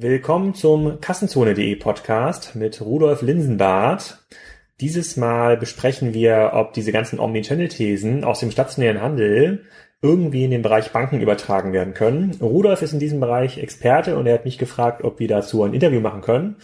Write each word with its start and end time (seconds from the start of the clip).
Willkommen 0.00 0.54
zum 0.54 1.00
Kassenzone.de 1.00 1.74
Podcast 1.74 2.54
mit 2.54 2.80
Rudolf 2.80 3.20
Linsenbart. 3.20 4.24
Dieses 4.80 5.16
Mal 5.16 5.56
besprechen 5.56 6.14
wir, 6.14 6.52
ob 6.54 6.72
diese 6.72 6.92
ganzen 6.92 7.18
Omnichannel-Thesen 7.18 8.22
aus 8.22 8.38
dem 8.38 8.52
stationären 8.52 9.02
Handel 9.02 9.64
irgendwie 10.00 10.44
in 10.44 10.52
den 10.52 10.62
Bereich 10.62 10.92
Banken 10.92 11.20
übertragen 11.20 11.72
werden 11.72 11.94
können. 11.94 12.38
Rudolf 12.40 12.80
ist 12.82 12.92
in 12.92 13.00
diesem 13.00 13.18
Bereich 13.18 13.58
Experte 13.58 14.16
und 14.16 14.28
er 14.28 14.34
hat 14.34 14.44
mich 14.44 14.56
gefragt, 14.56 15.02
ob 15.02 15.18
wir 15.18 15.26
dazu 15.26 15.64
ein 15.64 15.74
Interview 15.74 15.98
machen 15.98 16.20
können. 16.20 16.58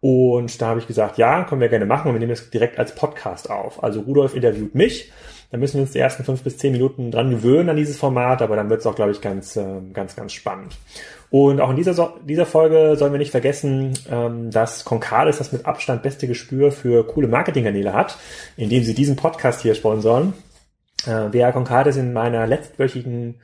Und 0.00 0.62
da 0.62 0.68
habe 0.68 0.80
ich 0.80 0.86
gesagt, 0.86 1.18
ja, 1.18 1.44
können 1.44 1.60
wir 1.60 1.68
gerne 1.68 1.84
machen 1.84 2.08
und 2.08 2.14
wir 2.14 2.20
nehmen 2.20 2.30
das 2.30 2.48
direkt 2.48 2.78
als 2.78 2.94
Podcast 2.94 3.50
auf. 3.50 3.84
Also 3.84 4.00
Rudolf 4.00 4.34
interviewt 4.34 4.74
mich. 4.74 5.12
Da 5.50 5.58
müssen 5.58 5.74
wir 5.74 5.82
uns 5.82 5.92
die 5.92 5.98
ersten 5.98 6.24
fünf 6.24 6.42
bis 6.42 6.56
zehn 6.56 6.72
Minuten 6.72 7.10
dran 7.10 7.30
gewöhnen 7.30 7.68
an 7.68 7.76
dieses 7.76 7.98
Format, 7.98 8.40
aber 8.40 8.56
dann 8.56 8.70
wird 8.70 8.80
es 8.80 8.86
auch, 8.86 8.94
glaube 8.94 9.10
ich, 9.10 9.20
ganz, 9.20 9.56
ähm, 9.56 9.92
ganz, 9.92 10.16
ganz 10.16 10.32
spannend. 10.32 10.78
Und 11.30 11.60
auch 11.60 11.70
in 11.70 11.76
dieser, 11.76 11.94
so 11.94 12.10
dieser 12.24 12.44
Folge 12.44 12.96
sollen 12.96 13.12
wir 13.12 13.18
nicht 13.18 13.30
vergessen, 13.30 13.94
ähm, 14.10 14.50
dass 14.50 14.84
Concardis 14.84 15.38
das 15.38 15.52
mit 15.52 15.64
Abstand 15.64 16.02
beste 16.02 16.26
Gespür 16.26 16.72
für 16.72 17.06
coole 17.06 17.28
Marketingkanäle 17.28 17.92
hat, 17.92 18.18
indem 18.56 18.82
sie 18.82 18.94
diesen 18.94 19.14
Podcast 19.16 19.62
hier 19.62 19.76
sponsoren. 19.76 20.34
Äh, 21.06 21.28
wer 21.30 21.52
Concardis 21.52 21.96
in 21.96 22.12
meiner 22.12 22.48
letztwöchigen 22.48 23.40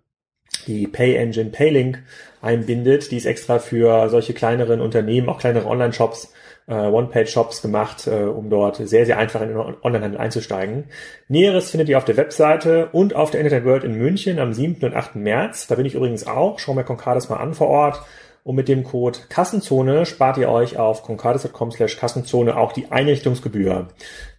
die 0.66 0.86
Pay 0.86 1.16
Engine 1.16 1.50
Paylink 1.50 2.02
einbindet. 2.40 3.10
Die 3.10 3.16
ist 3.16 3.26
extra 3.26 3.58
für 3.58 4.08
solche 4.08 4.32
kleineren 4.32 4.80
Unternehmen, 4.80 5.28
auch 5.28 5.38
kleinere 5.38 5.66
Online-Shops, 5.66 6.32
One-Page-Shops 6.74 7.62
gemacht, 7.62 8.06
äh, 8.06 8.24
um 8.24 8.50
dort 8.50 8.76
sehr, 8.76 9.06
sehr 9.06 9.18
einfach 9.18 9.40
in 9.40 9.48
den 9.48 9.56
Onlinehandel 9.56 10.20
einzusteigen. 10.20 10.84
Näheres 11.28 11.70
findet 11.70 11.88
ihr 11.88 11.98
auf 11.98 12.04
der 12.04 12.16
Webseite 12.16 12.88
und 12.92 13.14
auf 13.14 13.30
der 13.30 13.40
Internet 13.40 13.64
World 13.64 13.84
in 13.84 13.94
München 13.94 14.38
am 14.38 14.52
7. 14.52 14.84
und 14.84 14.94
8. 14.94 15.16
März. 15.16 15.66
Da 15.66 15.76
bin 15.76 15.86
ich 15.86 15.94
übrigens 15.94 16.26
auch. 16.26 16.58
Schau 16.58 16.74
mir 16.74 16.84
Concardis 16.84 17.28
mal 17.28 17.36
an 17.36 17.54
vor 17.54 17.68
Ort. 17.68 18.02
Und 18.44 18.54
mit 18.54 18.68
dem 18.68 18.82
Code 18.82 19.18
Kassenzone 19.28 20.06
spart 20.06 20.38
ihr 20.38 20.48
euch 20.48 20.78
auf 20.78 21.02
concardis.com 21.02 21.70
slash 21.70 21.98
Kassenzone 21.98 22.56
auch 22.56 22.72
die 22.72 22.90
Einrichtungsgebühr. 22.90 23.88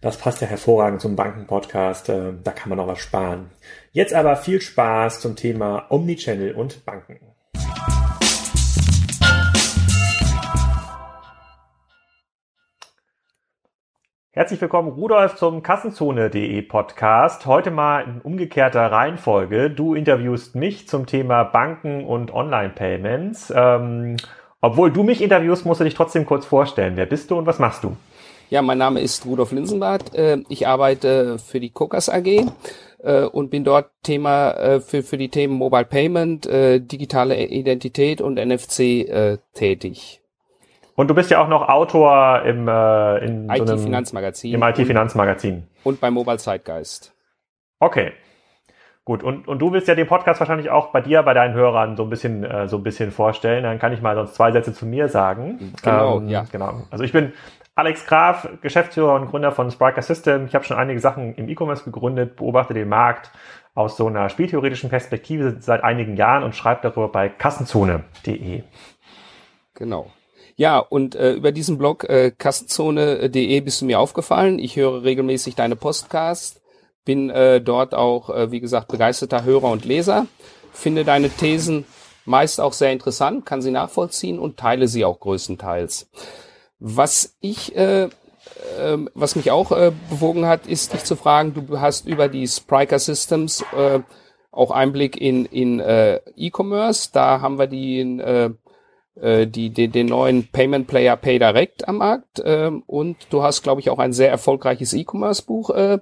Das 0.00 0.16
passt 0.16 0.40
ja 0.40 0.48
hervorragend 0.48 1.00
zum 1.00 1.14
Bankenpodcast. 1.14 2.08
Äh, 2.08 2.32
da 2.42 2.50
kann 2.50 2.70
man 2.70 2.78
noch 2.78 2.88
was 2.88 2.98
sparen. 2.98 3.50
Jetzt 3.92 4.14
aber 4.14 4.36
viel 4.36 4.60
Spaß 4.60 5.20
zum 5.20 5.36
Thema 5.36 5.86
Omnichannel 5.90 6.54
und 6.54 6.84
Banken. 6.84 7.29
Herzlich 14.40 14.62
willkommen, 14.62 14.88
Rudolf, 14.88 15.36
zum 15.36 15.62
Kassenzone.de 15.62 16.62
Podcast. 16.62 17.44
Heute 17.44 17.70
mal 17.70 18.00
in 18.04 18.22
umgekehrter 18.22 18.90
Reihenfolge. 18.90 19.68
Du 19.68 19.94
interviewst 19.94 20.54
mich 20.54 20.88
zum 20.88 21.04
Thema 21.04 21.44
Banken 21.44 22.06
und 22.06 22.32
Online-Payments. 22.32 23.52
Ähm, 23.54 24.16
obwohl 24.62 24.90
du 24.90 25.02
mich 25.02 25.20
interviewst, 25.20 25.66
musst 25.66 25.80
du 25.80 25.84
dich 25.84 25.92
trotzdem 25.92 26.24
kurz 26.24 26.46
vorstellen. 26.46 26.96
Wer 26.96 27.04
bist 27.04 27.30
du 27.30 27.36
und 27.36 27.44
was 27.44 27.58
machst 27.58 27.84
du? 27.84 27.98
Ja, 28.48 28.62
mein 28.62 28.78
Name 28.78 29.00
ist 29.00 29.26
Rudolf 29.26 29.52
Linsenbart. 29.52 30.14
Äh, 30.14 30.38
ich 30.48 30.66
arbeite 30.66 31.38
für 31.38 31.60
die 31.60 31.68
Kokas 31.68 32.08
AG 32.08 32.46
äh, 33.02 33.24
und 33.24 33.50
bin 33.50 33.62
dort 33.62 33.90
Thema 34.02 34.52
äh, 34.52 34.80
für, 34.80 35.02
für 35.02 35.18
die 35.18 35.28
Themen 35.28 35.52
Mobile 35.52 35.84
Payment, 35.84 36.48
digitale 36.50 37.44
Identität 37.44 38.22
und 38.22 38.36
NFC 38.36 39.38
tätig. 39.52 40.19
Und 41.00 41.08
du 41.08 41.14
bist 41.14 41.30
ja 41.30 41.42
auch 41.42 41.48
noch 41.48 41.66
Autor 41.66 42.42
im 42.42 42.68
äh, 42.68 43.24
in 43.24 43.48
IT-Finanzmagazin. 43.48 44.52
Im 44.52 44.62
IT-Finanzmagazin. 44.62 45.54
Und, 45.82 45.94
und 45.94 46.00
beim 46.02 46.12
Mobile 46.12 46.36
Zeitgeist. 46.36 47.14
Okay. 47.78 48.12
Gut, 49.06 49.22
und, 49.22 49.48
und 49.48 49.60
du 49.60 49.72
willst 49.72 49.88
ja 49.88 49.94
den 49.94 50.06
Podcast 50.06 50.40
wahrscheinlich 50.40 50.68
auch 50.68 50.88
bei 50.88 51.00
dir, 51.00 51.22
bei 51.22 51.32
deinen 51.32 51.54
Hörern 51.54 51.96
so 51.96 52.02
ein 52.02 52.10
bisschen, 52.10 52.44
äh, 52.44 52.68
so 52.68 52.76
ein 52.76 52.82
bisschen 52.82 53.12
vorstellen. 53.12 53.62
Dann 53.62 53.78
kann 53.78 53.94
ich 53.94 54.02
mal 54.02 54.14
sonst 54.14 54.34
zwei 54.34 54.52
Sätze 54.52 54.74
zu 54.74 54.84
mir 54.84 55.08
sagen. 55.08 55.72
Genau, 55.82 56.18
ähm, 56.18 56.28
ja. 56.28 56.44
Genau. 56.52 56.82
Also 56.90 57.02
ich 57.02 57.12
bin 57.12 57.32
Alex 57.74 58.04
Graf, 58.04 58.46
Geschäftsführer 58.60 59.14
und 59.14 59.30
Gründer 59.30 59.52
von 59.52 59.70
Spriker 59.70 60.02
System. 60.02 60.44
Ich 60.44 60.54
habe 60.54 60.66
schon 60.66 60.76
einige 60.76 61.00
Sachen 61.00 61.34
im 61.36 61.48
E-Commerce 61.48 61.82
gegründet, 61.82 62.36
beobachte 62.36 62.74
den 62.74 62.90
Markt 62.90 63.30
aus 63.74 63.96
so 63.96 64.06
einer 64.06 64.28
spieltheoretischen 64.28 64.90
Perspektive 64.90 65.56
seit 65.60 65.82
einigen 65.82 66.18
Jahren 66.18 66.42
und 66.42 66.54
schreibe 66.54 66.82
darüber 66.82 67.08
bei 67.08 67.30
kassenzone.de. 67.30 68.64
Genau. 69.72 70.10
Ja, 70.56 70.78
und 70.78 71.14
äh, 71.14 71.32
über 71.32 71.52
diesen 71.52 71.78
Blog 71.78 72.04
äh, 72.04 72.32
kassenzone.de 72.36 73.60
bist 73.60 73.80
du 73.80 73.86
mir 73.86 74.00
aufgefallen. 74.00 74.58
Ich 74.58 74.76
höre 74.76 75.02
regelmäßig 75.02 75.54
deine 75.54 75.76
Postcast, 75.76 76.60
bin 77.04 77.30
äh, 77.30 77.60
dort 77.60 77.94
auch, 77.94 78.30
äh, 78.30 78.50
wie 78.50 78.60
gesagt, 78.60 78.88
begeisterter 78.88 79.44
Hörer 79.44 79.70
und 79.70 79.84
Leser, 79.84 80.26
finde 80.72 81.04
deine 81.04 81.30
Thesen 81.30 81.84
meist 82.24 82.60
auch 82.60 82.72
sehr 82.72 82.92
interessant, 82.92 83.46
kann 83.46 83.62
sie 83.62 83.70
nachvollziehen 83.70 84.38
und 84.38 84.56
teile 84.56 84.88
sie 84.88 85.04
auch 85.04 85.20
größtenteils. 85.20 86.08
Was 86.78 87.36
ich 87.40 87.74
äh, 87.76 88.08
äh, 88.78 88.98
was 89.14 89.36
mich 89.36 89.50
auch 89.50 89.72
äh, 89.72 89.92
bewogen 90.08 90.46
hat, 90.46 90.66
ist 90.66 90.92
dich 90.92 91.04
zu 91.04 91.16
fragen, 91.16 91.54
du 91.54 91.80
hast 91.80 92.06
über 92.06 92.28
die 92.28 92.46
Spriker 92.46 92.98
Systems 92.98 93.64
äh, 93.76 94.00
auch 94.50 94.70
Einblick 94.70 95.20
in, 95.20 95.44
in 95.46 95.80
äh, 95.80 96.20
E-Commerce. 96.36 97.10
Da 97.12 97.40
haben 97.40 97.58
wir 97.58 97.66
die 97.66 98.00
äh, 98.00 98.50
die, 99.46 99.70
die, 99.70 99.88
den 99.88 100.06
neuen 100.06 100.48
Payment 100.48 100.86
Player 100.86 101.16
PayDirect 101.16 101.86
am 101.88 101.98
Markt 101.98 102.42
ähm, 102.44 102.82
und 102.86 103.16
du 103.30 103.42
hast, 103.42 103.62
glaube 103.62 103.80
ich, 103.80 103.90
auch 103.90 103.98
ein 103.98 104.12
sehr 104.12 104.30
erfolgreiches 104.30 104.92
E-Commerce-Buch 104.92 105.70
äh, 105.70 105.98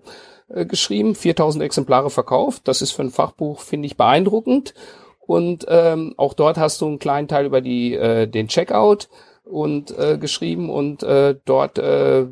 äh, 0.49 0.65
geschrieben, 0.65 1.15
4000 1.15 1.63
Exemplare 1.65 2.11
verkauft. 2.11 2.69
Das 2.69 2.83
ist 2.83 2.93
für 2.93 3.03
ein 3.03 3.11
Fachbuch, 3.11 3.61
finde 3.61 3.87
ich, 3.87 3.97
beeindruckend. 3.97 4.75
Und 5.21 5.67
ähm, 5.69 6.15
auch 6.17 6.33
dort 6.33 6.57
hast 6.57 6.81
du 6.81 6.87
einen 6.87 6.99
kleinen 6.99 7.29
Teil 7.29 7.45
über 7.45 7.61
die, 7.61 7.95
äh, 7.95 8.27
den 8.27 8.49
Checkout 8.49 9.09
und 9.45 9.97
äh, 9.99 10.17
geschrieben 10.19 10.71
und 10.71 11.03
äh, 11.03 11.37
dort 11.45 11.79
äh, 11.79 12.27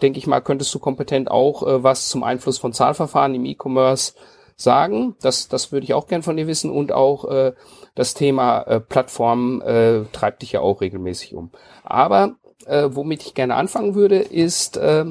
denke 0.00 0.18
ich 0.18 0.26
mal, 0.26 0.40
könntest 0.40 0.74
du 0.74 0.78
kompetent 0.78 1.30
auch 1.30 1.66
äh, 1.66 1.82
was 1.82 2.08
zum 2.08 2.22
Einfluss 2.22 2.58
von 2.58 2.72
Zahlverfahren 2.72 3.34
im 3.34 3.44
E-Commerce 3.44 4.14
sagen. 4.56 5.16
Das, 5.20 5.48
das 5.48 5.72
würde 5.72 5.84
ich 5.84 5.94
auch 5.94 6.06
gern 6.06 6.22
von 6.22 6.36
dir 6.36 6.46
wissen 6.46 6.70
und 6.70 6.92
auch 6.92 7.24
äh, 7.30 7.52
das 7.94 8.14
Thema 8.14 8.62
äh, 8.62 8.80
Plattformen 8.80 9.60
äh, 9.62 10.04
treibt 10.12 10.42
dich 10.42 10.52
ja 10.52 10.60
auch 10.60 10.80
regelmäßig 10.80 11.34
um. 11.34 11.50
Aber 11.84 12.36
äh, 12.66 12.88
womit 12.90 13.22
ich 13.22 13.34
gerne 13.34 13.56
anfangen 13.56 13.94
würde, 13.94 14.18
ist 14.18 14.76
äh, 14.76 15.04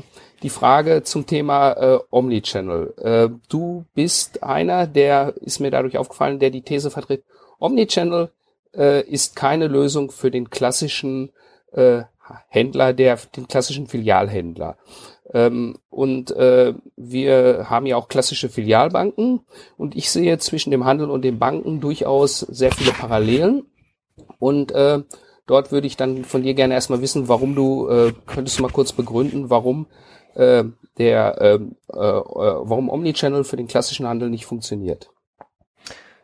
die 0.43 0.49
Frage 0.49 1.03
zum 1.03 1.25
Thema 1.25 1.73
äh, 1.73 1.99
Omnichannel. 2.09 2.93
Äh, 2.97 3.29
du 3.49 3.85
bist 3.93 4.43
einer, 4.43 4.87
der 4.87 5.35
ist 5.41 5.59
mir 5.59 5.71
dadurch 5.71 5.97
aufgefallen, 5.97 6.39
der 6.39 6.49
die 6.49 6.63
These 6.63 6.89
vertritt, 6.89 7.23
Omnichannel 7.59 8.31
äh, 8.75 9.01
ist 9.07 9.35
keine 9.35 9.67
Lösung 9.67 10.11
für 10.11 10.31
den 10.31 10.49
klassischen 10.49 11.31
äh, 11.73 12.03
Händler, 12.47 12.93
der 12.93 13.17
den 13.35 13.47
klassischen 13.47 13.87
Filialhändler. 13.87 14.77
Ähm, 15.33 15.77
und 15.89 16.31
äh, 16.31 16.73
wir 16.97 17.69
haben 17.69 17.85
ja 17.85 17.95
auch 17.95 18.09
klassische 18.09 18.49
Filialbanken 18.49 19.41
und 19.77 19.95
ich 19.95 20.11
sehe 20.11 20.37
zwischen 20.39 20.71
dem 20.71 20.85
Handel 20.85 21.09
und 21.09 21.23
den 21.23 21.39
Banken 21.39 21.79
durchaus 21.79 22.39
sehr 22.39 22.71
viele 22.71 22.91
Parallelen. 22.91 23.63
Und 24.39 24.71
äh, 24.73 24.99
dort 25.47 25.71
würde 25.71 25.87
ich 25.87 25.97
dann 25.97 26.25
von 26.25 26.43
dir 26.43 26.53
gerne 26.53 26.73
erstmal 26.73 27.01
wissen, 27.01 27.29
warum 27.29 27.55
du, 27.55 27.87
äh, 27.87 28.13
könntest 28.25 28.59
du 28.59 28.63
mal 28.63 28.71
kurz 28.71 28.91
begründen, 28.91 29.49
warum 29.49 29.87
äh, 30.35 30.65
der, 30.97 31.41
äh, 31.41 31.55
äh, 31.55 31.59
warum 31.89 32.89
Omnichannel 32.89 33.43
für 33.43 33.57
den 33.57 33.67
klassischen 33.67 34.07
Handel 34.07 34.29
nicht 34.29 34.45
funktioniert. 34.45 35.09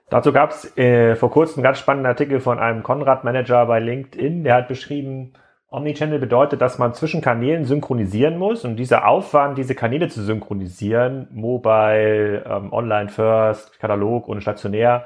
Dazu 0.09 0.31
gab 0.31 0.51
es 0.51 0.77
äh, 0.77 1.15
vor 1.15 1.31
kurzem 1.31 1.57
einen 1.57 1.63
ganz 1.63 1.79
spannenden 1.79 2.09
Artikel 2.09 2.39
von 2.39 2.59
einem 2.59 2.83
Konrad-Manager 2.83 3.65
bei 3.65 3.79
LinkedIn, 3.79 4.43
der 4.43 4.55
hat 4.55 4.67
beschrieben, 4.69 5.33
Omnichannel 5.77 6.19
bedeutet, 6.19 6.61
dass 6.61 6.77
man 6.77 6.93
zwischen 6.93 7.21
Kanälen 7.21 7.65
synchronisieren 7.65 8.37
muss 8.37 8.65
und 8.65 8.75
dieser 8.75 9.07
Aufwand, 9.07 9.57
diese 9.57 9.75
Kanäle 9.75 10.09
zu 10.09 10.23
synchronisieren, 10.23 11.27
Mobile, 11.31 12.43
ähm, 12.45 12.73
Online 12.73 13.09
First, 13.09 13.79
Katalog 13.79 14.27
und 14.27 14.41
stationär, 14.41 15.05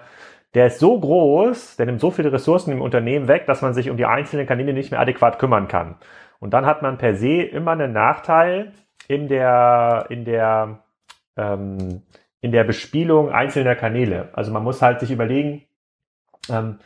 der 0.54 0.68
ist 0.68 0.80
so 0.80 1.00
groß, 1.00 1.78
der 1.78 1.86
nimmt 1.86 2.02
so 2.02 2.12
viele 2.12 2.32
Ressourcen 2.32 2.72
im 2.72 2.82
Unternehmen 2.82 3.28
weg, 3.28 3.46
dass 3.46 3.62
man 3.62 3.74
sich 3.74 3.90
um 3.90 3.98
die 3.98 4.06
einzelnen 4.06 4.48
Kanäle 4.48 4.74
nicht 4.74 4.92
mehr 4.92 5.00
adäquat 5.00 5.40
kümmern 5.40 5.68
kann. 5.68 5.96
Und 6.40 6.54
dann 6.54 6.66
hat 6.66 6.82
man 6.82 6.98
per 6.98 7.16
se 7.16 7.42
immer 7.42 7.72
einen 7.72 7.94
Nachteil 7.94 8.74
in 9.08 9.28
der, 9.28 10.08
in 10.10 10.26
der, 10.26 10.80
ähm, 11.38 12.02
in 12.42 12.52
der 12.52 12.64
Bespielung 12.64 13.30
einzelner 13.30 13.76
Kanäle. 13.76 14.30
Also 14.34 14.52
man 14.52 14.64
muss 14.64 14.82
halt 14.82 15.00
sich 15.00 15.12
überlegen, 15.12 15.64
ähm, 16.50 16.80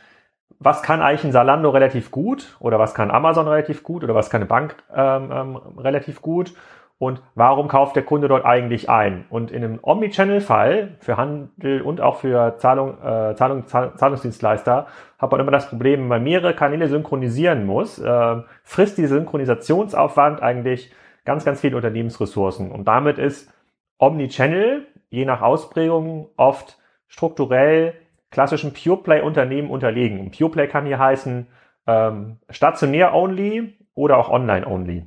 was 0.58 0.82
kann 0.82 1.02
eigentlich 1.02 1.24
ein 1.24 1.32
Salando 1.32 1.70
relativ 1.70 2.10
gut 2.10 2.56
oder 2.60 2.78
was 2.78 2.94
kann 2.94 3.10
Amazon 3.10 3.48
relativ 3.48 3.82
gut 3.82 4.04
oder 4.04 4.14
was 4.14 4.30
kann 4.30 4.40
eine 4.40 4.48
Bank 4.48 4.76
ähm, 4.94 5.30
ähm, 5.32 5.56
relativ 5.78 6.22
gut 6.22 6.54
und 6.98 7.20
warum 7.34 7.68
kauft 7.68 7.94
der 7.94 8.04
Kunde 8.04 8.26
dort 8.26 8.46
eigentlich 8.46 8.88
ein? 8.88 9.26
Und 9.28 9.50
in 9.50 9.62
einem 9.62 9.78
Omnichannel-Fall 9.82 10.96
für 11.00 11.18
Handel 11.18 11.82
und 11.82 12.00
auch 12.00 12.16
für 12.16 12.56
Zahlung, 12.56 12.96
äh, 13.02 13.34
Zahlung, 13.34 13.66
Zahl 13.66 13.94
Zahlungsdienstleister 13.96 14.86
hat 15.18 15.30
man 15.30 15.40
immer 15.40 15.50
das 15.50 15.68
Problem, 15.68 16.00
wenn 16.00 16.08
man 16.08 16.22
mehrere 16.22 16.54
Kanäle 16.54 16.88
synchronisieren 16.88 17.66
muss, 17.66 17.98
äh, 17.98 18.36
frisst 18.62 18.96
dieser 18.96 19.16
Synchronisationsaufwand 19.16 20.42
eigentlich 20.42 20.90
ganz, 21.26 21.44
ganz 21.44 21.60
viele 21.60 21.76
Unternehmensressourcen. 21.76 22.72
Und 22.72 22.88
damit 22.88 23.18
ist 23.18 23.52
Omnichannel 23.98 24.86
je 25.10 25.26
nach 25.26 25.42
Ausprägung 25.42 26.30
oft 26.38 26.78
strukturell 27.08 27.92
klassischen 28.30 28.72
Pure-Play-Unternehmen 28.72 29.70
unterlegen. 29.70 30.20
Und 30.20 30.36
Pure-Play 30.36 30.68
kann 30.68 30.86
hier 30.86 30.98
heißen 30.98 31.46
ähm, 31.86 32.38
stationär-only 32.50 33.78
oder 33.94 34.18
auch 34.18 34.28
online-only. 34.28 35.06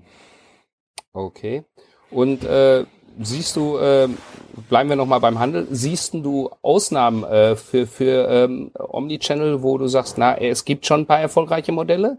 Okay. 1.14 1.64
Und 2.12 2.44
äh, 2.44 2.86
siehst 3.20 3.56
du, 3.56 3.78
äh, 3.78 4.08
bleiben 4.70 4.90
wir 4.90 4.96
nochmal 4.96 5.20
beim 5.20 5.40
Handel, 5.40 5.68
siehst 5.70 6.14
du 6.14 6.50
Ausnahmen 6.62 7.24
äh, 7.24 7.56
für, 7.56 7.86
für 7.88 8.28
ähm, 8.30 8.72
Omnichannel, 8.78 9.62
wo 9.62 9.78
du 9.78 9.88
sagst, 9.88 10.18
na, 10.18 10.38
es 10.38 10.66
gibt 10.66 10.86
schon 10.86 11.02
ein 11.02 11.06
paar 11.06 11.20
erfolgreiche 11.20 11.72
Modelle? 11.72 12.18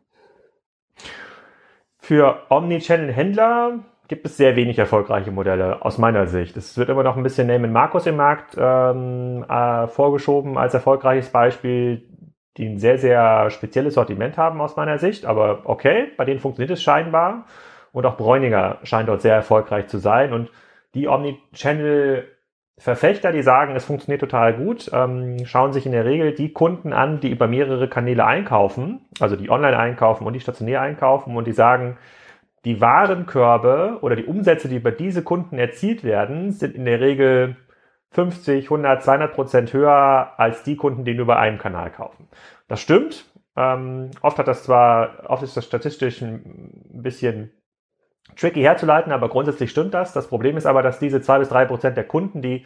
Für 1.98 2.42
Omnichannel-Händler 2.48 3.80
gibt 4.10 4.26
es 4.26 4.36
sehr 4.36 4.56
wenig 4.56 4.76
erfolgreiche 4.76 5.30
Modelle 5.30 5.84
aus 5.84 5.96
meiner 5.96 6.26
Sicht. 6.26 6.56
Es 6.56 6.76
wird 6.76 6.88
immer 6.88 7.04
noch 7.04 7.16
ein 7.16 7.22
bisschen 7.22 7.46
Name 7.46 7.68
Markus 7.68 8.06
im 8.06 8.16
Markt 8.16 8.56
ähm, 8.58 9.44
äh, 9.48 9.86
vorgeschoben 9.86 10.58
als 10.58 10.74
erfolgreiches 10.74 11.30
Beispiel, 11.30 12.08
die 12.56 12.66
ein 12.66 12.80
sehr, 12.80 12.98
sehr 12.98 13.50
spezielles 13.50 13.94
Sortiment 13.94 14.36
haben 14.36 14.60
aus 14.60 14.74
meiner 14.74 14.98
Sicht. 14.98 15.26
Aber 15.26 15.60
okay, 15.62 16.08
bei 16.16 16.24
denen 16.24 16.40
funktioniert 16.40 16.72
es 16.72 16.82
scheinbar. 16.82 17.46
Und 17.92 18.04
auch 18.04 18.16
Bräuninger 18.16 18.78
scheint 18.82 19.08
dort 19.08 19.22
sehr 19.22 19.36
erfolgreich 19.36 19.86
zu 19.86 19.98
sein. 19.98 20.32
Und 20.32 20.50
die 20.94 21.06
Omnichannel 21.06 22.26
Verfechter, 22.78 23.30
die 23.30 23.42
sagen, 23.42 23.76
es 23.76 23.84
funktioniert 23.84 24.22
total 24.22 24.54
gut, 24.54 24.90
ähm, 24.92 25.44
schauen 25.44 25.72
sich 25.72 25.86
in 25.86 25.92
der 25.92 26.06
Regel 26.06 26.34
die 26.34 26.52
Kunden 26.52 26.92
an, 26.92 27.20
die 27.20 27.30
über 27.30 27.46
mehrere 27.46 27.88
Kanäle 27.88 28.24
einkaufen, 28.24 29.02
also 29.20 29.36
die 29.36 29.50
online 29.50 29.78
einkaufen 29.78 30.26
und 30.26 30.32
die 30.32 30.40
stationär 30.40 30.80
einkaufen 30.80 31.36
und 31.36 31.46
die 31.46 31.52
sagen, 31.52 31.98
die 32.64 32.80
Warenkörbe 32.80 33.98
oder 34.02 34.16
die 34.16 34.26
Umsätze, 34.26 34.68
die 34.68 34.76
über 34.76 34.92
diese 34.92 35.22
Kunden 35.22 35.58
erzielt 35.58 36.04
werden, 36.04 36.52
sind 36.52 36.74
in 36.74 36.84
der 36.84 37.00
Regel 37.00 37.56
50, 38.12 38.64
100, 38.66 39.02
200 39.02 39.32
Prozent 39.32 39.72
höher 39.72 40.32
als 40.36 40.62
die 40.62 40.76
Kunden, 40.76 41.04
die 41.04 41.14
nur 41.14 41.22
über 41.22 41.38
einen 41.38 41.58
Kanal 41.58 41.90
kaufen. 41.90 42.28
Das 42.68 42.80
stimmt. 42.80 43.24
Ähm, 43.56 44.10
oft 44.20 44.38
hat 44.38 44.48
das 44.48 44.64
zwar, 44.64 45.30
oft 45.30 45.42
ist 45.42 45.56
das 45.56 45.64
statistisch 45.64 46.20
ein 46.22 46.42
bisschen 46.92 47.52
tricky 48.36 48.60
herzuleiten, 48.62 49.12
aber 49.12 49.28
grundsätzlich 49.28 49.70
stimmt 49.70 49.94
das. 49.94 50.12
Das 50.12 50.28
Problem 50.28 50.56
ist 50.56 50.66
aber, 50.66 50.82
dass 50.82 50.98
diese 50.98 51.20
zwei 51.20 51.38
bis 51.38 51.48
drei 51.48 51.64
Prozent 51.64 51.96
der 51.96 52.04
Kunden, 52.04 52.42
die 52.42 52.64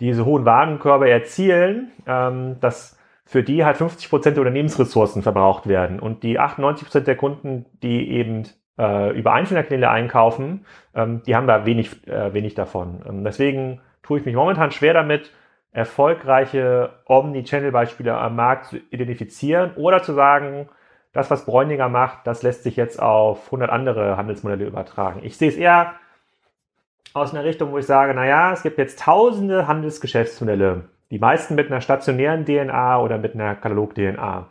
diese 0.00 0.24
hohen 0.24 0.44
Warenkörbe 0.44 1.08
erzielen, 1.08 1.92
ähm, 2.06 2.58
dass 2.60 2.98
für 3.24 3.42
die 3.42 3.64
halt 3.64 3.76
50 3.76 4.10
Prozent 4.10 4.36
der 4.36 4.42
Unternehmensressourcen 4.42 5.22
verbraucht 5.22 5.66
werden. 5.66 6.00
Und 6.00 6.22
die 6.22 6.38
98 6.38 6.86
Prozent 6.86 7.06
der 7.06 7.16
Kunden, 7.16 7.66
die 7.82 8.10
eben 8.10 8.44
äh, 8.78 9.16
über 9.16 9.32
einzelne 9.32 9.64
Kanäle 9.64 9.90
einkaufen, 9.90 10.66
ähm, 10.94 11.22
die 11.24 11.36
haben 11.36 11.46
da 11.46 11.66
wenig, 11.66 12.06
äh, 12.06 12.32
wenig 12.32 12.54
davon. 12.54 13.02
Ähm, 13.08 13.24
deswegen 13.24 13.80
tue 14.02 14.18
ich 14.18 14.24
mich 14.24 14.34
momentan 14.34 14.70
schwer 14.70 14.94
damit, 14.94 15.32
erfolgreiche 15.72 16.90
Omni-Channel-Beispiele 17.06 18.14
am 18.14 18.36
Markt 18.36 18.66
zu 18.66 18.76
identifizieren 18.90 19.72
oder 19.76 20.02
zu 20.02 20.12
sagen, 20.12 20.68
das, 21.12 21.30
was 21.30 21.44
Bräuninger 21.44 21.88
macht, 21.88 22.26
das 22.26 22.42
lässt 22.42 22.62
sich 22.62 22.76
jetzt 22.76 23.00
auf 23.00 23.46
100 23.46 23.70
andere 23.70 24.16
Handelsmodelle 24.16 24.64
übertragen. 24.64 25.20
Ich 25.22 25.36
sehe 25.36 25.48
es 25.48 25.56
eher 25.56 25.94
aus 27.14 27.34
einer 27.34 27.44
Richtung, 27.44 27.72
wo 27.72 27.78
ich 27.78 27.86
sage, 27.86 28.14
naja, 28.14 28.52
es 28.52 28.62
gibt 28.62 28.78
jetzt 28.78 29.00
tausende 29.00 29.66
Handelsgeschäftsmodelle, 29.66 30.84
die 31.10 31.18
meisten 31.18 31.54
mit 31.54 31.70
einer 31.70 31.82
stationären 31.82 32.46
DNA 32.46 32.98
oder 33.00 33.18
mit 33.18 33.34
einer 33.34 33.54
Katalog-DNA. 33.54 34.46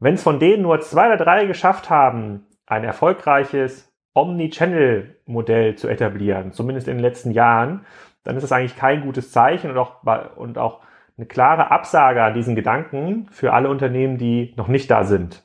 Wenn 0.00 0.14
es 0.14 0.22
von 0.22 0.38
denen 0.38 0.62
nur 0.62 0.80
zwei 0.80 1.06
oder 1.06 1.16
drei 1.16 1.46
geschafft 1.46 1.88
haben, 1.88 2.46
ein 2.66 2.84
erfolgreiches 2.84 3.92
Omni-Channel-Modell 4.14 5.76
zu 5.76 5.88
etablieren, 5.88 6.52
zumindest 6.52 6.88
in 6.88 6.96
den 6.96 7.02
letzten 7.02 7.32
Jahren, 7.32 7.84
dann 8.22 8.36
ist 8.36 8.42
das 8.42 8.52
eigentlich 8.52 8.76
kein 8.76 9.02
gutes 9.02 9.32
Zeichen 9.32 9.70
und 9.70 9.76
auch, 9.76 10.04
und 10.36 10.56
auch 10.56 10.80
eine 11.16 11.26
klare 11.26 11.70
Absage 11.70 12.22
an 12.22 12.34
diesen 12.34 12.54
Gedanken 12.54 13.28
für 13.30 13.52
alle 13.52 13.68
Unternehmen, 13.68 14.18
die 14.18 14.54
noch 14.56 14.68
nicht 14.68 14.90
da 14.90 15.04
sind. 15.04 15.42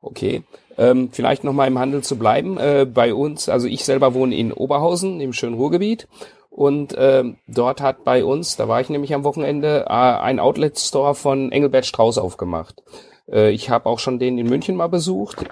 Okay, 0.00 0.42
ähm, 0.78 1.10
vielleicht 1.12 1.44
nochmal 1.44 1.68
im 1.68 1.78
Handel 1.78 2.02
zu 2.02 2.18
bleiben. 2.18 2.58
Äh, 2.58 2.86
bei 2.92 3.14
uns, 3.14 3.48
also 3.48 3.68
ich 3.68 3.84
selber 3.84 4.14
wohne 4.14 4.34
in 4.34 4.52
Oberhausen 4.52 5.20
im 5.20 5.32
schönen 5.32 5.54
Ruhrgebiet 5.54 6.08
und 6.50 6.92
äh, 6.94 7.24
dort 7.46 7.80
hat 7.80 8.04
bei 8.04 8.24
uns, 8.24 8.56
da 8.56 8.68
war 8.68 8.80
ich 8.80 8.90
nämlich 8.90 9.14
am 9.14 9.24
Wochenende, 9.24 9.86
äh, 9.88 9.92
ein 9.92 10.38
Outlet-Store 10.38 11.14
von 11.14 11.50
Engelbert 11.50 11.86
Strauß 11.86 12.18
aufgemacht. 12.18 12.82
Äh, 13.30 13.50
ich 13.50 13.70
habe 13.70 13.86
auch 13.86 13.98
schon 13.98 14.18
den 14.18 14.38
in 14.38 14.48
München 14.48 14.76
mal 14.76 14.88
besucht. 14.88 15.44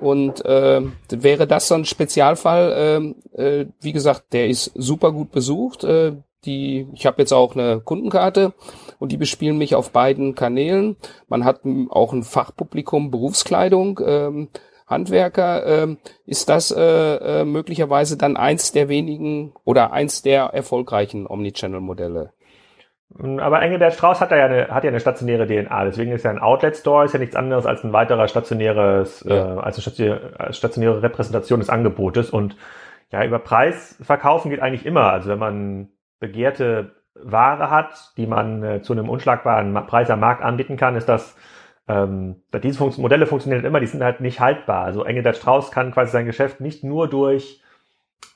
Und 0.00 0.44
äh, 0.44 0.80
wäre 1.10 1.46
das 1.46 1.68
so 1.68 1.74
ein 1.74 1.84
Spezialfall, 1.84 3.14
äh, 3.36 3.42
äh, 3.42 3.66
wie 3.80 3.92
gesagt, 3.92 4.32
der 4.32 4.48
ist 4.48 4.72
super 4.74 5.12
gut 5.12 5.30
besucht. 5.30 5.84
Äh, 5.84 6.12
die, 6.44 6.86
ich 6.94 7.04
habe 7.04 7.20
jetzt 7.20 7.32
auch 7.32 7.54
eine 7.54 7.80
Kundenkarte 7.80 8.54
und 8.98 9.12
die 9.12 9.18
bespielen 9.18 9.58
mich 9.58 9.74
auf 9.74 9.90
beiden 9.90 10.34
Kanälen. 10.34 10.96
Man 11.28 11.44
hat 11.44 11.60
auch 11.90 12.14
ein 12.14 12.22
Fachpublikum 12.22 13.10
Berufskleidung, 13.10 14.00
ähm, 14.04 14.48
Handwerker. 14.86 15.66
Ähm, 15.66 15.98
ist 16.26 16.48
das 16.48 16.70
äh, 16.70 16.80
äh, 17.40 17.44
möglicherweise 17.44 18.16
dann 18.16 18.36
eins 18.36 18.72
der 18.72 18.88
wenigen 18.88 19.52
oder 19.64 19.92
eins 19.92 20.22
der 20.22 20.44
erfolgreichen 20.46 21.26
Omnichannel-Modelle? 21.26 22.32
Aber 23.18 23.60
Engelbert 23.60 23.94
Strauß 23.94 24.20
hat 24.20 24.30
ja 24.30 24.44
eine, 24.44 24.68
hat 24.68 24.84
ja 24.84 24.88
eine 24.88 25.00
stationäre 25.00 25.46
DNA, 25.46 25.84
deswegen 25.84 26.12
ist 26.12 26.24
ja 26.24 26.30
ein 26.30 26.38
Outlet 26.38 26.76
Store 26.76 27.04
ist 27.04 27.12
ja 27.12 27.18
nichts 27.18 27.34
anderes 27.34 27.66
als 27.66 27.82
ein 27.82 27.92
weiterer 27.92 28.28
stationäres, 28.28 29.24
ja. 29.28 29.56
äh, 29.56 29.58
als 29.58 29.76
eine 29.76 29.82
stationäre, 29.82 30.52
stationäre 30.52 31.02
Repräsentation 31.02 31.58
des 31.58 31.70
Angebotes 31.70 32.30
und 32.30 32.56
ja, 33.10 33.24
über 33.24 33.40
Preis 33.40 33.96
verkaufen 34.00 34.50
geht 34.50 34.60
eigentlich 34.60 34.86
immer. 34.86 35.12
Also 35.12 35.28
wenn 35.28 35.40
man 35.40 35.88
begehrte 36.20 36.92
Ware 37.14 37.70
hat, 37.70 38.12
die 38.16 38.26
man 38.26 38.62
äh, 38.62 38.82
zu 38.82 38.92
einem 38.92 39.08
unschlagbaren 39.08 39.74
Preis 39.86 40.08
am 40.10 40.20
Markt 40.20 40.42
anbieten 40.42 40.76
kann, 40.76 40.94
ist 40.94 41.08
das 41.08 41.36
ähm, 41.88 42.36
diese 42.62 42.78
Fun 42.78 42.92
Modelle 42.98 43.26
funktionieren 43.26 43.64
immer, 43.64 43.80
die 43.80 43.86
sind 43.86 44.04
halt 44.04 44.20
nicht 44.20 44.38
haltbar. 44.38 44.84
Also 44.84 45.02
Engelbert 45.04 45.36
Strauß 45.36 45.72
kann 45.72 45.90
quasi 45.90 46.12
sein 46.12 46.26
Geschäft 46.26 46.60
nicht 46.60 46.84
nur 46.84 47.08
durch 47.08 47.62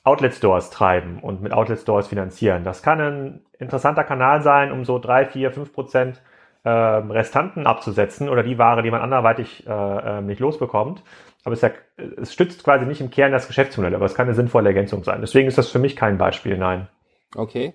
Outlet 0.03 0.35
Stores 0.35 0.69
treiben 0.69 1.19
und 1.19 1.41
mit 1.41 1.51
Outlet 1.51 1.79
Stores 1.79 2.07
finanzieren. 2.07 2.63
Das 2.63 2.83
kann 2.83 3.01
ein 3.01 3.45
interessanter 3.59 4.03
Kanal 4.03 4.41
sein, 4.41 4.71
um 4.71 4.85
so 4.85 4.99
drei, 4.99 5.25
vier, 5.25 5.51
fünf 5.51 5.73
Prozent 5.73 6.21
äh, 6.63 6.69
Restanten 6.69 7.65
abzusetzen 7.67 8.29
oder 8.29 8.43
die 8.43 8.57
Ware, 8.57 8.83
die 8.83 8.91
man 8.91 9.01
anderweitig 9.01 9.65
äh, 9.67 9.71
ähm, 9.71 10.27
nicht 10.27 10.39
losbekommt. 10.39 11.03
Aber 11.43 11.53
es, 11.53 11.61
ja, 11.61 11.71
es 12.17 12.33
stützt 12.33 12.63
quasi 12.63 12.85
nicht 12.85 13.01
im 13.01 13.11
Kern 13.11 13.31
das 13.31 13.47
Geschäftsmodell, 13.47 13.95
aber 13.95 14.05
es 14.05 14.15
kann 14.15 14.25
eine 14.25 14.35
sinnvolle 14.35 14.69
Ergänzung 14.69 15.03
sein. 15.03 15.21
Deswegen 15.21 15.47
ist 15.47 15.57
das 15.57 15.69
für 15.69 15.79
mich 15.79 15.95
kein 15.95 16.17
Beispiel, 16.17 16.57
nein. 16.57 16.87
Okay. 17.35 17.73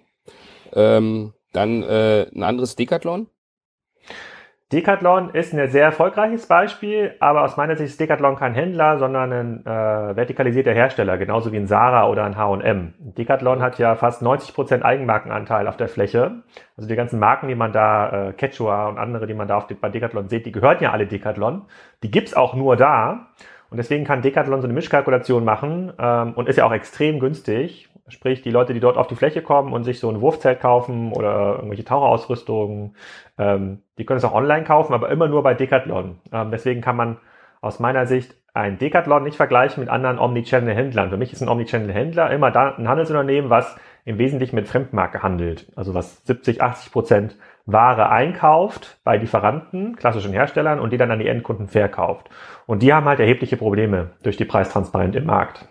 Ähm, 0.72 1.32
dann 1.52 1.82
äh, 1.82 2.26
ein 2.34 2.42
anderes 2.42 2.76
Decathlon. 2.76 3.28
Decathlon 4.72 5.30
ist 5.30 5.52
ein 5.52 5.68
sehr 5.68 5.84
erfolgreiches 5.84 6.46
Beispiel, 6.46 7.16
aber 7.18 7.42
aus 7.42 7.56
meiner 7.56 7.74
Sicht 7.74 7.90
ist 7.90 7.98
Decathlon 7.98 8.36
kein 8.36 8.54
Händler, 8.54 8.98
sondern 8.98 9.32
ein 9.32 9.66
äh, 9.66 10.16
vertikalisierter 10.16 10.72
Hersteller, 10.72 11.18
genauso 11.18 11.50
wie 11.50 11.56
ein 11.56 11.66
Sarah 11.66 12.08
oder 12.08 12.22
ein 12.22 12.36
H&M. 12.36 12.94
Decathlon 13.00 13.62
hat 13.62 13.80
ja 13.80 13.96
fast 13.96 14.22
90 14.22 14.54
Prozent 14.54 14.84
Eigenmarkenanteil 14.84 15.66
auf 15.66 15.76
der 15.76 15.88
Fläche. 15.88 16.42
Also 16.76 16.88
die 16.88 16.94
ganzen 16.94 17.18
Marken, 17.18 17.48
die 17.48 17.56
man 17.56 17.72
da, 17.72 18.28
äh, 18.28 18.32
Quechua 18.32 18.86
und 18.86 18.98
andere, 18.98 19.26
die 19.26 19.34
man 19.34 19.48
da 19.48 19.56
auf, 19.56 19.66
bei 19.66 19.88
Decathlon 19.88 20.28
sieht, 20.28 20.46
die 20.46 20.52
gehören 20.52 20.78
ja 20.80 20.92
alle 20.92 21.08
Decathlon. 21.08 21.62
Die 22.04 22.10
gibt's 22.12 22.34
auch 22.34 22.54
nur 22.54 22.76
da. 22.76 23.26
Und 23.70 23.78
deswegen 23.78 24.04
kann 24.04 24.22
Decathlon 24.22 24.60
so 24.60 24.68
eine 24.68 24.74
Mischkalkulation 24.74 25.44
machen 25.44 25.92
ähm, 25.98 26.34
und 26.34 26.48
ist 26.48 26.56
ja 26.56 26.64
auch 26.64 26.72
extrem 26.72 27.18
günstig. 27.18 27.88
Sprich, 28.10 28.42
die 28.42 28.50
Leute, 28.50 28.74
die 28.74 28.80
dort 28.80 28.96
auf 28.96 29.06
die 29.06 29.16
Fläche 29.16 29.42
kommen 29.42 29.72
und 29.72 29.84
sich 29.84 30.00
so 30.00 30.08
ein 30.10 30.20
Wurfzelt 30.20 30.60
kaufen 30.60 31.12
oder 31.12 31.56
irgendwelche 31.56 31.84
Taucherausrüstungen, 31.84 32.96
ähm, 33.38 33.82
die 33.98 34.04
können 34.04 34.18
es 34.18 34.24
auch 34.24 34.34
online 34.34 34.64
kaufen, 34.64 34.94
aber 34.94 35.10
immer 35.10 35.28
nur 35.28 35.42
bei 35.42 35.54
Decathlon. 35.54 36.18
Ähm, 36.32 36.50
deswegen 36.50 36.80
kann 36.80 36.96
man 36.96 37.18
aus 37.60 37.78
meiner 37.80 38.06
Sicht 38.06 38.34
ein 38.52 38.78
Decathlon 38.78 39.22
nicht 39.22 39.36
vergleichen 39.36 39.80
mit 39.80 39.90
anderen 39.90 40.18
Omnichannel-Händlern. 40.18 41.10
Für 41.10 41.16
mich 41.16 41.32
ist 41.32 41.42
ein 41.42 41.48
Omnichannel-Händler 41.48 42.30
immer 42.30 42.50
da 42.50 42.74
ein 42.74 42.88
Handelsunternehmen, 42.88 43.50
was 43.50 43.76
im 44.04 44.18
Wesentlichen 44.18 44.56
mit 44.56 44.66
Fremdmarke 44.66 45.22
handelt. 45.22 45.70
Also 45.76 45.94
was 45.94 46.24
70, 46.24 46.62
80 46.62 46.92
Prozent 46.92 47.36
Ware 47.66 48.10
einkauft 48.10 48.98
bei 49.04 49.16
Lieferanten, 49.16 49.96
klassischen 49.96 50.32
Herstellern 50.32 50.80
und 50.80 50.92
die 50.92 50.96
dann 50.96 51.10
an 51.10 51.18
die 51.18 51.28
Endkunden 51.28 51.68
verkauft. 51.68 52.28
Und 52.66 52.82
die 52.82 52.92
haben 52.92 53.06
halt 53.06 53.20
erhebliche 53.20 53.56
Probleme 53.56 54.10
durch 54.22 54.36
die 54.36 54.44
Preistransparenz 54.44 55.14
im 55.14 55.26
Markt. 55.26 55.68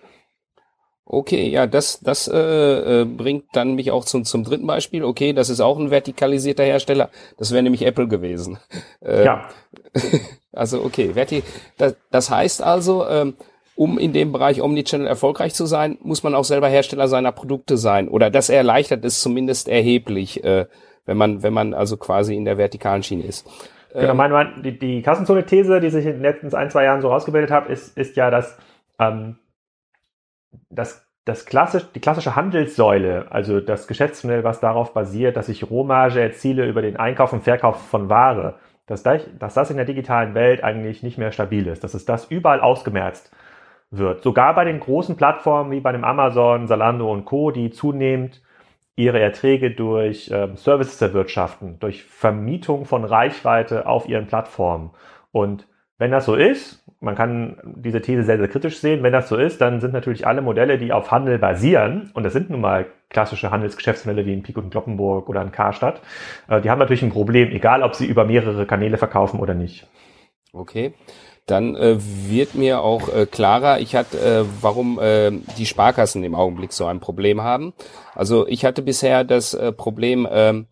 Okay, 1.12 1.50
ja, 1.50 1.66
das, 1.66 2.02
das 2.02 2.28
äh, 2.28 3.02
äh, 3.02 3.04
bringt 3.04 3.46
dann 3.54 3.74
mich 3.74 3.90
auch 3.90 4.06
zum, 4.06 4.26
zum 4.26 4.44
dritten 4.44 4.68
Beispiel. 4.68 5.04
Okay, 5.04 5.34
das 5.34 5.50
ist 5.50 5.60
auch 5.60 5.80
ein 5.80 5.90
vertikalisierter 5.90 6.64
Hersteller. 6.64 7.10
Das 7.40 7.52
wäre 7.52 7.64
nämlich 7.64 7.84
Apple 7.84 8.08
gewesen. 8.08 8.60
Äh, 9.02 9.26
ja. 9.26 9.48
Also 10.52 10.84
okay, 10.84 11.14
verti 11.14 11.44
das, 11.78 11.96
das 12.12 12.30
heißt 12.30 12.62
also, 12.62 13.08
ähm, 13.08 13.36
um 13.76 13.98
in 13.98 14.14
dem 14.14 14.32
Bereich 14.32 14.62
Omnichannel 14.62 15.08
erfolgreich 15.08 15.54
zu 15.54 15.66
sein, 15.68 15.98
muss 16.02 16.22
man 16.22 16.36
auch 16.36 16.44
selber 16.44 16.68
Hersteller 16.68 17.08
seiner 17.08 17.32
Produkte 17.32 17.78
sein. 17.78 18.10
Oder 18.10 18.30
das 18.30 18.50
erleichtert 18.50 19.06
es 19.06 19.22
zumindest 19.22 19.70
erheblich, 19.70 20.44
äh, 20.44 20.66
wenn 21.06 21.18
man, 21.18 21.44
wenn 21.44 21.54
man 21.54 21.74
also 21.74 21.98
quasi 21.98 22.36
in 22.36 22.46
der 22.46 22.58
vertikalen 22.58 23.04
Schiene 23.04 23.24
ist. 23.24 23.48
Genau, 23.94 24.12
ähm, 24.12 24.18
mein, 24.18 24.62
die, 24.64 24.78
die 24.78 25.02
Kassenzone-These, 25.02 25.80
die 25.80 25.90
sich 25.92 26.06
in 26.06 26.14
den 26.14 26.22
letzten 26.22 26.54
ein, 26.54 26.70
zwei 26.70 26.84
Jahren 26.84 27.02
so 27.02 27.08
rausgebildet 27.08 27.52
hat, 27.52 27.70
ist, 27.70 27.98
ist 27.98 28.18
ja, 28.18 28.30
dass 28.30 28.58
ähm, 29.00 29.38
das, 30.70 31.08
das 31.26 31.46
klassisch, 31.46 31.84
die 31.94 32.02
klassische 32.02 32.36
Handelssäule, 32.36 33.28
also 33.32 33.60
das 33.60 33.88
Geschäftsmodell, 33.88 34.44
was 34.44 34.60
darauf 34.60 34.94
basiert, 34.94 35.38
dass 35.38 35.50
ich 35.50 35.70
Rohmarge 35.70 36.22
erziele 36.22 36.68
über 36.68 36.82
den 36.82 36.98
Einkauf 36.98 37.34
und 37.34 37.44
Verkauf 37.44 37.88
von 37.88 38.10
Ware, 38.10 38.56
dass 38.88 39.04
das, 39.04 39.22
dass 39.38 39.54
das 39.54 39.70
in 39.70 39.78
der 39.78 39.86
digitalen 39.86 40.34
Welt 40.34 40.64
eigentlich 40.64 41.04
nicht 41.04 41.18
mehr 41.18 41.32
stabil 41.32 41.68
ist, 41.68 41.84
dass 41.84 41.94
es 41.94 42.06
das 42.06 42.26
überall 42.26 42.62
ausgemerzt 42.62 43.32
wird. 43.92 44.24
Sogar 44.24 44.56
bei 44.56 44.66
den 44.66 44.80
großen 44.80 45.16
Plattformen 45.16 45.72
wie 45.72 45.80
bei 45.80 45.92
dem 45.92 46.04
Amazon, 46.04 46.68
Salando 46.68 47.12
und 47.12 47.26
Co., 47.26 47.52
die 47.52 47.70
zunehmend 47.70 48.42
ihre 48.96 49.20
Erträge 49.20 49.72
durch 49.72 50.30
ähm, 50.34 50.58
Services 50.58 51.02
erwirtschaften, 51.02 51.80
durch 51.80 52.04
Vermietung 52.04 52.86
von 52.86 53.06
Reichweite 53.06 53.88
auf 53.88 54.10
ihren 54.10 54.28
Plattformen. 54.28 54.92
Und 55.32 55.68
wenn 55.98 56.12
das 56.12 56.26
so 56.26 56.36
ist, 56.36 56.79
man 57.02 57.16
kann 57.16 57.58
diese 57.64 58.02
These 58.02 58.24
sehr, 58.24 58.38
sehr 58.38 58.48
kritisch 58.48 58.80
sehen. 58.80 59.04
Wenn 59.04 59.14
das 59.14 59.30
so 59.30 59.38
ist, 59.38 59.62
dann 59.62 59.80
sind 59.80 59.94
natürlich 59.94 60.28
alle 60.28 60.42
Modelle, 60.42 60.78
die 60.78 60.92
auf 60.92 61.12
Handel 61.12 61.40
basieren, 61.40 62.12
und 62.14 62.24
das 62.24 62.34
sind 62.34 62.50
nun 62.50 62.62
mal 62.62 62.88
klassische 63.10 63.52
Handelsgeschäftsmodelle 63.52 64.26
wie 64.26 64.34
in 64.34 64.44
Pik 64.44 64.58
und 64.58 64.70
Kloppenburg 64.70 65.30
oder 65.30 65.42
in 65.42 65.52
Karstadt, 65.52 66.02
äh, 66.48 66.62
die 66.62 66.70
haben 66.70 66.80
natürlich 66.80 67.04
ein 67.04 67.12
Problem, 67.12 67.52
egal 67.52 67.84
ob 67.84 67.96
sie 67.96 68.06
über 68.06 68.26
mehrere 68.26 68.66
Kanäle 68.66 68.98
verkaufen 68.98 69.40
oder 69.40 69.54
nicht. 69.54 69.88
Okay. 70.54 70.94
Dann 71.46 71.76
äh, 71.76 71.98
wird 71.98 72.54
mir 72.54 72.82
auch 72.82 73.12
äh, 73.12 73.26
klarer, 73.26 73.80
ich 73.80 73.96
hatte, 73.96 74.20
äh, 74.20 74.46
warum 74.62 75.00
äh, 75.00 75.32
die 75.58 75.66
Sparkassen 75.66 76.24
im 76.24 76.36
Augenblick 76.36 76.74
so 76.74 76.86
ein 76.86 77.00
Problem 77.00 77.42
haben. 77.42 77.74
Also 78.14 78.48
ich 78.48 78.66
hatte 78.66 78.84
bisher 78.84 79.24
das 79.24 79.56
äh, 79.56 79.72
Problem 79.72 80.28
äh, 80.30 80.64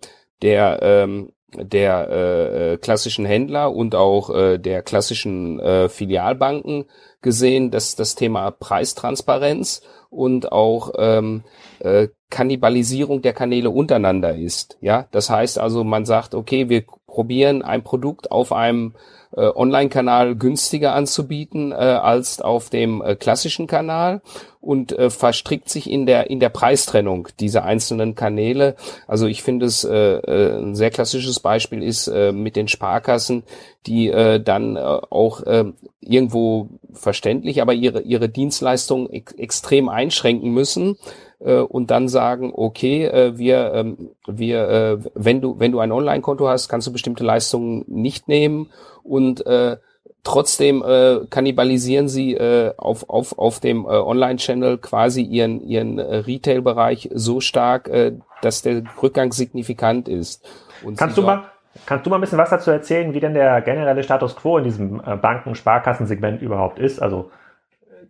der 0.43 0.79
ähm, 0.84 1.31
der 1.53 2.09
äh, 2.09 2.73
äh, 2.73 2.77
klassischen 2.77 3.25
Händler 3.25 3.73
und 3.73 3.95
auch 3.95 4.29
äh, 4.29 4.57
der 4.57 4.81
klassischen 4.81 5.59
äh, 5.59 5.87
Filialbanken 5.87 6.85
gesehen, 7.21 7.71
dass 7.71 7.95
das 7.95 8.15
Thema 8.15 8.51
Preistransparenz 8.51 9.81
und 10.09 10.51
auch 10.51 10.91
ähm, 10.97 11.43
äh, 11.79 12.09
Kannibalisierung 12.29 13.21
der 13.21 13.33
Kanäle 13.33 13.69
untereinander 13.69 14.35
ist. 14.35 14.77
Ja, 14.81 15.07
das 15.11 15.29
heißt 15.29 15.59
also, 15.59 15.83
man 15.83 16.05
sagt, 16.05 16.35
okay, 16.35 16.69
wir 16.69 16.83
probieren 17.07 17.61
ein 17.61 17.83
Produkt 17.83 18.31
auf 18.31 18.51
einem 18.51 18.95
äh, 19.36 19.50
Online-Kanal 19.53 20.36
günstiger 20.36 20.93
anzubieten 20.93 21.72
äh, 21.72 21.75
als 21.75 22.41
auf 22.41 22.69
dem 22.69 23.01
äh, 23.01 23.15
klassischen 23.15 23.67
Kanal 23.67 24.22
und 24.62 24.91
äh, 24.98 25.10
verstrickt 25.10 25.69
sich 25.69 25.89
in 25.89 26.05
der 26.05 26.29
in 26.29 26.39
der 26.39 26.50
Preistrennung 26.50 27.27
dieser 27.39 27.63
einzelnen 27.63 28.15
Kanäle. 28.15 28.75
Also 29.07 29.27
ich 29.27 29.43
finde 29.43 29.65
es 29.65 29.84
äh, 29.84 29.96
äh, 29.96 30.57
ein 30.60 30.75
sehr 30.75 30.91
klassisches 30.91 31.39
Beispiel 31.39 31.84
ist 31.84 32.07
äh, 32.07 32.31
mit 32.31 32.55
den 32.55 32.67
Sparkassen, 32.67 33.43
die 33.86 34.07
äh, 34.10 34.41
dann 34.41 34.75
äh, 34.75 34.79
auch 34.79 35.41
äh, 35.43 35.65
irgendwo 36.01 36.69
verständlich, 36.93 37.62
aber 37.62 37.74
ihre 37.74 38.01
ihre 38.01 38.29
Dienstleistungen 38.29 39.10
ex 39.12 39.34
extrem 39.34 39.89
einschränken 39.89 40.51
müssen 40.51 40.98
äh, 41.39 41.60
und 41.60 41.91
dann 41.91 42.07
sagen, 42.07 42.51
okay, 42.53 43.05
äh, 43.05 43.38
wir, 43.38 43.74
ähm, 43.74 44.10
wir, 44.27 44.69
äh, 44.69 44.98
wenn 45.13 45.41
du, 45.41 45.60
wenn 45.60 45.72
du 45.72 45.79
ein 45.79 45.91
Online-Konto 45.91 46.48
hast, 46.48 46.67
kannst 46.67 46.88
du 46.88 46.91
bestimmte 46.91 47.24
Leistungen 47.24 47.86
nicht 47.88 48.27
nehmen 48.27 48.69
und 49.07 49.45
äh, 49.45 49.77
trotzdem 50.23 50.83
äh, 50.85 51.25
kannibalisieren 51.29 52.07
sie 52.07 52.33
äh, 52.33 52.73
auf, 52.77 53.09
auf, 53.09 53.37
auf 53.37 53.59
dem 53.59 53.85
äh, 53.85 53.89
Online-Channel 53.89 54.77
quasi 54.77 55.21
ihren, 55.21 55.61
ihren 55.61 55.99
äh, 55.99 56.17
Retail-Bereich 56.17 57.09
so 57.13 57.39
stark, 57.39 57.87
äh, 57.87 58.13
dass 58.41 58.61
der 58.61 58.83
Rückgang 59.01 59.31
signifikant 59.31 60.07
ist. 60.09 60.45
Und 60.83 60.97
kannst 60.97 61.17
du 61.17 61.21
mal, 61.21 61.45
kannst 61.85 62.05
du 62.05 62.09
mal 62.09 62.17
ein 62.17 62.21
bisschen 62.21 62.37
was 62.37 62.49
dazu 62.49 62.71
erzählen, 62.71 63.13
wie 63.13 63.19
denn 63.19 63.33
der 63.33 63.61
generelle 63.61 64.03
Status 64.03 64.35
quo 64.35 64.57
in 64.57 64.65
diesem 64.65 64.99
äh, 64.99 65.15
Banken-Sparkassensegment 65.15 66.41
überhaupt 66.41 66.79
ist? 66.79 67.01
Also 67.01 67.31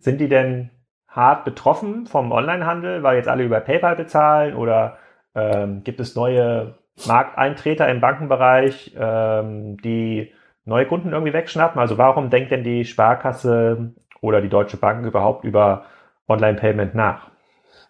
sind 0.00 0.20
die 0.20 0.28
denn 0.28 0.70
hart 1.06 1.44
betroffen 1.44 2.06
vom 2.06 2.32
Onlinehandel, 2.32 3.02
weil 3.02 3.16
jetzt 3.16 3.28
alle 3.28 3.44
über 3.44 3.60
PayPal 3.60 3.96
bezahlen 3.96 4.54
oder 4.54 4.98
ähm, 5.34 5.82
gibt 5.84 6.00
es 6.00 6.14
neue 6.14 6.74
Markteintreter 7.06 7.88
im 7.88 8.00
Bankenbereich, 8.00 8.94
ähm, 8.98 9.76
die 9.78 10.32
neue 10.68 10.86
Kunden 10.86 11.12
irgendwie 11.12 11.32
wegschnappen? 11.32 11.80
Also 11.80 11.98
warum 11.98 12.30
denkt 12.30 12.52
denn 12.52 12.64
die 12.64 12.84
Sparkasse 12.84 13.92
oder 14.20 14.40
die 14.40 14.48
Deutsche 14.48 14.76
Bank 14.76 15.04
überhaupt 15.04 15.44
über 15.44 15.84
Online-Payment 16.28 16.94
nach? 16.94 17.28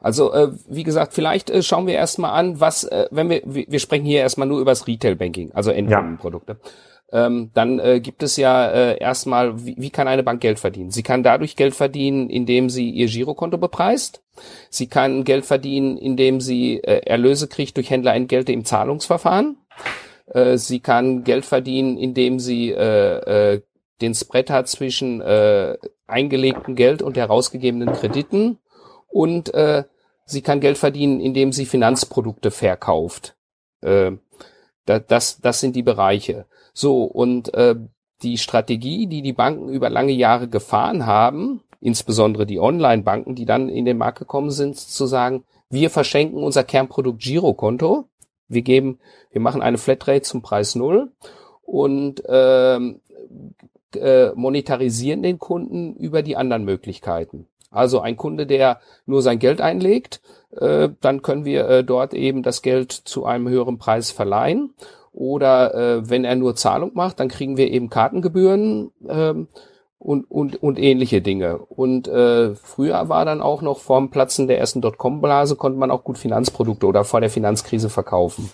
Also 0.01 0.33
äh, 0.33 0.53
wie 0.69 0.85
gesagt, 0.85 1.13
vielleicht 1.13 1.51
äh, 1.51 1.63
schauen 1.63 1.87
wir 1.87 1.95
erstmal 1.95 2.31
an, 2.39 2.61
was, 2.61 2.85
äh, 2.85 3.09
wenn 3.11 3.29
wir, 3.29 3.43
wir 3.45 3.81
sprechen 3.81 4.05
hier 4.05 4.21
erstmal 4.21 4.47
nur 4.47 4.61
über 4.61 4.71
das 4.71 4.87
Retail-Banking, 4.87 5.53
also 5.53 5.73
Endkundenprodukte. 5.73 6.59
Ja 6.63 6.71
ähm, 7.11 7.51
dann 7.55 7.79
äh, 7.79 8.01
gibt 8.01 8.23
es 8.23 8.37
ja 8.37 8.69
äh, 8.69 8.99
erstmal, 8.99 9.65
wie, 9.65 9.77
wie 9.79 9.91
kann 9.91 10.09
eine 10.09 10.23
Bank 10.23 10.41
Geld 10.41 10.59
verdienen? 10.59 10.91
Sie 10.91 11.03
kann 11.03 11.23
dadurch 11.23 11.57
Geld 11.57 11.75
verdienen, 11.75 12.29
indem 12.29 12.69
sie 12.69 12.91
ihr 12.91 13.07
Girokonto 13.07 13.57
bepreist. 13.57 14.23
Sie 14.69 14.89
kann 14.89 15.25
Geld 15.25 15.47
verdienen, 15.47 15.97
indem 15.97 16.41
sie 16.41 16.77
äh, 16.83 17.07
Erlöse 17.07 17.49
kriegt 17.49 17.77
durch 17.77 17.91
Händlerentgelte 17.91 18.53
im 18.53 18.65
Zahlungsverfahren. 18.65 19.57
Äh, 20.33 20.59
sie 20.59 20.81
kann 20.81 21.25
Geld 21.25 21.45
verdienen, 21.45 21.97
indem 21.97 22.39
sie 22.39 22.71
äh, 22.71 23.55
äh, 23.55 23.63
den 24.01 24.15
Spread 24.15 24.51
hat 24.51 24.69
zwischen 24.69 25.21
äh, 25.21 25.77
eingelegtem 26.07 26.75
Geld 26.77 27.03
und 27.03 27.17
herausgegebenen 27.17 27.93
Krediten. 27.93 28.59
Und 29.09 29.53
äh, 29.55 29.85
sie 30.25 30.43
kann 30.43 30.61
Geld 30.61 30.79
verdienen, 30.79 31.21
indem 31.21 31.53
sie 31.53 31.67
Finanzprodukte 31.67 32.51
verkauft. 32.51 33.37
Äh, 33.81 34.13
das, 34.85 35.41
das 35.41 35.61
sind 35.61 35.77
die 35.77 35.83
Bereiche. 35.83 36.47
So, 36.73 37.05
und 37.05 37.53
äh, 37.55 37.77
die 38.23 38.39
Strategie, 38.39 39.07
die 39.07 39.23
die 39.23 39.33
Banken 39.33 39.69
über 39.69 39.91
lange 39.91 40.13
Jahre 40.13 40.49
gefahren 40.49 41.07
haben, 41.07 41.63
insbesondere 41.81 42.47
die 42.47 42.59
Online-Banken, 42.59 43.35
die 43.35 43.45
dann 43.45 43.69
in 43.69 43.85
den 43.85 43.99
Markt 43.99 44.19
gekommen 44.19 44.51
sind, 44.51 44.77
zu 44.77 45.07
sagen, 45.07 45.45
wir 45.71 45.91
verschenken 45.91 46.43
unser 46.43 46.65
Kernprodukt 46.65 47.21
Girokonto, 47.21 48.07
wir 48.49 48.63
geben, 48.63 48.99
wir 49.31 49.41
machen 49.41 49.63
eine 49.63 49.79
Flatrate 49.79 50.23
zum 50.23 50.43
Preis 50.43 50.75
Null 50.75 51.13
und 51.63 52.23
ähm, 52.29 53.01
äh, 53.95 54.31
monetarisieren 54.35 55.23
den 55.23 55.39
Kunden 55.39 55.95
über 55.97 56.23
die 56.23 56.37
anderen 56.37 56.65
Möglichkeiten. 56.65 57.47
Also 57.71 58.01
ein 58.01 58.17
Kunde, 58.17 58.47
der 58.47 58.81
nur 59.07 59.23
sein 59.23 59.39
Geld 59.39 59.61
einlegt, 59.61 60.23
äh, 60.57 60.89
dann 61.01 61.23
können 61.23 61.45
wir 61.45 61.69
äh, 61.69 61.85
dort 61.85 62.15
eben 62.15 62.43
das 62.43 62.63
Geld 62.63 62.93
zu 62.93 63.27
einem 63.27 63.49
höheren 63.49 63.79
Preis 63.79 64.11
verleihen 64.11 64.75
oder 65.13 65.75
äh, 65.75 66.09
wenn 66.09 66.25
er 66.25 66.37
nur 66.37 66.57
Zahlung 66.57 66.93
macht, 66.95 67.21
dann 67.21 67.29
kriegen 67.29 67.57
wir 67.57 67.71
eben 67.71 67.91
Kartengebühren 67.91 68.91
ähm, 69.07 69.49
und, 69.99 70.31
und, 70.31 70.63
und 70.63 70.79
ähnliche 70.79 71.21
Dinge. 71.21 71.59
Und 71.59 72.09
äh, 72.09 72.55
früher 72.55 73.09
war 73.09 73.25
dann 73.25 73.41
auch 73.41 73.63
noch 73.63 73.79
vorm 73.79 74.11
Platzen 74.11 74.47
der 74.47 74.59
ersten 74.59 74.81
Dotcom-Blase 74.81 75.57
konnte 75.57 75.79
man 75.79 75.91
auch 75.91 76.05
gut 76.05 76.19
Finanzprodukte 76.19 76.87
oder 76.87 77.05
vor 77.05 77.21
der 77.21 77.31
Finanzkrise 77.31 77.91
verkaufen. 77.91 78.51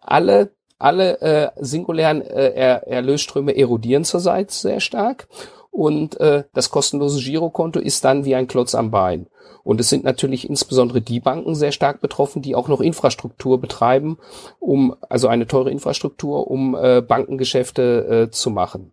Alle 0.00 0.50
alle 0.78 1.20
äh, 1.22 1.50
singulären 1.56 2.20
äh, 2.20 2.52
er 2.52 2.86
Erlösströme 2.86 3.56
erodieren 3.56 4.04
zurzeit 4.04 4.50
sehr 4.50 4.80
stark 4.80 5.26
und 5.70 6.20
äh, 6.20 6.44
das 6.52 6.70
kostenlose 6.70 7.22
Girokonto 7.22 7.80
ist 7.80 8.04
dann 8.04 8.24
wie 8.24 8.34
ein 8.34 8.46
Klotz 8.46 8.74
am 8.74 8.90
Bein. 8.90 9.26
Und 9.62 9.80
es 9.80 9.88
sind 9.88 10.04
natürlich 10.04 10.48
insbesondere 10.48 11.00
die 11.00 11.18
Banken 11.18 11.54
sehr 11.54 11.72
stark 11.72 12.00
betroffen, 12.00 12.40
die 12.40 12.54
auch 12.54 12.68
noch 12.68 12.80
Infrastruktur 12.80 13.60
betreiben, 13.60 14.16
um 14.60 14.94
also 15.08 15.28
eine 15.28 15.46
teure 15.46 15.70
Infrastruktur, 15.70 16.50
um 16.50 16.76
äh, 16.76 17.02
Bankengeschäfte 17.02 18.28
äh, 18.28 18.30
zu 18.30 18.50
machen. 18.50 18.92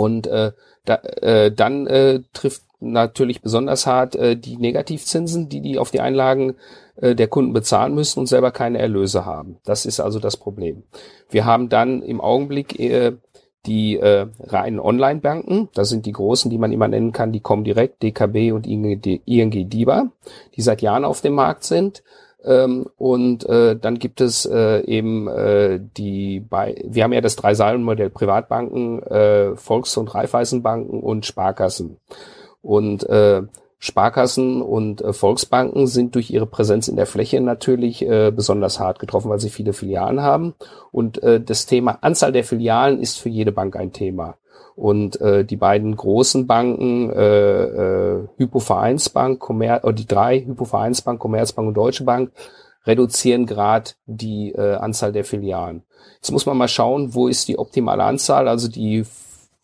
Und 0.00 0.26
äh, 0.28 0.52
da, 0.86 0.94
äh, 0.94 1.52
dann 1.52 1.86
äh, 1.86 2.20
trifft 2.32 2.62
natürlich 2.80 3.42
besonders 3.42 3.86
hart 3.86 4.16
äh, 4.16 4.34
die 4.34 4.56
Negativzinsen, 4.56 5.50
die 5.50 5.60
die 5.60 5.78
auf 5.78 5.90
die 5.90 6.00
Einlagen 6.00 6.54
äh, 6.96 7.14
der 7.14 7.28
Kunden 7.28 7.52
bezahlen 7.52 7.94
müssen 7.94 8.18
und 8.18 8.26
selber 8.26 8.50
keine 8.50 8.78
Erlöse 8.78 9.26
haben. 9.26 9.58
Das 9.66 9.84
ist 9.84 10.00
also 10.00 10.18
das 10.18 10.38
Problem. 10.38 10.84
Wir 11.28 11.44
haben 11.44 11.68
dann 11.68 12.00
im 12.00 12.22
Augenblick 12.22 12.80
äh, 12.80 13.12
die 13.66 13.98
äh, 13.98 14.26
reinen 14.38 14.80
Online-Banken, 14.80 15.68
das 15.74 15.90
sind 15.90 16.06
die 16.06 16.12
großen, 16.12 16.50
die 16.50 16.56
man 16.56 16.72
immer 16.72 16.88
nennen 16.88 17.12
kann, 17.12 17.30
die 17.30 17.40
kommen 17.40 17.64
direkt, 17.64 18.02
DKB 18.02 18.52
und 18.52 18.66
ING, 18.66 19.02
DIBA, 19.02 20.10
die 20.56 20.62
seit 20.62 20.80
Jahren 20.80 21.04
auf 21.04 21.20
dem 21.20 21.34
Markt 21.34 21.64
sind. 21.64 22.02
Ähm, 22.44 22.86
und 22.96 23.44
äh, 23.48 23.76
dann 23.76 23.98
gibt 23.98 24.20
es 24.20 24.46
äh, 24.46 24.80
eben 24.86 25.28
äh, 25.28 25.80
die 25.96 26.40
bei 26.40 26.82
wir 26.86 27.04
haben 27.04 27.12
ja 27.12 27.20
das 27.20 27.36
Drei-Säulen-Modell 27.36 28.10
Privatbanken, 28.10 29.02
äh, 29.02 29.56
Volks- 29.56 29.96
und 29.96 30.14
Raiffeisenbanken 30.14 31.00
und 31.00 31.26
Sparkassen. 31.26 31.98
Und 32.62 33.08
äh, 33.08 33.42
Sparkassen 33.78 34.60
und 34.60 35.00
äh, 35.00 35.14
Volksbanken 35.14 35.86
sind 35.86 36.14
durch 36.14 36.30
ihre 36.30 36.46
Präsenz 36.46 36.86
in 36.88 36.96
der 36.96 37.06
Fläche 37.06 37.40
natürlich 37.40 38.02
äh, 38.06 38.30
besonders 38.30 38.78
hart 38.78 38.98
getroffen, 38.98 39.30
weil 39.30 39.40
sie 39.40 39.48
viele 39.48 39.72
Filialen 39.72 40.20
haben. 40.20 40.54
Und 40.92 41.22
äh, 41.22 41.40
das 41.40 41.64
Thema 41.64 41.98
Anzahl 42.02 42.32
der 42.32 42.44
Filialen 42.44 43.00
ist 43.00 43.18
für 43.18 43.30
jede 43.30 43.52
Bank 43.52 43.76
ein 43.76 43.92
Thema. 43.92 44.36
Und 44.76 45.20
äh, 45.20 45.44
die 45.44 45.56
beiden 45.56 45.94
großen 45.94 46.46
Banken, 46.46 47.10
äh, 47.10 47.62
äh, 47.62 48.28
Hypovereinsbank, 48.36 49.38
Commer 49.38 49.80
oder 49.82 49.92
die 49.92 50.06
drei, 50.06 50.40
Hypovereinsbank, 50.40 51.20
Commerzbank 51.20 51.68
und 51.68 51.74
Deutsche 51.74 52.04
Bank, 52.04 52.32
reduzieren 52.86 53.46
gerade 53.46 53.90
die 54.06 54.52
äh, 54.52 54.74
Anzahl 54.76 55.12
der 55.12 55.24
Filialen. 55.24 55.82
Jetzt 56.16 56.30
muss 56.30 56.46
man 56.46 56.56
mal 56.56 56.68
schauen, 56.68 57.14
wo 57.14 57.28
ist 57.28 57.48
die 57.48 57.58
optimale 57.58 58.04
Anzahl. 58.04 58.48
Also 58.48 58.68
die 58.68 59.04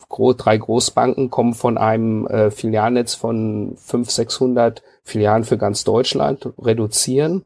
drei 0.09 0.57
Großbanken 0.57 1.31
kommen 1.31 1.55
von 1.55 1.79
einem 1.79 2.26
äh, 2.26 2.50
Filialnetz 2.50 3.15
von 3.15 3.76
500, 3.76 4.11
600 4.11 4.83
Filialen 5.03 5.45
für 5.45 5.59
ganz 5.59 5.85
Deutschland, 5.85 6.49
reduzieren. 6.59 7.45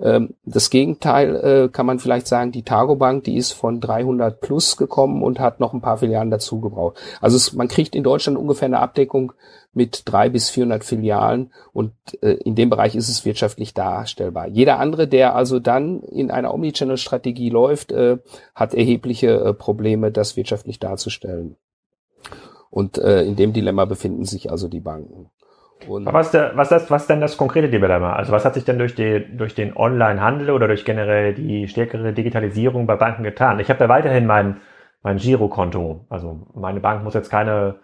Ähm, 0.00 0.34
das 0.44 0.70
Gegenteil 0.70 1.36
äh, 1.36 1.68
kann 1.68 1.86
man 1.86 1.98
vielleicht 1.98 2.28
sagen, 2.28 2.52
die 2.52 2.62
Targo 2.62 2.96
Bank, 2.96 3.24
die 3.24 3.36
ist 3.36 3.52
von 3.52 3.80
300 3.80 4.40
plus 4.40 4.76
gekommen 4.76 5.22
und 5.22 5.40
hat 5.40 5.60
noch 5.60 5.74
ein 5.74 5.80
paar 5.80 5.98
Filialen 5.98 6.30
dazu 6.30 6.60
gebraucht. 6.60 6.96
Also 7.20 7.36
es, 7.36 7.52
man 7.52 7.68
kriegt 7.68 7.94
in 7.96 8.04
Deutschland 8.04 8.38
ungefähr 8.38 8.66
eine 8.66 8.78
Abdeckung 8.78 9.32
mit 9.72 10.02
drei 10.04 10.28
bis 10.28 10.50
400 10.50 10.84
Filialen 10.84 11.52
und 11.72 11.92
äh, 12.22 12.34
in 12.34 12.54
dem 12.54 12.70
Bereich 12.70 12.94
ist 12.94 13.08
es 13.08 13.24
wirtschaftlich 13.24 13.74
darstellbar. 13.74 14.46
Jeder 14.46 14.78
andere, 14.78 15.08
der 15.08 15.34
also 15.34 15.58
dann 15.58 16.00
in 16.02 16.30
einer 16.30 16.54
Omnichannel-Strategie 16.54 17.50
läuft, 17.50 17.90
äh, 17.90 18.18
hat 18.54 18.74
erhebliche 18.74 19.54
Probleme, 19.54 20.12
das 20.12 20.36
wirtschaftlich 20.36 20.78
darzustellen. 20.78 21.56
Und 22.70 22.98
in 22.98 23.34
dem 23.34 23.54
Dilemma 23.54 23.86
befinden 23.86 24.26
sich 24.26 24.50
also 24.50 24.68
die 24.68 24.80
Banken. 24.80 25.30
Und 25.86 26.06
was, 26.06 26.30
der, 26.30 26.56
was, 26.56 26.68
das, 26.70 26.90
was 26.90 27.06
denn 27.06 27.20
das 27.20 27.36
konkrete 27.36 27.68
Dilemma? 27.68 28.14
Also 28.14 28.32
was 28.32 28.44
hat 28.44 28.54
sich 28.54 28.64
denn 28.64 28.78
durch, 28.78 28.94
die, 28.94 29.24
durch 29.36 29.54
den 29.54 29.76
Online-Handel 29.76 30.50
oder 30.50 30.66
durch 30.66 30.84
generell 30.84 31.34
die 31.34 31.68
stärkere 31.68 32.12
Digitalisierung 32.12 32.86
bei 32.86 32.96
Banken 32.96 33.22
getan? 33.22 33.60
Ich 33.60 33.70
habe 33.70 33.84
ja 33.84 33.88
weiterhin 33.88 34.26
mein, 34.26 34.60
mein 35.02 35.18
Girokonto. 35.18 36.06
Also 36.08 36.46
meine 36.54 36.80
Bank 36.80 37.04
muss 37.04 37.14
jetzt 37.14 37.30
keine, 37.30 37.76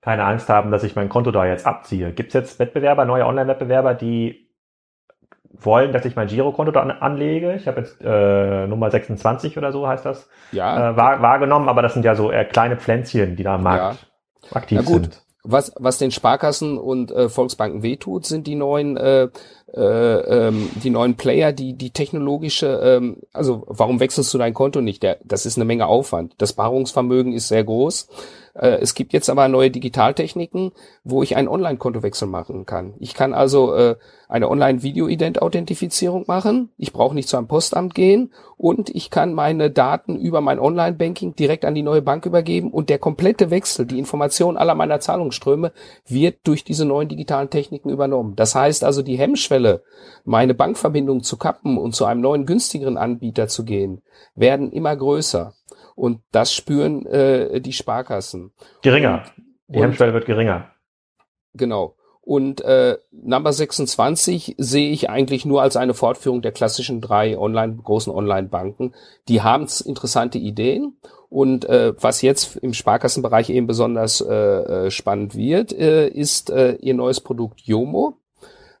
keine 0.00 0.24
Angst 0.24 0.48
haben, 0.48 0.70
dass 0.70 0.84
ich 0.84 0.96
mein 0.96 1.08
Konto 1.08 1.30
da 1.30 1.44
jetzt 1.46 1.66
abziehe. 1.66 2.12
Gibt 2.12 2.28
es 2.28 2.34
jetzt 2.34 2.58
Wettbewerber, 2.58 3.04
neue 3.04 3.26
Online-Wettbewerber, 3.26 3.94
die 3.94 4.48
wollen, 5.52 5.92
dass 5.92 6.04
ich 6.04 6.16
mein 6.16 6.28
Girokonto 6.28 6.72
da 6.72 6.80
anlege? 6.82 7.54
Ich 7.54 7.66
habe 7.66 7.80
jetzt 7.80 8.00
äh, 8.02 8.66
Nummer 8.66 8.90
26 8.90 9.58
oder 9.58 9.72
so 9.72 9.86
heißt 9.86 10.06
das 10.06 10.28
ja. 10.52 10.90
äh, 10.90 10.96
wahr, 10.96 11.22
wahrgenommen, 11.22 11.68
aber 11.68 11.82
das 11.82 11.94
sind 11.94 12.04
ja 12.04 12.14
so 12.14 12.30
eher 12.30 12.44
kleine 12.44 12.76
Pflänzchen, 12.76 13.36
die 13.36 13.42
da 13.42 13.56
am 13.56 13.64
Markt 13.64 14.06
ja. 14.50 14.56
aktiv 14.56 14.78
ja, 14.78 14.84
gut. 14.84 15.02
sind. 15.02 15.22
Was, 15.44 15.72
was 15.76 15.98
den 15.98 16.12
Sparkassen 16.12 16.78
und 16.78 17.10
äh, 17.10 17.28
Volksbanken 17.28 17.82
wehtut, 17.82 18.26
sind 18.26 18.46
die 18.46 18.54
neuen, 18.54 18.96
äh, 18.96 19.28
äh, 19.74 19.80
ähm, 19.80 20.70
die 20.84 20.90
neuen 20.90 21.16
Player, 21.16 21.52
die 21.52 21.72
die 21.72 21.90
technologische, 21.90 22.80
ähm, 22.82 23.16
also 23.32 23.64
warum 23.66 23.98
wechselst 23.98 24.32
du 24.32 24.38
dein 24.38 24.54
Konto 24.54 24.80
nicht? 24.80 25.02
Der, 25.02 25.18
das 25.24 25.44
ist 25.44 25.56
eine 25.56 25.64
Menge 25.64 25.86
Aufwand. 25.86 26.34
Das 26.38 26.52
Barungsvermögen 26.52 27.32
ist 27.32 27.48
sehr 27.48 27.64
groß. 27.64 28.06
Äh, 28.54 28.78
es 28.80 28.94
gibt 28.94 29.12
jetzt 29.12 29.30
aber 29.30 29.48
neue 29.48 29.70
Digitaltechniken, 29.70 30.72
wo 31.04 31.22
ich 31.22 31.36
einen 31.36 31.48
Online-Kontowechsel 31.48 32.28
machen 32.28 32.66
kann. 32.66 32.94
Ich 32.98 33.14
kann 33.14 33.34
also 33.34 33.74
äh, 33.74 33.96
eine 34.28 34.48
Online-Video-Ident-Authentifizierung 34.50 36.24
machen. 36.26 36.70
Ich 36.76 36.92
brauche 36.92 37.14
nicht 37.14 37.28
zu 37.28 37.36
einem 37.36 37.48
Postamt 37.48 37.94
gehen 37.94 38.32
und 38.56 38.90
ich 38.90 39.10
kann 39.10 39.34
meine 39.34 39.70
Daten 39.70 40.16
über 40.16 40.40
mein 40.40 40.58
Online-Banking 40.58 41.34
direkt 41.34 41.64
an 41.64 41.74
die 41.74 41.82
neue 41.82 42.02
Bank 42.02 42.26
übergeben 42.26 42.70
und 42.70 42.88
der 42.90 42.98
komplette 42.98 43.50
Wechsel, 43.50 43.86
die 43.86 43.98
Information 43.98 44.56
aller 44.56 44.74
meiner 44.74 45.00
Zahlungsströme 45.00 45.72
wird 46.06 46.38
durch 46.44 46.64
diese 46.64 46.84
neuen 46.84 47.08
digitalen 47.08 47.50
Techniken 47.50 47.90
übernommen. 47.90 48.36
Das 48.36 48.54
heißt 48.54 48.84
also, 48.84 49.02
die 49.02 49.18
Hemmschwelle, 49.18 49.82
meine 50.24 50.54
Bankverbindung 50.54 51.22
zu 51.22 51.36
kappen 51.36 51.78
und 51.78 51.94
zu 51.94 52.04
einem 52.04 52.20
neuen 52.20 52.46
günstigeren 52.46 52.96
Anbieter 52.96 53.48
zu 53.48 53.64
gehen, 53.64 54.02
werden 54.34 54.72
immer 54.72 54.94
größer. 54.96 55.54
Und 55.94 56.20
das 56.32 56.54
spüren 56.54 57.06
äh, 57.06 57.60
die 57.60 57.72
Sparkassen. 57.72 58.52
Geringer. 58.82 59.24
Und, 59.66 59.76
die 59.76 59.82
Hemmschwelle 59.82 60.14
wird 60.14 60.26
geringer. 60.26 60.70
Genau. 61.54 61.96
Und 62.24 62.60
äh, 62.60 62.98
Number 63.10 63.52
26 63.52 64.54
sehe 64.56 64.90
ich 64.90 65.10
eigentlich 65.10 65.44
nur 65.44 65.60
als 65.60 65.76
eine 65.76 65.92
Fortführung 65.92 66.40
der 66.40 66.52
klassischen 66.52 67.00
drei 67.00 67.36
Online 67.36 67.76
großen 67.82 68.12
Online-Banken. 68.12 68.94
Die 69.28 69.42
haben 69.42 69.66
interessante 69.84 70.38
Ideen 70.38 70.96
und 71.28 71.64
äh, 71.64 71.94
was 72.00 72.22
jetzt 72.22 72.56
im 72.56 72.74
Sparkassenbereich 72.74 73.50
eben 73.50 73.66
besonders 73.66 74.20
äh, 74.20 74.34
äh, 74.34 74.90
spannend 74.92 75.34
wird, 75.34 75.72
äh, 75.72 76.06
ist 76.06 76.50
äh, 76.50 76.74
ihr 76.74 76.94
neues 76.94 77.20
Produkt 77.20 77.60
Yomo. 77.62 78.18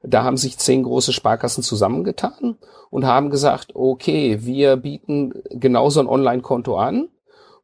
Da 0.02 0.24
haben 0.24 0.36
sich 0.36 0.58
zehn 0.58 0.82
große 0.82 1.12
Sparkassen 1.12 1.62
zusammengetan 1.62 2.56
und 2.90 3.06
haben 3.06 3.30
gesagt, 3.30 3.74
okay, 3.74 4.38
wir 4.42 4.76
bieten 4.76 5.32
genauso 5.50 6.00
ein 6.00 6.08
Online-Konto 6.08 6.76
an 6.76 7.08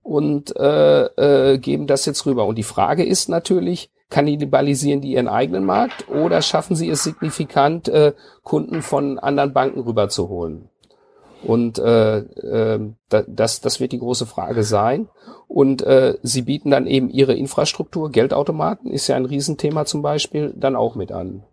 und 0.02 0.56
äh, 0.56 1.04
äh, 1.04 1.58
geben 1.58 1.86
das 1.86 2.06
jetzt 2.06 2.24
rüber. 2.26 2.46
Und 2.46 2.56
die 2.56 2.62
Frage 2.62 3.04
ist 3.04 3.28
natürlich, 3.28 3.90
kannibalisieren 4.08 5.00
die 5.00 5.12
ihren 5.12 5.28
eigenen 5.28 5.64
Markt 5.64 6.08
oder 6.08 6.40
schaffen 6.42 6.76
sie 6.76 6.88
es 6.88 7.02
signifikant, 7.02 7.88
äh, 7.88 8.14
Kunden 8.42 8.82
von 8.82 9.18
anderen 9.18 9.52
Banken 9.52 9.80
rüberzuholen? 9.80 10.70
Und 11.42 11.78
äh, 11.78 12.18
äh, 12.18 12.80
das, 13.08 13.60
das 13.60 13.80
wird 13.80 13.92
die 13.92 13.98
große 13.98 14.26
Frage 14.26 14.64
sein. 14.64 15.08
Und 15.46 15.82
äh, 15.82 16.18
sie 16.22 16.42
bieten 16.42 16.70
dann 16.70 16.86
eben 16.86 17.10
ihre 17.10 17.34
Infrastruktur, 17.34 18.10
Geldautomaten 18.10 18.90
ist 18.90 19.08
ja 19.08 19.16
ein 19.16 19.24
Riesenthema 19.24 19.84
zum 19.84 20.02
Beispiel, 20.02 20.52
dann 20.56 20.76
auch 20.76 20.94
mit 20.94 21.12
an. 21.12 21.44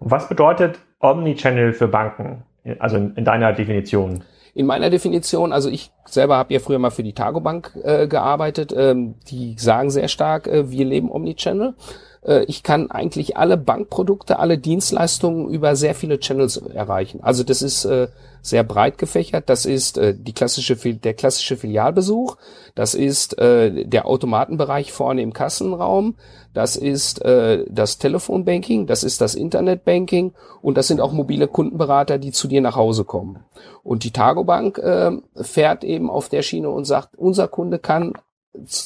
Und 0.00 0.10
was 0.10 0.28
bedeutet 0.28 0.80
Omnichannel 0.98 1.72
für 1.72 1.88
Banken? 1.88 2.42
Also 2.78 2.96
in, 2.96 3.14
in 3.14 3.24
deiner 3.24 3.52
Definition? 3.52 4.24
In 4.54 4.66
meiner 4.66 4.90
Definition, 4.90 5.52
also 5.52 5.70
ich 5.70 5.92
selber 6.06 6.36
habe 6.36 6.52
ja 6.52 6.58
früher 6.58 6.78
mal 6.78 6.90
für 6.90 7.04
die 7.04 7.12
Targobank 7.12 7.78
äh, 7.84 8.08
gearbeitet, 8.08 8.74
ähm, 8.76 9.14
die 9.28 9.54
sagen 9.56 9.90
sehr 9.90 10.08
stark, 10.08 10.48
äh, 10.48 10.70
wir 10.70 10.84
leben 10.84 11.10
Omnichannel. 11.10 11.74
Äh, 12.22 12.44
ich 12.44 12.62
kann 12.62 12.90
eigentlich 12.90 13.36
alle 13.36 13.56
Bankprodukte, 13.56 14.38
alle 14.38 14.58
Dienstleistungen 14.58 15.48
über 15.48 15.76
sehr 15.76 15.94
viele 15.94 16.20
Channels 16.20 16.56
erreichen. 16.56 17.20
Also 17.22 17.44
das 17.44 17.62
ist 17.62 17.84
äh, 17.84 18.08
sehr 18.42 18.64
breit 18.64 18.98
gefächert. 18.98 19.48
Das 19.48 19.66
ist 19.66 19.98
äh, 19.98 20.14
die 20.16 20.32
klassische, 20.32 20.76
der 20.76 21.14
klassische 21.14 21.56
Filialbesuch. 21.56 22.36
Das 22.74 22.94
ist 22.94 23.38
äh, 23.38 23.84
der 23.84 24.06
Automatenbereich 24.06 24.92
vorne 24.92 25.22
im 25.22 25.32
Kassenraum. 25.32 26.16
Das 26.54 26.76
ist 26.76 27.22
äh, 27.22 27.64
das 27.68 27.98
Telefonbanking. 27.98 28.86
Das 28.86 29.04
ist 29.04 29.20
das 29.20 29.34
Internetbanking. 29.34 30.32
Und 30.62 30.76
das 30.76 30.88
sind 30.88 31.00
auch 31.00 31.12
mobile 31.12 31.48
Kundenberater, 31.48 32.18
die 32.18 32.32
zu 32.32 32.48
dir 32.48 32.60
nach 32.60 32.76
Hause 32.76 33.04
kommen. 33.04 33.40
Und 33.82 34.04
die 34.04 34.12
Targobank 34.12 34.78
äh, 34.78 35.12
fährt 35.36 35.84
eben 35.84 36.10
auf 36.10 36.28
der 36.28 36.42
Schiene 36.42 36.70
und 36.70 36.84
sagt, 36.84 37.16
unser 37.16 37.48
Kunde 37.48 37.78
kann 37.78 38.14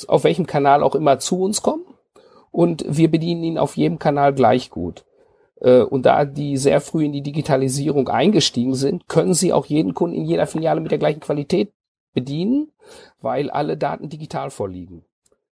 auf 0.08 0.24
welchem 0.24 0.46
Kanal 0.46 0.82
auch 0.82 0.94
immer 0.94 1.18
zu 1.18 1.40
uns 1.40 1.62
kommen. 1.62 1.84
Und 2.54 2.84
wir 2.86 3.10
bedienen 3.10 3.42
ihn 3.42 3.58
auf 3.58 3.76
jedem 3.76 3.98
Kanal 3.98 4.32
gleich 4.32 4.70
gut. 4.70 5.04
Äh, 5.60 5.80
und 5.80 6.06
da 6.06 6.24
die 6.24 6.56
sehr 6.56 6.80
früh 6.80 7.04
in 7.04 7.12
die 7.12 7.20
Digitalisierung 7.20 8.08
eingestiegen 8.08 8.74
sind, 8.74 9.08
können 9.08 9.34
sie 9.34 9.52
auch 9.52 9.66
jeden 9.66 9.92
Kunden 9.92 10.14
in 10.14 10.24
jeder 10.24 10.46
Filiale 10.46 10.80
mit 10.80 10.92
der 10.92 11.00
gleichen 11.00 11.18
Qualität 11.18 11.72
bedienen, 12.12 12.70
weil 13.20 13.50
alle 13.50 13.76
Daten 13.76 14.08
digital 14.08 14.50
vorliegen. 14.50 15.04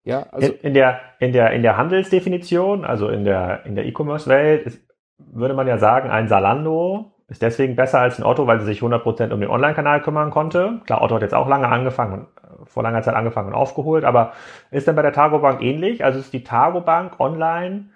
Ja, 0.02 0.26
also 0.32 0.48
in, 0.48 0.58
in 0.60 0.74
der 0.74 1.00
in 1.20 1.32
der 1.32 1.52
in 1.52 1.62
der 1.62 1.76
Handelsdefinition, 1.76 2.84
also 2.84 3.08
in 3.08 3.24
der 3.24 3.64
in 3.64 3.76
der 3.76 3.86
E-Commerce-Welt, 3.86 4.80
würde 5.18 5.54
man 5.54 5.68
ja 5.68 5.78
sagen, 5.78 6.10
ein 6.10 6.26
Salando 6.26 7.12
ist 7.28 7.42
deswegen 7.42 7.76
besser 7.76 8.00
als 8.00 8.18
ein 8.18 8.24
Otto, 8.24 8.48
weil 8.48 8.58
sie 8.58 8.66
sich 8.66 8.80
100% 8.80 9.32
um 9.32 9.40
den 9.40 9.50
Online-Kanal 9.50 10.02
kümmern 10.02 10.30
konnte. 10.30 10.80
Klar, 10.84 11.00
Otto 11.00 11.14
hat 11.14 11.22
jetzt 11.22 11.34
auch 11.34 11.46
lange 11.46 11.68
angefangen, 11.68 12.26
vor 12.64 12.82
langer 12.82 13.02
Zeit 13.02 13.14
angefangen 13.14 13.48
und 13.48 13.54
aufgeholt, 13.54 14.04
aber 14.04 14.32
ist 14.70 14.88
dann 14.88 14.96
bei 14.96 15.02
der 15.02 15.12
Targobank 15.12 15.62
ähnlich? 15.62 16.04
Also 16.04 16.18
ist 16.18 16.32
die 16.32 16.44
Targobank 16.44 17.20
online 17.20 17.90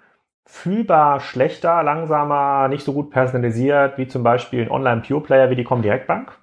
fühlbar 0.45 1.19
schlechter, 1.21 1.83
langsamer, 1.83 2.67
nicht 2.67 2.83
so 2.83 2.93
gut 2.93 3.11
personalisiert 3.11 3.97
wie 3.97 4.07
zum 4.07 4.23
Beispiel 4.23 4.63
ein 4.63 4.71
Online-Pure-Player 4.71 5.49
wie 5.49 5.55
die 5.55 5.63
Comdirect 5.63 6.07
Bank? 6.07 6.37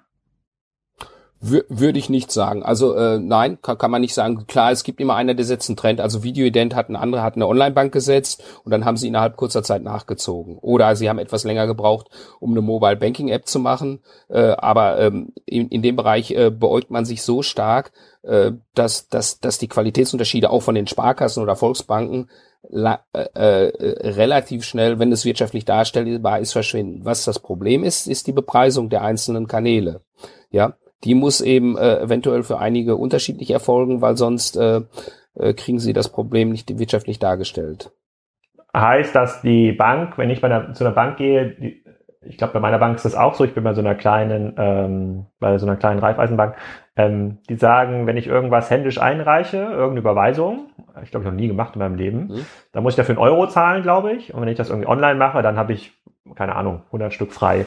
Würde 1.43 1.97
ich 1.97 2.07
nicht 2.07 2.31
sagen. 2.31 2.61
Also 2.61 2.93
äh, 2.93 3.17
nein, 3.17 3.57
kann, 3.63 3.77
kann 3.79 3.89
man 3.89 4.01
nicht 4.01 4.13
sagen. 4.13 4.45
Klar, 4.45 4.71
es 4.71 4.83
gibt 4.83 5.01
immer 5.01 5.15
einer, 5.15 5.33
der 5.33 5.43
setzt 5.43 5.69
einen 5.69 5.75
Trend. 5.75 5.99
Also 5.99 6.21
Videoident 6.21 6.75
hat 6.75 6.89
ein 6.89 6.95
anderer, 6.95 7.23
hat 7.23 7.35
eine 7.35 7.47
Online-Bank 7.47 7.91
gesetzt 7.91 8.43
und 8.63 8.71
dann 8.71 8.85
haben 8.85 8.95
sie 8.95 9.07
innerhalb 9.07 9.37
kurzer 9.37 9.63
Zeit 9.63 9.81
nachgezogen. 9.81 10.59
Oder 10.59 10.95
sie 10.95 11.09
haben 11.09 11.17
etwas 11.17 11.43
länger 11.43 11.65
gebraucht, 11.65 12.09
um 12.39 12.51
eine 12.51 12.61
Mobile 12.61 12.95
Banking 12.95 13.29
App 13.29 13.47
zu 13.47 13.59
machen. 13.59 14.01
Äh, 14.29 14.51
aber 14.51 14.99
ähm, 14.99 15.33
in, 15.45 15.67
in 15.69 15.81
dem 15.81 15.95
Bereich 15.95 16.29
äh, 16.29 16.51
beäugt 16.51 16.91
man 16.91 17.05
sich 17.05 17.23
so 17.23 17.41
stark, 17.41 17.91
äh, 18.21 18.51
dass, 18.75 19.09
dass, 19.09 19.39
dass 19.39 19.57
die 19.57 19.67
Qualitätsunterschiede 19.67 20.51
auch 20.51 20.61
von 20.61 20.75
den 20.75 20.85
Sparkassen 20.85 21.41
oder 21.41 21.55
Volksbanken 21.55 22.29
la, 22.69 22.99
äh, 23.13 23.23
äh, 23.33 24.09
relativ 24.09 24.63
schnell, 24.63 24.99
wenn 24.99 25.11
es 25.11 25.25
wirtschaftlich 25.25 25.65
darstellbar 25.65 26.39
ist, 26.39 26.53
verschwinden. 26.53 27.03
Was 27.03 27.25
das 27.25 27.39
Problem 27.39 27.83
ist, 27.83 28.07
ist 28.07 28.27
die 28.27 28.31
Bepreisung 28.31 28.89
der 28.89 29.01
einzelnen 29.01 29.47
Kanäle. 29.47 30.01
Ja, 30.51 30.75
die 31.03 31.15
muss 31.15 31.41
eben 31.41 31.77
äh, 31.77 31.99
eventuell 31.99 32.43
für 32.43 32.59
einige 32.59 32.95
unterschiedlich 32.95 33.51
erfolgen, 33.51 34.01
weil 34.01 34.17
sonst 34.17 34.57
äh, 34.57 34.81
äh, 35.35 35.53
kriegen 35.53 35.79
sie 35.79 35.93
das 35.93 36.09
Problem 36.09 36.49
nicht 36.49 36.77
wirtschaftlich 36.77 37.19
dargestellt. 37.19 37.91
heißt, 38.75 39.15
dass 39.15 39.41
die 39.41 39.71
Bank, 39.71 40.17
wenn 40.17 40.29
ich 40.29 40.41
bei 40.41 40.47
einer, 40.47 40.73
zu 40.73 40.83
einer 40.83 40.93
Bank 40.93 41.17
gehe, 41.17 41.49
die, 41.49 41.83
ich 42.23 42.37
glaube, 42.37 42.53
bei 42.53 42.59
meiner 42.59 42.77
Bank 42.77 42.95
ist 42.95 43.05
das 43.05 43.15
auch 43.15 43.33
so, 43.33 43.43
ich 43.43 43.55
bin 43.55 43.63
bei 43.63 43.73
so 43.73 43.81
einer 43.81 43.95
kleinen, 43.95 44.53
ähm, 44.57 45.25
bei 45.39 45.57
so 45.57 45.65
einer 45.65 45.75
kleinen 45.75 45.99
Raiffeisenbank, 45.99 46.55
ähm, 46.95 47.39
die 47.49 47.55
sagen, 47.55 48.05
wenn 48.05 48.17
ich 48.17 48.27
irgendwas 48.27 48.69
händisch 48.69 49.01
einreiche, 49.01 49.57
irgendeine 49.57 50.01
Überweisung, 50.01 50.67
ich 51.01 51.09
glaube, 51.09 51.25
ich 51.25 51.31
noch 51.31 51.37
nie 51.37 51.47
gemacht 51.47 51.75
in 51.75 51.79
meinem 51.79 51.95
Leben, 51.95 52.27
mhm. 52.27 52.45
dann 52.73 52.83
muss 52.83 52.93
ich 52.93 52.97
dafür 52.97 53.15
einen 53.15 53.23
Euro 53.23 53.47
zahlen, 53.47 53.81
glaube 53.81 54.13
ich. 54.13 54.33
Und 54.33 54.41
wenn 54.41 54.49
ich 54.49 54.57
das 54.57 54.69
irgendwie 54.69 54.87
online 54.87 55.15
mache, 55.15 55.41
dann 55.41 55.57
habe 55.57 55.73
ich, 55.73 55.93
keine 56.35 56.55
Ahnung, 56.55 56.83
100 56.87 57.11
Stück 57.11 57.33
frei 57.33 57.65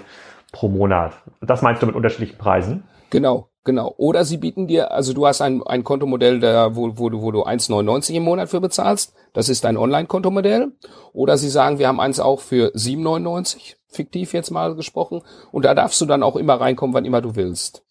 pro 0.53 0.69
Monat. 0.69 1.15
Das 1.41 1.63
meinst 1.63 1.83
du 1.83 1.87
mit 1.87 1.97
unterschiedlichen 1.97 2.39
Preisen? 2.39 2.85
Genau, 3.15 3.51
genau. 3.63 3.95
Oder 3.97 4.25
sie 4.25 4.39
bieten 4.39 4.67
dir, 4.67 4.91
also 4.91 5.13
du 5.13 5.25
hast 5.25 5.41
ein, 5.41 5.63
ein 5.63 5.85
Kontomodell, 5.85 6.41
da, 6.41 6.75
wo, 6.75 6.99
wo, 6.99 7.11
du, 7.11 7.23
wo 7.23 7.31
du 7.31 7.45
1,99 7.45 8.15
im 8.15 8.25
Monat 8.25 8.49
für 8.49 8.61
bezahlst. 8.61 9.15
Das 9.33 9.49
ist 9.49 9.63
dein 9.63 9.77
Online-Kontomodell. 9.77 10.73
Oder 11.13 11.37
sie 11.37 11.49
sagen, 11.49 11.79
wir 11.79 11.87
haben 11.87 12.01
eins 12.01 12.19
auch 12.19 12.41
für 12.41 12.75
7,99, 12.75 13.77
fiktiv 13.87 14.33
jetzt 14.33 14.51
mal 14.51 14.75
gesprochen. 14.75 15.23
Und 15.53 15.65
da 15.65 15.75
darfst 15.75 16.01
du 16.01 16.07
dann 16.07 16.25
auch 16.25 16.35
immer 16.35 16.55
reinkommen, 16.55 16.93
wann 16.93 17.05
immer 17.05 17.21
du 17.21 17.37
willst. 17.37 17.85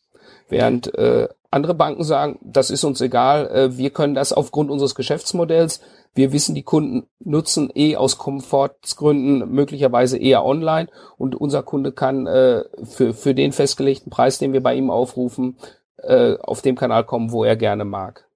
Während 0.49 0.93
äh, 0.93 1.29
andere 1.51 1.73
Banken 1.73 2.03
sagen, 2.03 2.37
das 2.41 2.69
ist 2.69 2.83
uns 2.83 2.99
egal, 2.99 3.47
äh, 3.47 3.77
wir 3.77 3.91
können 3.91 4.15
das 4.15 4.33
aufgrund 4.33 4.71
unseres 4.71 4.93
Geschäftsmodells 4.93 5.79
wir 6.15 6.31
wissen, 6.31 6.55
die 6.55 6.63
Kunden 6.63 7.07
nutzen 7.19 7.71
eh 7.73 7.95
aus 7.95 8.17
Komfortgründen 8.17 9.49
möglicherweise 9.49 10.17
eher 10.17 10.45
online 10.45 10.89
und 11.17 11.35
unser 11.35 11.63
Kunde 11.63 11.91
kann 11.91 12.27
äh, 12.27 12.63
für, 12.83 13.13
für 13.13 13.33
den 13.33 13.51
festgelegten 13.51 14.11
Preis, 14.11 14.37
den 14.37 14.53
wir 14.53 14.61
bei 14.61 14.75
ihm 14.75 14.91
aufrufen, 14.91 15.57
äh, 15.97 16.35
auf 16.37 16.61
dem 16.61 16.75
Kanal 16.75 17.03
kommen, 17.03 17.31
wo 17.31 17.43
er 17.43 17.55
gerne 17.55 17.85
mag. 17.85 18.27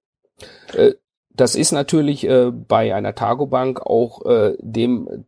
Äh, 0.74 0.94
das 1.30 1.54
ist 1.54 1.70
natürlich 1.70 2.26
äh, 2.26 2.50
bei 2.50 2.94
einer 2.94 3.14
Targobank 3.14 3.80
auch 3.80 4.26
äh, 4.26 4.56
dem 4.58 5.26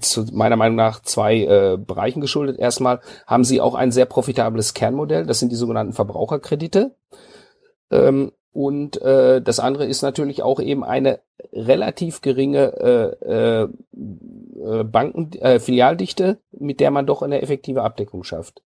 zu 0.00 0.26
meiner 0.32 0.56
Meinung 0.56 0.76
nach 0.76 1.00
zwei 1.00 1.38
äh, 1.38 1.78
Bereichen 1.78 2.20
geschuldet. 2.20 2.58
Erstmal 2.58 3.00
haben 3.26 3.42
sie 3.42 3.60
auch 3.60 3.74
ein 3.74 3.90
sehr 3.90 4.04
profitables 4.04 4.74
Kernmodell, 4.74 5.26
das 5.26 5.38
sind 5.38 5.50
die 5.50 5.56
sogenannten 5.56 5.94
Verbraucherkredite. 5.94 6.94
Ähm, 7.90 8.32
und 8.52 9.00
äh, 9.00 9.40
das 9.40 9.60
andere 9.60 9.86
ist 9.86 10.02
natürlich 10.02 10.42
auch 10.42 10.60
eben 10.60 10.84
eine 10.84 11.20
relativ 11.52 12.20
geringe 12.20 13.16
äh, 13.22 13.62
äh, 13.62 14.84
Banken, 14.84 15.32
äh, 15.40 15.58
Filialdichte, 15.58 16.38
mit 16.52 16.80
der 16.80 16.90
man 16.90 17.06
doch 17.06 17.22
eine 17.22 17.42
effektive 17.42 17.82
Abdeckung 17.82 18.24
schafft. 18.24 18.62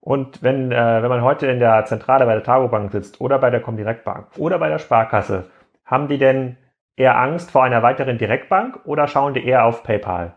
Und 0.00 0.42
wenn, 0.42 0.72
äh, 0.72 1.02
wenn 1.02 1.08
man 1.08 1.22
heute 1.22 1.46
in 1.46 1.60
der 1.60 1.84
Zentrale 1.84 2.26
bei 2.26 2.34
der 2.34 2.42
Targobank 2.42 2.90
sitzt 2.90 3.20
oder 3.20 3.38
bei 3.38 3.50
der 3.50 3.60
Comdirect 3.60 4.04
Bank 4.04 4.26
oder 4.38 4.58
bei 4.58 4.68
der 4.68 4.78
Sparkasse, 4.78 5.44
haben 5.84 6.08
die 6.08 6.18
denn 6.18 6.56
eher 6.96 7.18
Angst 7.18 7.50
vor 7.50 7.62
einer 7.62 7.82
weiteren 7.82 8.18
Direktbank 8.18 8.80
oder 8.86 9.06
schauen 9.06 9.34
die 9.34 9.44
eher 9.44 9.66
auf 9.66 9.82
PayPal? 9.82 10.36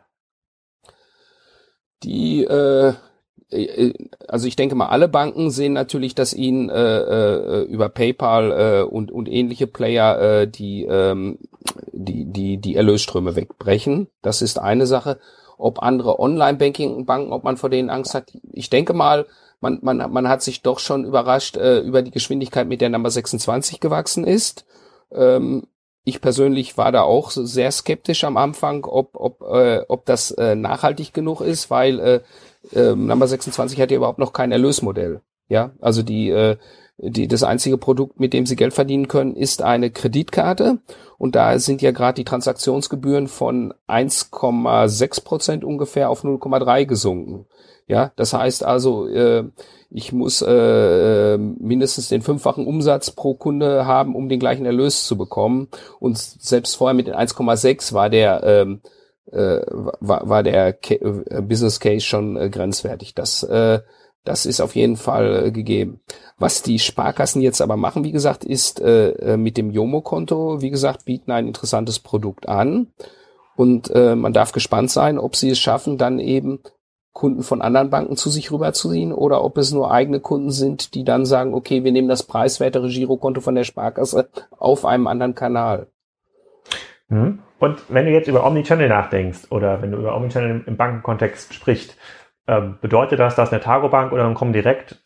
Die 2.04 2.44
äh, 2.44 2.90
äh, 2.90 2.94
also 4.28 4.48
ich 4.48 4.56
denke 4.56 4.76
mal, 4.76 4.88
alle 4.88 5.08
Banken 5.08 5.52
sehen 5.52 5.74
natürlich, 5.74 6.16
dass 6.16 6.34
ihnen 6.34 6.70
äh, 6.70 6.98
äh, 6.98 7.64
über 7.64 7.90
PayPal 7.90 8.52
äh, 8.52 8.84
und, 8.84 9.12
und 9.12 9.30
ähnliche 9.30 9.68
Player 9.68 10.20
äh, 10.42 10.48
die, 10.48 10.84
ähm, 10.84 11.38
die, 11.92 12.26
die, 12.26 12.58
die 12.58 12.76
Erlösströme 12.76 13.36
wegbrechen. 13.36 14.08
Das 14.22 14.42
ist 14.42 14.60
eine 14.60 14.88
Sache. 14.88 15.20
Ob 15.58 15.82
andere 15.82 16.20
Online-Banking-Banken, 16.20 17.32
ob 17.32 17.44
man 17.44 17.58
vor 17.58 17.70
denen 17.70 17.90
Angst 17.90 18.16
hat, 18.16 18.34
ich 18.52 18.70
denke 18.70 18.94
mal, 18.94 19.26
man, 19.62 19.80
man, 19.82 20.12
man 20.12 20.28
hat 20.28 20.42
sich 20.42 20.62
doch 20.62 20.80
schon 20.80 21.06
überrascht 21.06 21.56
äh, 21.56 21.80
über 21.80 22.02
die 22.02 22.12
Geschwindigkeit, 22.12 22.68
mit 22.68 22.82
der 22.82 22.90
Number 22.90 23.10
26 23.10 23.80
gewachsen 23.80 24.26
ist. 24.26 24.66
Ähm, 25.12 25.68
ich 26.04 26.20
persönlich 26.20 26.78
war 26.78 26.92
da 26.92 27.04
auch 27.04 27.32
sehr 27.32 27.72
skeptisch 27.72 28.26
am 28.26 28.36
Anfang, 28.36 28.84
ob, 28.84 29.12
ob, 29.14 29.42
äh, 29.42 29.82
ob 29.88 30.06
das 30.06 30.32
äh, 30.32 30.56
nachhaltig 30.56 31.14
genug 31.14 31.40
ist, 31.40 31.70
weil 31.70 32.00
äh, 32.00 32.20
äh, 32.72 32.96
Number 32.96 33.28
26 33.28 33.80
hat 33.80 33.92
ja 33.92 33.98
überhaupt 33.98 34.20
noch 34.20 34.34
kein 34.34 34.52
Erlösmodell. 34.52 35.22
Ja, 35.50 35.72
also 35.82 36.04
die, 36.04 36.30
äh, 36.30 36.58
die, 36.98 37.28
das 37.28 37.44
einzige 37.44 37.78
Produkt, 37.78 38.20
mit 38.20 38.34
dem 38.34 38.46
sie 38.46 38.56
Geld 38.56 38.74
verdienen 38.74 39.08
können, 39.08 39.36
ist 39.36 39.62
eine 39.62 39.92
Kreditkarte. 39.92 40.80
Und 41.18 41.36
da 41.36 41.58
sind 41.60 41.82
ja 41.82 41.92
gerade 41.92 42.16
die 42.16 42.26
Transaktionsgebühren 42.26 43.28
von 43.28 43.74
1,6 43.88 45.24
Prozent 45.24 45.64
ungefähr 45.64 46.10
auf 46.10 46.24
0,3 46.24 46.86
gesunken. 46.86 47.46
Ja, 47.88 48.12
das 48.16 48.34
heißt 48.34 48.64
also, 48.64 49.08
äh, 49.08 49.44
ich 49.90 50.14
muss 50.14 50.42
äh, 50.42 51.38
mindestens 51.38 52.08
den 52.08 52.22
fünffachen 52.22 52.66
Umsatz 52.66 53.12
pro 53.12 53.36
Kunde 53.36 53.86
haben, 53.86 54.16
um 54.16 54.30
den 54.30 54.40
gleichen 54.40 54.66
Erlös 54.66 55.04
zu 55.04 55.18
bekommen. 55.18 55.68
Und 56.00 56.18
selbst 56.18 56.76
vorher 56.76 56.96
mit 56.96 57.08
den 57.08 57.16
1,6 57.16 57.94
war 57.94 58.10
der 58.10 58.44
ähm, 58.44 58.82
äh, 59.32 59.62
war, 59.68 60.28
war 60.28 60.44
der 60.44 60.74
Ca 60.74 60.96
äh, 60.96 61.42
Business 61.42 61.80
Case 61.80 62.06
schon 62.06 62.38
äh, 62.38 62.50
grenzwertig. 62.50 63.16
Das, 63.16 63.44
äh, 63.44 63.80
das 64.24 64.46
ist 64.46 64.62
auf 64.62 64.76
jeden 64.76 64.96
Fall 64.96 65.48
äh, 65.48 65.52
gegeben. 65.52 66.02
Was 66.38 66.62
die 66.62 66.80
Sparkassen 66.80 67.42
jetzt 67.42 67.62
aber 67.62 67.78
machen, 67.78 68.04
wie 68.04 68.12
gesagt, 68.12 68.44
ist 68.44 68.82
äh, 68.82 69.12
äh, 69.12 69.38
mit 69.38 69.58
dem 69.58 69.72
Jomo-Konto, 69.72 70.62
wie 70.62 70.70
gesagt, 70.70 71.06
bieten 71.06 71.32
ein 71.32 71.48
interessantes 71.48 72.00
Produkt 72.00 72.48
an. 72.48 72.88
Und 73.56 73.92
äh, 73.92 74.16
man 74.16 74.34
darf 74.34 74.52
gespannt 74.52 74.90
sein, 74.92 75.20
ob 75.20 75.36
sie 75.36 75.52
es 75.52 75.60
schaffen, 75.60 75.98
dann 75.98 76.20
eben 76.20 76.60
Kunden 77.12 77.44
von 77.44 77.62
anderen 77.62 77.92
Banken 77.92 78.18
zu 78.18 78.32
sich 78.32 78.52
rüberzuziehen 78.52 79.14
oder 79.14 79.44
ob 79.44 79.58
es 79.60 79.72
nur 79.72 79.92
eigene 79.92 80.20
Kunden 80.20 80.50
sind, 80.50 80.96
die 80.96 81.04
dann 81.04 81.28
sagen, 81.28 81.54
okay, 81.54 81.84
wir 81.84 81.92
nehmen 81.92 82.08
das 82.08 82.24
preiswertere 82.24 82.90
Girokonto 82.90 83.40
von 83.40 83.54
der 83.54 83.64
Sparkasse 83.64 84.30
auf 84.58 84.84
einem 84.84 85.06
anderen 85.06 85.36
Kanal. 85.36 85.88
Mhm. 87.10 87.40
Und 87.64 87.82
wenn 87.88 88.06
du 88.06 88.12
jetzt 88.12 88.28
über 88.28 88.46
Omnichannel 88.46 88.90
nachdenkst 88.90 89.50
oder 89.50 89.82
wenn 89.82 89.92
du 89.92 89.98
über 89.98 90.18
Omnichannel 90.18 90.66
im 90.66 90.76
Bankenkontext 90.76 91.54
sprichst, 91.54 91.96
ähm, 92.46 92.78
bedeutet 92.82 93.22
das, 93.22 93.36
dass 93.36 93.54
eine 93.54 93.62
Targobank 93.62 94.12
oder 94.12 94.28
ein 94.28 94.34
Comdirect 94.34 95.02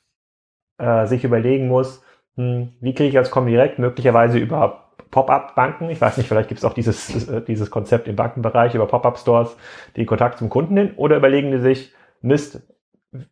äh, 0.79 1.05
sich 1.05 1.23
überlegen 1.23 1.67
muss, 1.67 2.03
hm, 2.35 2.73
wie 2.81 2.95
kriege 2.95 3.09
ich 3.09 3.17
als 3.19 3.29
Comdirect 3.29 3.77
möglicherweise 3.77 4.39
über 4.39 4.89
Pop-up-Banken, 5.11 5.91
ich 5.91 6.01
weiß 6.01 6.17
nicht, 6.17 6.27
vielleicht 6.27 6.49
gibt 6.49 6.57
es 6.57 6.65
auch 6.65 6.73
dieses, 6.73 7.27
äh, 7.29 7.43
dieses 7.43 7.69
Konzept 7.69 8.07
im 8.07 8.15
Bankenbereich 8.15 8.73
über 8.73 8.87
Pop-up-Stores, 8.87 9.55
den 9.95 10.07
Kontakt 10.07 10.39
zum 10.39 10.49
Kunden 10.49 10.75
hin, 10.75 10.93
oder 10.95 11.17
überlegen 11.17 11.51
die 11.51 11.59
sich, 11.59 11.93
Mist, 12.21 12.63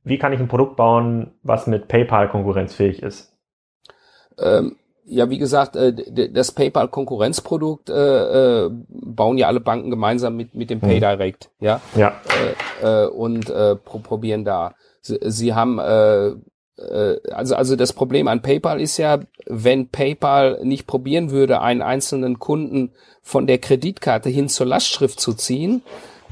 wie 0.04 0.20
kann 0.20 0.34
ich 0.34 0.40
ein 0.40 0.48
Produkt 0.48 0.76
bauen, 0.76 1.32
was 1.42 1.66
mit 1.66 1.88
PayPal 1.88 2.30
konkurrenzfähig 2.30 3.02
ist? 3.02 3.36
Ähm, 4.38 4.76
ja, 5.08 5.30
wie 5.30 5.38
gesagt, 5.38 5.76
äh, 5.76 5.94
das 6.32 6.52
PayPal-Konkurrenzprodukt 6.52 7.90
äh, 7.90 8.66
äh, 8.66 8.72
bauen 9.16 9.38
ja 9.38 9.48
alle 9.48 9.60
Banken 9.60 9.90
gemeinsam 9.90 10.36
mit, 10.36 10.56
mit 10.56 10.70
dem 10.70 10.80
mhm. 10.80 11.00
PayDirect, 11.00 11.50
ja. 11.60 11.82
Ja. 11.96 12.14
Äh, 12.82 13.04
äh, 13.04 13.08
und 13.08 13.50
äh, 13.50 13.76
pro 13.76 14.00
probieren 14.00 14.46
da. 14.46 14.76
Sie, 15.02 15.20
sie 15.22 15.54
haben 15.54 15.80
äh, 15.80 16.32
äh, 16.78 17.20
also, 17.32 17.56
also 17.56 17.76
das 17.76 17.94
Problem 17.94 18.28
an 18.28 18.42
PayPal 18.42 18.82
ist 18.82 18.98
ja, 18.98 19.20
wenn 19.46 19.90
PayPal 19.90 20.60
nicht 20.64 20.88
probieren 20.88 21.32
würde, 21.32 21.62
einen 21.62 21.82
einzelnen 21.82 22.40
Kunden 22.40 22.92
von 23.22 23.48
der 23.48 23.58
Kreditkarte 23.58 24.30
hin 24.30 24.50
zur 24.50 24.68
Lastschrift 24.68 25.20
zu 25.20 25.34
ziehen, 25.34 25.82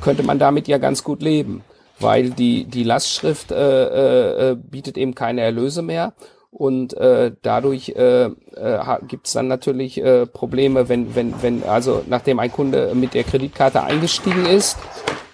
könnte 0.02 0.24
man 0.24 0.40
damit 0.40 0.68
ja 0.68 0.78
ganz 0.78 1.04
gut 1.04 1.22
leben, 1.22 1.64
weil 2.00 2.32
die 2.32 2.66
die 2.66 2.84
Lastschrift 2.84 3.52
äh, 3.52 4.52
äh, 4.52 4.56
bietet 4.56 4.98
eben 4.98 5.16
keine 5.16 5.42
Erlöse 5.42 5.82
mehr 5.82 6.14
und 6.54 6.96
äh, 6.96 7.32
dadurch 7.42 7.90
äh, 7.90 8.26
äh, 8.26 8.80
gibt 9.08 9.28
es 9.28 9.34
dann 9.34 9.48
natürlich 9.48 10.00
äh, 10.00 10.28
Probleme, 10.28 10.88
wenn, 10.88 11.16
wenn, 11.16 11.42
wenn, 11.42 11.64
also 11.64 12.04
nachdem 12.08 12.40
ein 12.40 12.52
Kunde 12.52 12.94
mit 12.94 13.16
der 13.16 13.24
Kreditkarte 13.24 13.82
eingestiegen 13.82 14.46
ist 14.46 14.78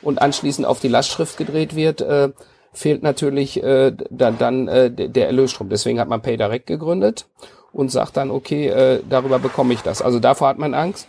und 0.01 0.21
anschließend 0.21 0.65
auf 0.65 0.79
die 0.79 0.87
Lastschrift 0.87 1.37
gedreht 1.37 1.75
wird, 1.75 1.99
äh, 2.01 2.29
fehlt 2.71 3.03
natürlich 3.03 3.61
äh, 3.61 3.91
dann, 4.09 4.37
dann 4.37 4.67
äh, 4.69 4.89
der 4.89 5.27
Erlösstrom. 5.27 5.69
Deswegen 5.69 5.99
hat 5.99 6.07
man 6.07 6.21
PayDirect 6.21 6.67
gegründet 6.67 7.27
und 7.73 7.91
sagt 7.91 8.15
dann, 8.15 8.31
okay, 8.31 8.67
äh, 8.67 9.01
darüber 9.09 9.39
bekomme 9.39 9.73
ich 9.73 9.81
das. 9.81 10.01
Also 10.01 10.19
davor 10.19 10.47
hat 10.47 10.57
man 10.57 10.73
Angst. 10.73 11.07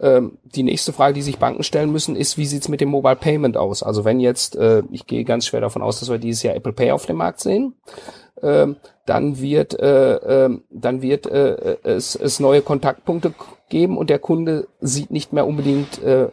Ähm, 0.00 0.38
die 0.44 0.62
nächste 0.62 0.92
Frage, 0.92 1.14
die 1.14 1.22
sich 1.22 1.38
Banken 1.38 1.64
stellen 1.64 1.90
müssen, 1.90 2.14
ist, 2.14 2.38
wie 2.38 2.46
sieht's 2.46 2.68
mit 2.68 2.80
dem 2.80 2.90
Mobile 2.90 3.16
Payment 3.16 3.56
aus? 3.56 3.82
Also 3.82 4.04
wenn 4.04 4.20
jetzt, 4.20 4.54
äh, 4.54 4.84
ich 4.92 5.08
gehe 5.08 5.24
ganz 5.24 5.46
schwer 5.46 5.60
davon 5.60 5.82
aus, 5.82 5.98
dass 5.98 6.08
wir 6.08 6.18
dieses 6.18 6.44
Jahr 6.44 6.54
Apple 6.54 6.72
Pay 6.72 6.92
auf 6.92 7.06
dem 7.06 7.16
Markt 7.16 7.40
sehen, 7.40 7.74
ähm, 8.42 8.76
dann 9.06 9.40
wird, 9.40 9.78
äh, 9.78 10.46
äh, 10.46 10.58
dann 10.70 11.02
wird 11.02 11.26
äh, 11.26 11.76
es, 11.82 12.14
es 12.14 12.40
neue 12.40 12.62
Kontaktpunkte 12.62 13.34
geben 13.68 13.96
und 13.96 14.10
der 14.10 14.18
Kunde 14.18 14.68
sieht 14.80 15.10
nicht 15.10 15.32
mehr 15.32 15.46
unbedingt 15.46 16.02
äh, 16.02 16.28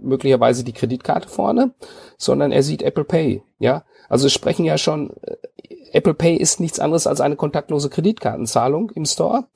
möglicherweise 0.00 0.64
die 0.64 0.72
Kreditkarte 0.72 1.28
vorne, 1.28 1.72
sondern 2.18 2.52
er 2.52 2.62
sieht 2.62 2.82
Apple 2.82 3.04
Pay. 3.04 3.42
Ja, 3.58 3.84
also 4.08 4.28
sprechen 4.28 4.64
ja 4.64 4.78
schon, 4.78 5.10
äh, 5.22 5.36
Apple 5.92 6.14
Pay 6.14 6.36
ist 6.36 6.60
nichts 6.60 6.80
anderes 6.80 7.06
als 7.06 7.20
eine 7.20 7.36
kontaktlose 7.36 7.88
Kreditkartenzahlung 7.88 8.90
im 8.90 9.04
Store, 9.04 9.46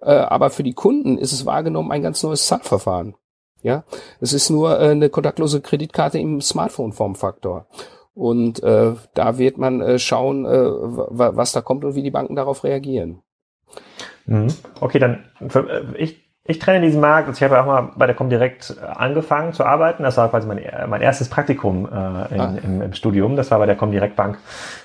äh, 0.00 0.10
aber 0.10 0.50
für 0.50 0.62
die 0.62 0.74
Kunden 0.74 1.18
ist 1.18 1.32
es 1.32 1.46
wahrgenommen 1.46 1.92
ein 1.92 2.02
ganz 2.02 2.22
neues 2.22 2.46
Zahlverfahren. 2.46 3.14
Ja, 3.62 3.84
es 4.20 4.32
ist 4.32 4.50
nur 4.50 4.78
äh, 4.78 4.90
eine 4.90 5.10
kontaktlose 5.10 5.60
Kreditkarte 5.60 6.18
im 6.18 6.40
Smartphone-Formfaktor. 6.40 7.66
Und 8.18 8.60
äh, 8.64 8.94
da 9.14 9.38
wird 9.38 9.58
man 9.58 9.80
äh, 9.80 10.00
schauen, 10.00 10.44
äh, 10.44 10.48
was 10.48 11.52
da 11.52 11.60
kommt 11.60 11.84
und 11.84 11.94
wie 11.94 12.02
die 12.02 12.10
Banken 12.10 12.34
darauf 12.34 12.64
reagieren. 12.64 13.22
Mhm. 14.26 14.48
Okay, 14.80 14.98
dann 14.98 15.24
für, 15.46 15.70
äh, 15.70 15.84
ich 15.96 16.28
ich 16.42 16.58
trenne 16.58 16.84
diesen 16.84 17.00
Markt. 17.00 17.28
Also 17.28 17.38
ich 17.38 17.44
habe 17.44 17.54
ja 17.54 17.62
auch 17.62 17.66
mal 17.66 17.92
bei 17.94 18.06
der 18.06 18.16
Comdirect 18.16 18.74
äh, 18.82 18.84
angefangen 18.84 19.52
zu 19.52 19.64
arbeiten. 19.64 20.02
Das 20.02 20.16
war 20.16 20.30
quasi 20.30 20.48
mein, 20.48 20.60
mein 20.88 21.00
erstes 21.00 21.28
Praktikum 21.28 21.84
äh, 21.84 22.34
in, 22.34 22.40
ah. 22.40 22.54
im, 22.64 22.82
im, 22.82 22.92
Studium. 22.94 23.36
Das 23.36 23.52
war 23.52 23.58
bei 23.58 23.66
der 23.66 23.76
Comdirect 23.76 24.16
Bank 24.16 24.38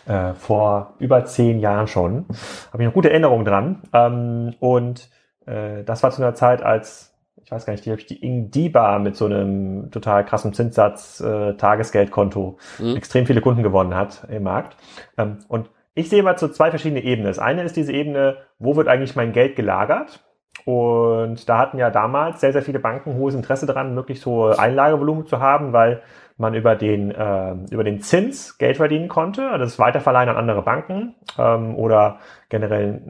äh, 0.06 0.34
vor 0.34 0.94
über 1.00 1.26
zehn 1.26 1.60
Jahren 1.60 1.88
schon. 1.88 2.26
Habe 2.72 2.84
ich 2.84 2.86
noch 2.86 2.94
gute 2.94 3.10
Erinnerungen 3.10 3.46
dran. 3.46 3.82
Ähm, 3.94 4.54
und 4.60 5.10
äh, 5.48 5.84
das 5.86 6.04
war 6.04 6.12
zu 6.12 6.22
einer 6.22 6.36
Zeit, 6.36 6.62
als 6.62 7.13
ich 7.44 7.52
weiß 7.52 7.66
gar 7.66 7.74
nicht, 7.74 7.86
die 7.86 7.92
habe 7.92 8.00
ich 8.00 8.08
die 8.08 8.24
Ingdiba 8.24 9.00
mit 9.00 9.16
so 9.16 9.26
einem 9.26 9.92
total 9.92 10.26
krassen 10.26 10.54
Zinssatz 10.54 11.20
äh, 11.20 11.54
Tagesgeldkonto 11.54 12.58
mhm. 12.80 12.96
extrem 12.96 13.26
viele 13.26 13.42
Kunden 13.42 13.64
gewonnen 13.64 13.96
hat 13.96 14.26
im 14.30 14.44
Markt. 14.44 14.78
Ähm, 15.18 15.40
und 15.48 15.70
ich 15.96 16.10
sehe 16.10 16.24
mal 16.24 16.38
so 16.38 16.48
zwei 16.48 16.70
verschiedene 16.70 17.04
Ebenen. 17.04 17.28
Das 17.28 17.40
eine 17.40 17.64
ist 17.64 17.76
diese 17.76 17.92
Ebene, 17.92 18.38
wo 18.60 18.76
wird 18.76 18.88
eigentlich 18.88 19.16
mein 19.16 19.34
Geld 19.34 19.56
gelagert? 19.56 20.24
Und 20.66 21.50
da 21.50 21.58
hatten 21.58 21.78
ja 21.78 21.90
damals 21.90 22.40
sehr, 22.40 22.54
sehr 22.54 22.62
viele 22.62 22.80
Banken 22.80 23.16
hohes 23.16 23.36
Interesse 23.36 23.66
daran, 23.66 23.94
möglichst 23.94 24.26
hohe 24.26 24.58
Einlagevolumen 24.58 25.26
zu 25.26 25.40
haben, 25.40 25.74
weil 25.74 26.02
man 26.38 26.54
über 26.54 26.76
den, 26.76 27.12
äh, 27.12 27.54
über 27.72 27.84
den 27.84 28.02
Zins 28.02 28.58
Geld 28.58 28.78
verdienen 28.78 29.08
konnte, 29.08 29.56
das 29.58 29.78
Weiterverleihen 29.80 30.30
an 30.30 30.38
andere 30.38 30.64
Banken 30.64 31.16
ähm, 31.38 31.76
oder 31.76 32.20
generell 32.50 33.02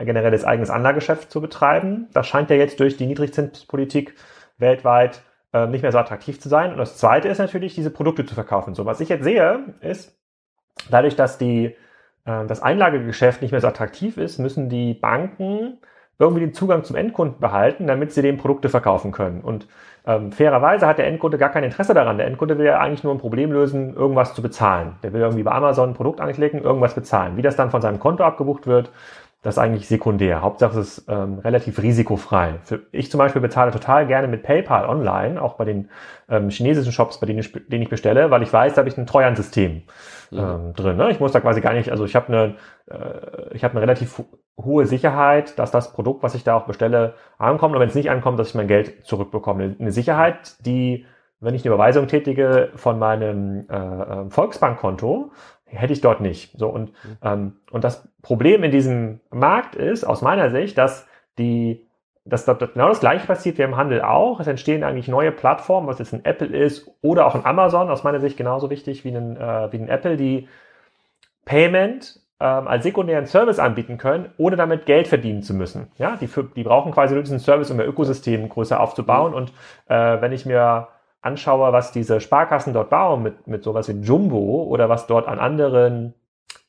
generelles 0.00 0.44
eigenes 0.44 0.70
Anlagegeschäft 0.70 1.30
zu 1.30 1.40
betreiben. 1.40 2.08
Das 2.12 2.26
scheint 2.26 2.50
ja 2.50 2.56
jetzt 2.56 2.80
durch 2.80 2.96
die 2.96 3.06
Niedrigzinspolitik 3.06 4.14
weltweit 4.58 5.22
äh, 5.52 5.66
nicht 5.66 5.82
mehr 5.82 5.92
so 5.92 5.98
attraktiv 5.98 6.40
zu 6.40 6.48
sein. 6.48 6.72
Und 6.72 6.78
das 6.78 6.96
Zweite 6.96 7.28
ist 7.28 7.38
natürlich, 7.38 7.74
diese 7.74 7.90
Produkte 7.90 8.24
zu 8.24 8.34
verkaufen. 8.34 8.74
So, 8.74 8.86
was 8.86 9.00
ich 9.00 9.08
jetzt 9.08 9.24
sehe, 9.24 9.74
ist, 9.80 10.16
dadurch, 10.90 11.16
dass 11.16 11.38
die, 11.38 11.76
äh, 12.24 12.46
das 12.46 12.62
Einlagegeschäft 12.62 13.42
nicht 13.42 13.52
mehr 13.52 13.60
so 13.60 13.68
attraktiv 13.68 14.16
ist, 14.16 14.38
müssen 14.38 14.68
die 14.68 14.94
Banken 14.94 15.78
irgendwie 16.18 16.40
den 16.40 16.54
Zugang 16.54 16.84
zum 16.84 16.96
Endkunden 16.96 17.40
behalten, 17.40 17.86
damit 17.86 18.12
sie 18.12 18.22
dem 18.22 18.38
Produkte 18.38 18.68
verkaufen 18.68 19.12
können. 19.12 19.40
Und 19.40 19.66
ähm, 20.04 20.32
fairerweise 20.32 20.86
hat 20.86 20.98
der 20.98 21.06
Endkunde 21.06 21.38
gar 21.38 21.50
kein 21.50 21.62
Interesse 21.62 21.94
daran. 21.94 22.18
Der 22.18 22.26
Endkunde 22.26 22.58
will 22.58 22.66
ja 22.66 22.80
eigentlich 22.80 23.04
nur 23.04 23.14
ein 23.14 23.18
Problem 23.18 23.52
lösen, 23.52 23.94
irgendwas 23.94 24.34
zu 24.34 24.42
bezahlen. 24.42 24.96
Der 25.02 25.12
will 25.12 25.20
irgendwie 25.20 25.44
bei 25.44 25.52
Amazon 25.52 25.90
ein 25.90 25.94
Produkt 25.94 26.20
anklicken, 26.20 26.62
irgendwas 26.62 26.94
bezahlen. 26.94 27.36
Wie 27.36 27.42
das 27.42 27.54
dann 27.54 27.70
von 27.70 27.80
seinem 27.80 28.00
Konto 28.00 28.24
abgebucht 28.24 28.66
wird, 28.66 28.90
das 29.42 29.56
ist 29.56 29.58
eigentlich 29.58 29.88
sekundär. 29.88 30.40
Hauptsache 30.40 30.78
es 30.78 30.98
ist 30.98 31.08
ähm, 31.08 31.40
relativ 31.40 31.82
risikofrei. 31.82 32.60
Für, 32.62 32.80
ich 32.92 33.10
zum 33.10 33.18
Beispiel 33.18 33.42
bezahle 33.42 33.72
total 33.72 34.06
gerne 34.06 34.28
mit 34.28 34.44
PayPal 34.44 34.86
online, 34.86 35.42
auch 35.42 35.54
bei 35.54 35.64
den 35.64 35.90
ähm, 36.28 36.48
chinesischen 36.48 36.92
Shops, 36.92 37.18
bei 37.18 37.26
denen 37.26 37.40
ich, 37.40 37.52
denen 37.52 37.82
ich 37.82 37.88
bestelle, 37.88 38.30
weil 38.30 38.42
ich 38.44 38.52
weiß, 38.52 38.74
da 38.74 38.78
habe 38.78 38.88
ich 38.88 38.96
ein 38.96 39.06
Treuhandsystem 39.06 39.82
mhm. 40.30 40.38
ähm, 40.38 40.72
drin. 40.74 40.96
Ne? 40.96 41.10
Ich 41.10 41.18
muss 41.18 41.32
da 41.32 41.40
quasi 41.40 41.60
gar 41.60 41.72
nicht, 41.72 41.90
also 41.90 42.04
ich 42.04 42.14
habe 42.14 42.28
eine, 42.28 42.54
äh, 42.88 43.54
ich 43.54 43.64
habe 43.64 43.72
eine 43.72 43.82
relativ 43.82 44.22
hohe 44.56 44.86
Sicherheit, 44.86 45.58
dass 45.58 45.72
das 45.72 45.92
Produkt, 45.92 46.22
was 46.22 46.36
ich 46.36 46.44
da 46.44 46.54
auch 46.56 46.66
bestelle, 46.66 47.14
ankommt. 47.38 47.74
Und 47.74 47.80
wenn 47.80 47.88
es 47.88 47.96
nicht 47.96 48.10
ankommt, 48.10 48.38
dass 48.38 48.50
ich 48.50 48.54
mein 48.54 48.68
Geld 48.68 49.04
zurückbekomme. 49.04 49.74
Eine 49.76 49.90
Sicherheit, 49.90 50.64
die, 50.64 51.04
wenn 51.40 51.54
ich 51.56 51.64
eine 51.64 51.74
Überweisung 51.74 52.06
tätige 52.06 52.70
von 52.76 52.96
meinem 52.96 53.66
äh, 53.68 53.74
äh 53.74 54.30
Volksbankkonto, 54.30 55.32
hätte 55.72 55.92
ich 55.92 56.00
dort 56.00 56.20
nicht. 56.20 56.58
So 56.58 56.68
und 56.68 56.90
mhm. 57.04 57.16
ähm, 57.22 57.52
und 57.70 57.84
das 57.84 58.08
Problem 58.22 58.62
in 58.64 58.70
diesem 58.70 59.20
Markt 59.30 59.74
ist 59.74 60.04
aus 60.04 60.22
meiner 60.22 60.50
Sicht, 60.50 60.78
dass 60.78 61.06
die 61.38 61.86
dass 62.24 62.44
dort 62.44 62.74
genau 62.74 62.88
das 62.88 63.00
gleiche 63.00 63.26
passiert 63.26 63.58
wie 63.58 63.62
im 63.62 63.76
Handel 63.76 64.00
auch. 64.02 64.38
Es 64.38 64.46
entstehen 64.46 64.84
eigentlich 64.84 65.08
neue 65.08 65.32
Plattformen, 65.32 65.88
was 65.88 65.98
jetzt 65.98 66.14
ein 66.14 66.24
Apple 66.24 66.46
ist 66.46 66.88
oder 67.00 67.26
auch 67.26 67.34
ein 67.34 67.44
Amazon, 67.44 67.90
aus 67.90 68.04
meiner 68.04 68.20
Sicht 68.20 68.36
genauso 68.36 68.70
wichtig 68.70 69.04
wie 69.04 69.10
ein, 69.10 69.36
äh, 69.36 69.72
wie 69.72 69.78
ein 69.78 69.88
Apple, 69.88 70.16
die 70.16 70.48
Payment 71.44 72.20
ähm, 72.38 72.68
als 72.68 72.84
sekundären 72.84 73.26
Service 73.26 73.58
anbieten 73.58 73.98
können, 73.98 74.30
ohne 74.36 74.56
damit 74.56 74.86
Geld 74.86 75.08
verdienen 75.08 75.42
zu 75.42 75.54
müssen. 75.54 75.90
Ja, 75.98 76.16
die, 76.16 76.28
die 76.54 76.62
brauchen 76.62 76.92
quasi 76.92 77.14
nur 77.14 77.24
diesen 77.24 77.40
Service, 77.40 77.70
um 77.70 77.80
ihr 77.80 77.86
Ökosystem 77.86 78.48
größer 78.48 78.78
aufzubauen. 78.78 79.32
Mhm. 79.32 79.36
Und 79.36 79.52
äh, 79.88 80.20
wenn 80.20 80.32
ich 80.32 80.46
mir 80.46 80.88
anschaue, 81.22 81.72
was 81.72 81.92
diese 81.92 82.20
Sparkassen 82.20 82.74
dort 82.74 82.90
bauen 82.90 83.22
mit, 83.22 83.46
mit 83.46 83.62
sowas 83.62 83.88
wie 83.88 84.00
Jumbo 84.00 84.64
oder 84.64 84.88
was 84.88 85.06
dort 85.06 85.28
an 85.28 85.38
anderen 85.38 86.14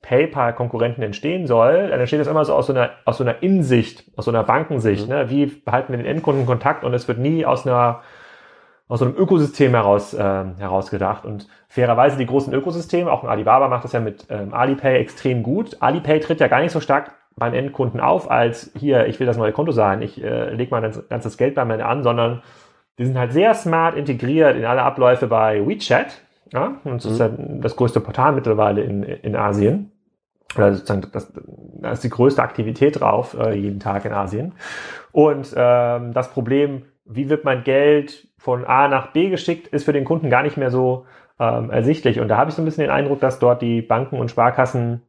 PayPal-Konkurrenten 0.04 1.02
entstehen 1.02 1.48
soll, 1.48 1.90
dann 1.90 2.00
entsteht 2.00 2.20
das 2.20 2.28
immer 2.28 2.46
so 2.46 2.54
aus 2.54 2.68
so 2.68 2.74
einer, 2.74 2.92
aus 3.06 3.18
so 3.18 3.24
einer 3.24 3.42
Insicht, 3.42 4.12
aus 4.16 4.26
so 4.26 4.32
einer 4.32 4.44
Bankensicht. 4.44 5.08
Mhm. 5.08 5.14
Ne? 5.14 5.30
Wie 5.30 5.46
behalten 5.48 5.92
wir 5.92 5.98
den 5.98 6.06
Endkunden 6.06 6.46
Kontakt 6.46 6.84
und 6.84 6.94
es 6.94 7.08
wird 7.08 7.18
nie 7.18 7.46
aus 7.46 7.66
einer 7.66 8.02
aus 8.90 9.00
so 9.00 9.06
einem 9.06 9.16
Ökosystem 9.16 9.72
heraus, 9.72 10.14
äh, 10.14 10.44
herausgedacht. 10.58 11.26
Und 11.26 11.48
fairerweise 11.68 12.18
die 12.18 12.26
großen 12.26 12.54
Ökosysteme, 12.54 13.12
auch 13.12 13.24
ein 13.24 13.30
Alibaba 13.30 13.68
macht 13.68 13.86
das 13.86 13.94
ja 13.94 14.00
mit 14.00 14.28
ähm, 14.30 14.54
Alipay 14.54 14.98
extrem 14.98 15.42
gut. 15.42 15.78
Alipay 15.80 16.20
tritt 16.20 16.40
ja 16.40 16.48
gar 16.48 16.62
nicht 16.62 16.72
so 16.72 16.80
stark 16.80 17.14
beim 17.36 17.54
Endkunden 17.54 18.00
auf, 18.00 18.30
als 18.30 18.72
hier, 18.78 19.08
ich 19.08 19.20
will 19.20 19.26
das 19.26 19.38
neue 19.38 19.54
Konto 19.54 19.72
sein, 19.72 20.02
ich 20.04 20.24
äh, 20.24 20.54
lege 20.54 20.70
mal 20.70 20.84
ein 20.84 20.94
ganzes 21.10 21.38
Geld 21.38 21.56
bei 21.56 21.66
mir 21.66 21.84
an, 21.86 22.04
sondern 22.04 22.44
die 22.98 23.06
sind 23.06 23.18
halt 23.18 23.34
sehr 23.34 23.54
smart 23.54 23.96
integriert 23.96 24.56
in 24.56 24.66
alle 24.66 24.84
Abläufe 24.84 25.28
bei 25.28 25.66
WeChat. 25.66 26.22
Ja? 26.52 26.76
Und 26.84 27.04
das 27.04 27.06
mhm. 27.06 27.12
ist 27.12 27.20
ja 27.20 27.30
das 27.38 27.76
größte 27.76 28.00
Portal 28.00 28.34
mittlerweile 28.34 28.82
in, 28.82 29.04
in 29.04 29.36
Asien. 29.36 29.92
Oder 30.56 30.74
sozusagen 30.74 31.08
das, 31.12 31.34
da 31.82 31.92
ist 31.92 32.04
die 32.04 32.10
größte 32.10 32.44
Aktivität 32.44 33.00
drauf, 33.00 33.36
äh, 33.40 33.56
jeden 33.56 33.80
Tag 33.80 34.06
in 34.06 34.14
Asien. 34.14 34.54
Und 35.12 35.54
ähm, 35.56 36.14
das 36.14 36.30
Problem, 36.32 36.84
wie 37.06 37.30
wird 37.30 37.44
mein 37.44 37.64
Geld 37.64 38.28
von 38.38 38.66
A 38.66 38.88
nach 38.88 39.08
B 39.14 39.30
geschickt, 39.30 39.68
ist 39.68 39.86
für 39.86 39.94
den 39.94 40.06
Kunden 40.06 40.30
gar 40.30 40.44
nicht 40.44 40.58
mehr 40.58 40.70
so 40.70 41.06
ähm, 41.40 41.72
ersichtlich. 41.72 42.20
Und 42.20 42.28
da 42.28 42.38
habe 42.38 42.50
ich 42.50 42.56
so 42.56 42.62
ein 42.62 42.66
bisschen 42.66 42.84
den 42.84 42.92
Eindruck, 42.92 43.20
dass 43.20 43.40
dort 43.40 43.62
die 43.64 43.82
Banken 43.82 44.20
und 44.20 44.30
Sparkassen 44.30 45.02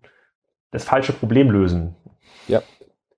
das 0.71 0.85
falsche 0.85 1.13
Problem 1.13 1.51
lösen. 1.51 1.95
Ja, 2.49 2.63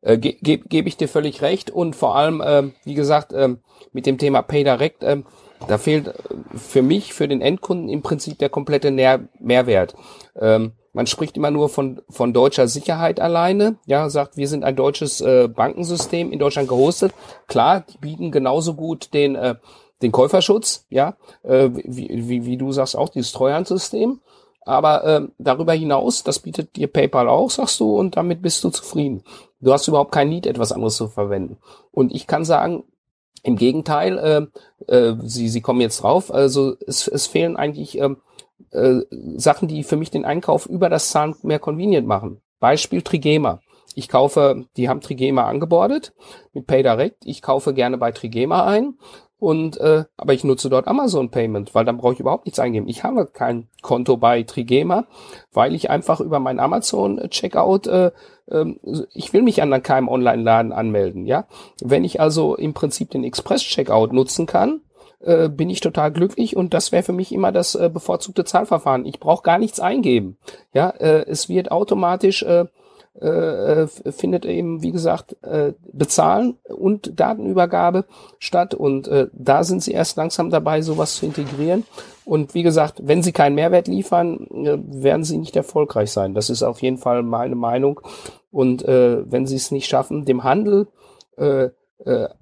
äh, 0.07 0.19
Gebe 0.19 0.39
ge 0.41 0.57
geb 0.69 0.87
ich 0.87 0.97
dir 0.97 1.09
völlig 1.09 1.43
recht. 1.43 1.71
Und 1.71 1.97
vor 1.97 2.17
allem, 2.17 2.41
äh, 2.41 2.71
wie 2.85 2.95
gesagt, 2.95 3.33
äh, 3.33 3.57
mit 3.93 4.07
dem 4.07 4.19
Thema 4.19 4.43
Pay 4.43 4.65
Direct, 4.65 5.03
äh, 5.03 5.23
da 5.69 5.79
fehlt 5.79 6.09
äh, 6.09 6.13
für 6.55 6.83
mich, 6.83 7.13
für 7.13 7.29
den 7.29 7.41
Endkunden 7.41 7.89
im 7.89 8.03
Prinzip 8.03 8.39
der 8.39 8.49
komplette 8.49 8.91
Nähr 8.91 9.29
Mehrwert. 9.41 9.95
Ähm, 10.39 10.73
man 10.93 11.07
spricht 11.07 11.37
immer 11.37 11.51
nur 11.51 11.69
von, 11.69 12.01
von 12.09 12.33
deutscher 12.33 12.69
Sicherheit 12.69 13.21
alleine. 13.21 13.77
Ja, 13.85 14.09
sagt, 14.09 14.37
wir 14.37 14.49
sind 14.49 14.65
ein 14.65 14.77
deutsches 14.77 15.21
äh, 15.21 15.49
Bankensystem 15.49 16.33
in 16.33 16.39
Deutschland 16.39 16.69
gehostet. 16.69 17.13
Klar, 17.49 17.85
die 17.93 17.99
bieten 17.99 18.31
genauso 18.31 18.75
gut 18.75 19.13
den, 19.13 19.35
äh, 19.35 19.57
den 20.03 20.13
Käuferschutz, 20.13 20.87
ja, 20.89 21.17
äh, 21.43 21.69
wie, 21.73 22.09
wie, 22.29 22.47
wie 22.47 22.57
du 22.57 22.73
sagst, 22.73 22.97
auch 22.97 23.09
dieses 23.09 23.33
Treuhandsystem. 23.33 24.21
Aber 24.67 25.05
äh, 25.05 25.29
darüber 25.39 25.73
hinaus, 25.73 26.25
das 26.25 26.41
bietet 26.41 26.75
dir 26.75 26.89
PayPal 26.89 27.29
auch, 27.29 27.51
sagst 27.51 27.79
du, 27.79 27.97
und 27.97 28.17
damit 28.17 28.43
bist 28.43 28.63
du 28.65 28.71
zufrieden. 28.71 29.23
Du 29.61 29.73
hast 29.73 29.87
überhaupt 29.87 30.11
kein 30.11 30.29
Need, 30.29 30.45
etwas 30.45 30.73
anderes 30.73 30.97
zu 30.97 31.07
verwenden. 31.07 31.57
Und 31.93 32.13
ich 32.13 32.27
kann 32.27 32.45
sagen, 32.45 32.83
im 33.45 33.55
Gegenteil, 33.55 34.51
äh, 34.89 34.93
äh, 34.93 35.15
sie, 35.23 35.49
sie 35.49 35.61
kommen 35.61 35.81
jetzt 35.81 36.03
drauf, 36.03 36.35
also 36.35 36.75
es, 36.85 37.07
es 37.07 37.29
fehlen 37.29 37.57
eigentlich 37.57 38.01
äh, 38.01 38.17
äh, 38.73 39.03
Sachen, 39.37 39.69
die 39.69 39.85
für 39.85 39.97
mich 39.97 40.11
den 40.11 40.25
Einkauf 40.25 40.67
über 40.67 40.89
das 40.89 41.11
Zahlen 41.11 41.37
mehr 41.43 41.61
convenient 41.61 42.09
machen. 42.09 42.41
Beispiel 42.59 43.03
Trigema. 43.03 43.61
Ich 43.95 44.09
kaufe, 44.09 44.67
die 44.77 44.89
haben 44.89 45.01
Trigema 45.01 45.45
angebordet 45.45 46.13
mit 46.53 46.67
PayDirect. 46.67 47.25
Ich 47.25 47.41
kaufe 47.41 47.73
gerne 47.73 47.99
bei 47.99 48.11
Trigema 48.11 48.67
ein 48.67 48.95
und 49.39 49.79
äh, 49.79 50.05
aber 50.17 50.33
ich 50.33 50.45
nutze 50.45 50.71
dort 50.71 50.89
Amazon 50.89 51.31
Payment, 51.31 51.75
weil 51.75 51.85
dann 51.85 51.99
brauche 51.99 52.15
ich 52.15 52.21
überhaupt 52.21 52.47
nichts 52.47 52.59
eingeben. 52.59 52.89
Ich 52.89 53.05
habe 53.05 53.27
kein 53.27 53.69
Konto 53.83 54.17
bei 54.17 54.43
Trigema, 54.43 55.07
weil 55.53 55.75
ich 55.75 55.91
einfach 55.91 56.21
über 56.21 56.41
mein 56.41 56.59
Amazon 56.59 57.21
Checkout 57.31 57.87
äh, 57.87 58.13
äh, 58.51 58.65
ich 59.13 59.33
will 59.33 59.43
mich 59.43 59.63
an 59.63 59.83
keinem 59.83 60.09
Online-Laden 60.09 60.73
anmelden, 60.73 61.27
ja. 61.27 61.47
Wenn 61.83 62.05
ich 62.05 62.21
also 62.21 62.57
im 62.57 62.75
Prinzip 62.75 63.11
den 63.11 63.25
Express 63.25 63.63
Checkout 63.63 64.13
nutzen 64.13 64.47
kann, 64.47 64.81
äh, 65.21 65.49
bin 65.49 65.71
ich 65.71 65.81
total 65.81 66.13
glücklich 66.13 66.57
und 66.57 66.75
das 66.75 66.93
wäre 66.93 67.03
für 67.03 67.13
mich 67.13 67.33
immer 67.33 67.53
das 67.53 67.75
äh, 67.75 67.91
bevorzugte 67.93 68.45
Zahlverfahren. 68.45 69.07
Ich 69.07 69.21
brauche 69.21 69.43
gar 69.43 69.59
nichts 69.59 69.81
eingeben, 69.81 70.39
ja. 70.73 70.91
Äh, 70.91 71.25
es 71.27 71.49
wird 71.49 71.71
automatisch 71.71 72.45
äh, 73.21 73.87
findet 73.87 74.45
eben, 74.45 74.83
wie 74.83 74.93
gesagt, 74.93 75.37
äh, 75.43 75.73
Bezahlen 75.93 76.59
und 76.65 77.19
Datenübergabe 77.19 78.05
statt. 78.39 78.75
Und 78.75 79.09
äh, 79.09 79.29
da 79.33 79.65
sind 79.65 79.83
sie 79.83 79.93
erst 79.93 80.17
langsam 80.17 80.51
dabei, 80.51 80.83
sowas 80.83 81.17
zu 81.17 81.27
integrieren. 81.27 81.85
Und 82.25 82.55
wie 82.55 82.63
gesagt, 82.63 83.01
wenn 83.03 83.23
sie 83.23 83.33
keinen 83.33 83.55
Mehrwert 83.55 83.89
liefern, 83.89 84.47
äh, 84.51 84.79
werden 85.03 85.25
sie 85.25 85.39
nicht 85.39 85.57
erfolgreich 85.57 86.11
sein. 86.11 86.35
Das 86.35 86.51
ist 86.51 86.63
auf 86.63 86.83
jeden 86.83 86.99
Fall 86.99 87.23
meine 87.23 87.57
Meinung. 87.57 88.01
Und 88.51 88.85
äh, 88.85 89.31
wenn 89.31 89.47
sie 89.47 89.57
es 89.57 89.71
nicht 89.71 89.89
schaffen, 89.89 90.25
dem 90.25 90.45
Handel 90.45 90.89
äh, 91.37 91.69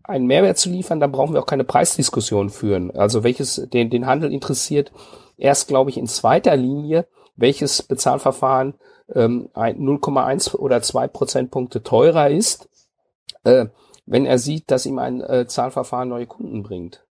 einen 0.03 0.27
Mehrwert 0.27 0.59
zu 0.59 0.69
liefern, 0.69 1.01
dann 1.01 1.13
brauchen 1.13 1.33
wir 1.33 1.41
auch 1.41 1.47
keine 1.47 1.65
Preisdiskussion 1.65 2.51
führen. 2.51 2.91
Also 2.91 3.25
welches 3.25 3.69
den, 3.73 3.91
den 3.91 4.07
Handel 4.07 4.33
interessiert, 4.33 4.93
erst 5.37 5.69
glaube 5.69 5.91
ich 5.91 5.97
in 5.97 6.07
zweiter 6.07 6.57
Linie, 6.57 7.07
welches 7.37 7.83
Bezahlverfahren 7.83 8.75
ähm, 9.13 9.49
0,1 9.55 10.55
oder 10.57 10.83
2 10.83 11.09
Prozentpunkte 11.09 11.83
teurer 11.83 12.31
ist, 12.31 12.69
äh, 13.45 13.67
wenn 14.07 14.27
er 14.27 14.39
sieht, 14.39 14.71
dass 14.71 14.87
ihm 14.87 14.99
ein 14.99 15.21
äh, 15.21 15.47
Zahlverfahren 15.47 16.09
neue 16.09 16.27
Kunden 16.27 16.63
bringt. 16.63 17.05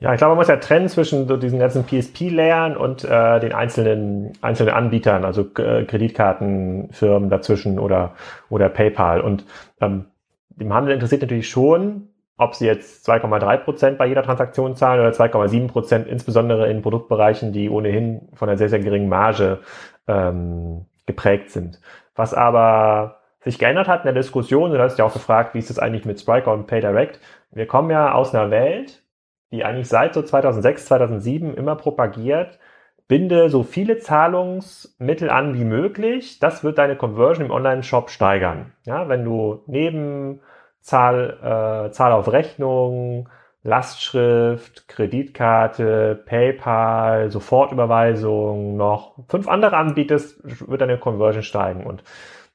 Ja, 0.00 0.12
ich 0.12 0.18
glaube, 0.18 0.32
man 0.32 0.38
muss 0.38 0.48
ja 0.48 0.56
trennen 0.56 0.88
zwischen 0.88 1.28
so 1.28 1.36
diesen 1.36 1.58
ganzen 1.58 1.84
PSP-Layern 1.84 2.76
und 2.76 3.04
äh, 3.04 3.40
den 3.40 3.52
einzelnen, 3.52 4.32
einzelnen 4.42 4.74
Anbietern, 4.74 5.24
also 5.24 5.42
äh, 5.56 5.84
Kreditkartenfirmen 5.84 7.30
dazwischen 7.30 7.78
oder, 7.78 8.14
oder 8.50 8.68
PayPal. 8.68 9.20
Und 9.20 9.44
ähm, 9.80 10.06
dem 10.50 10.74
Handel 10.74 10.94
interessiert 10.94 11.22
natürlich 11.22 11.48
schon, 11.48 12.08
ob 12.36 12.54
sie 12.54 12.66
jetzt 12.66 13.08
2,3 13.08 13.56
Prozent 13.58 13.98
bei 13.98 14.06
jeder 14.06 14.24
Transaktion 14.24 14.74
zahlen 14.74 15.00
oder 15.00 15.10
2,7 15.10 15.68
Prozent, 15.68 16.08
insbesondere 16.08 16.68
in 16.68 16.82
Produktbereichen, 16.82 17.52
die 17.52 17.70
ohnehin 17.70 18.28
von 18.34 18.48
einer 18.48 18.58
sehr, 18.58 18.68
sehr 18.68 18.80
geringen 18.80 19.08
Marge 19.08 19.60
ähm, 20.08 20.86
geprägt 21.06 21.50
sind. 21.50 21.80
Was 22.14 22.34
aber 22.34 23.20
sich 23.40 23.58
geändert 23.58 23.88
hat 23.88 24.00
in 24.00 24.14
der 24.14 24.22
Diskussion, 24.22 24.70
du 24.70 24.78
hast 24.78 24.98
ja 24.98 25.04
auch 25.04 25.12
gefragt, 25.12 25.54
wie 25.54 25.58
ist 25.58 25.70
das 25.70 25.78
eigentlich 25.78 26.06
mit 26.06 26.20
Spriker 26.20 26.52
und 26.52 26.66
PayDirect? 26.66 27.20
Wir 27.50 27.66
kommen 27.66 27.90
ja 27.90 28.12
aus 28.12 28.34
einer 28.34 28.50
Welt, 28.50 29.02
die 29.50 29.64
eigentlich 29.64 29.88
seit 29.88 30.14
so 30.14 30.22
2006, 30.22 30.86
2007 30.86 31.54
immer 31.54 31.76
propagiert, 31.76 32.58
binde 33.06 33.50
so 33.50 33.62
viele 33.62 33.98
Zahlungsmittel 33.98 35.28
an 35.30 35.54
wie 35.54 35.64
möglich. 35.64 36.38
Das 36.38 36.64
wird 36.64 36.78
deine 36.78 36.96
Conversion 36.96 37.46
im 37.46 37.52
Online-Shop 37.52 38.10
steigern. 38.10 38.72
Ja, 38.84 39.08
wenn 39.08 39.24
du 39.24 39.62
neben 39.66 40.40
Zahl, 40.80 41.86
äh, 41.88 41.90
Zahl 41.92 42.12
auf 42.12 42.32
Rechnung, 42.32 43.28
Lastschrift, 43.64 44.88
Kreditkarte, 44.88 46.22
PayPal, 46.26 47.30
Sofortüberweisung 47.30 48.76
noch 48.76 49.14
fünf 49.28 49.48
andere 49.48 49.76
anbietest, 49.76 50.68
wird 50.68 50.82
deine 50.82 50.98
Conversion 50.98 51.42
steigen. 51.42 51.84
Und 51.84 52.04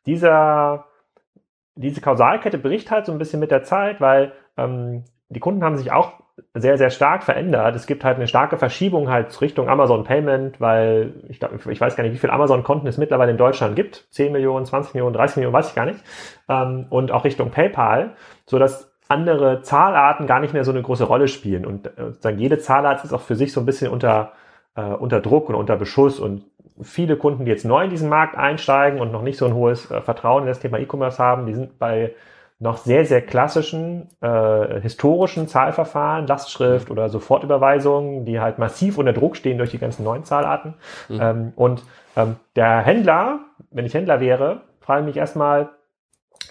dieser, 0.06 0.86
diese 1.76 2.00
Kausalkette 2.00 2.60
bricht 2.60 2.92
halt 2.92 3.08
so 3.08 3.12
ein 3.12 3.18
bisschen 3.18 3.40
mit 3.40 3.50
der 3.50 3.64
Zeit, 3.64 4.00
weil 4.00 4.34
ähm, 4.56 5.04
die 5.30 5.40
Kunden 5.40 5.64
haben 5.64 5.78
sich 5.78 5.92
auch 5.92 6.14
sehr, 6.54 6.78
sehr 6.78 6.92
stark 6.92 7.24
verändert. 7.24 7.76
Es 7.76 7.88
gibt 7.88 8.04
halt 8.04 8.18
eine 8.18 8.28
starke 8.28 8.58
Verschiebung 8.58 9.10
halt 9.10 9.40
Richtung 9.42 9.68
Amazon 9.68 10.04
Payment, 10.04 10.62
weil 10.62 11.14
ich, 11.28 11.40
glaub, 11.40 11.54
ich 11.66 11.82
weiß 11.82 11.96
gar 11.96 12.04
nicht, 12.04 12.14
wie 12.14 12.18
viele 12.18 12.34
Amazon-Konten 12.34 12.88
es 12.88 12.98
mittlerweile 12.98 13.32
in 13.32 13.38
Deutschland 13.38 13.76
gibt. 13.76 14.08
10 14.12 14.32
Millionen, 14.32 14.66
20 14.66 14.94
Millionen, 14.94 15.14
30 15.14 15.38
Millionen, 15.38 15.54
weiß 15.54 15.70
ich 15.70 15.76
gar 15.76 15.86
nicht. 15.86 16.00
Ähm, 16.48 16.86
und 16.90 17.12
auch 17.12 17.24
Richtung 17.24 17.52
PayPal, 17.52 18.16
so 18.46 18.60
dass 18.60 18.89
andere 19.10 19.62
Zahlarten 19.64 20.28
gar 20.28 20.40
nicht 20.40 20.54
mehr 20.54 20.64
so 20.64 20.72
eine 20.72 20.82
große 20.82 21.04
Rolle 21.04 21.28
spielen. 21.28 21.66
Und 21.66 21.88
äh, 21.88 22.14
sagen, 22.20 22.40
jede 22.40 22.60
Zahlart 22.60 23.04
ist 23.04 23.12
auch 23.12 23.22
für 23.22 23.36
sich 23.36 23.52
so 23.52 23.60
ein 23.60 23.66
bisschen 23.66 23.92
unter, 23.92 24.32
äh, 24.76 24.84
unter 24.84 25.20
Druck 25.20 25.50
und 25.50 25.56
unter 25.56 25.76
Beschuss. 25.76 26.20
Und 26.20 26.44
viele 26.82 27.18
Kunden, 27.18 27.44
die 27.44 27.52
jetzt 27.52 27.66
neu 27.66 27.84
in 27.84 27.90
diesen 27.90 28.08
Markt 28.08 28.38
einsteigen 28.38 29.02
und 29.02 29.12
noch 29.12 29.24
nicht 29.24 29.38
so 29.38 29.46
ein 29.46 29.54
hohes 29.54 29.90
äh, 29.92 30.02
Vertrauen 30.02 30.44
in 30.44 30.48
das 30.48 30.60
Thema 30.60 30.78
E-Commerce 30.78 31.22
haben, 31.22 31.48
die 31.48 31.56
sind 31.56 31.80
bei 31.80 32.14
noch 32.60 32.78
sehr, 32.78 33.06
sehr 33.06 33.22
klassischen 33.22 34.10
äh, 34.22 34.82
historischen 34.82 35.48
Zahlverfahren, 35.48 36.28
Lastschrift 36.28 36.92
oder 36.92 37.08
Sofortüberweisungen, 37.10 38.26
die 38.26 38.42
halt 38.42 38.60
massiv 38.60 38.98
unter 38.98 39.14
Druck 39.14 39.38
stehen 39.38 39.58
durch 39.58 39.72
die 39.72 39.78
ganzen 39.78 40.04
neuen 40.04 40.26
Zahlarten. 40.26 40.74
Mhm. 41.08 41.20
Ähm, 41.22 41.54
und 41.56 41.84
ähm, 42.18 42.36
der 42.58 42.82
Händler, 42.82 43.40
wenn 43.72 43.86
ich 43.86 43.94
Händler 43.94 44.20
wäre, 44.20 44.62
frage 44.82 45.02
ich 45.02 45.08
mich 45.08 45.18
erstmal, 45.18 45.70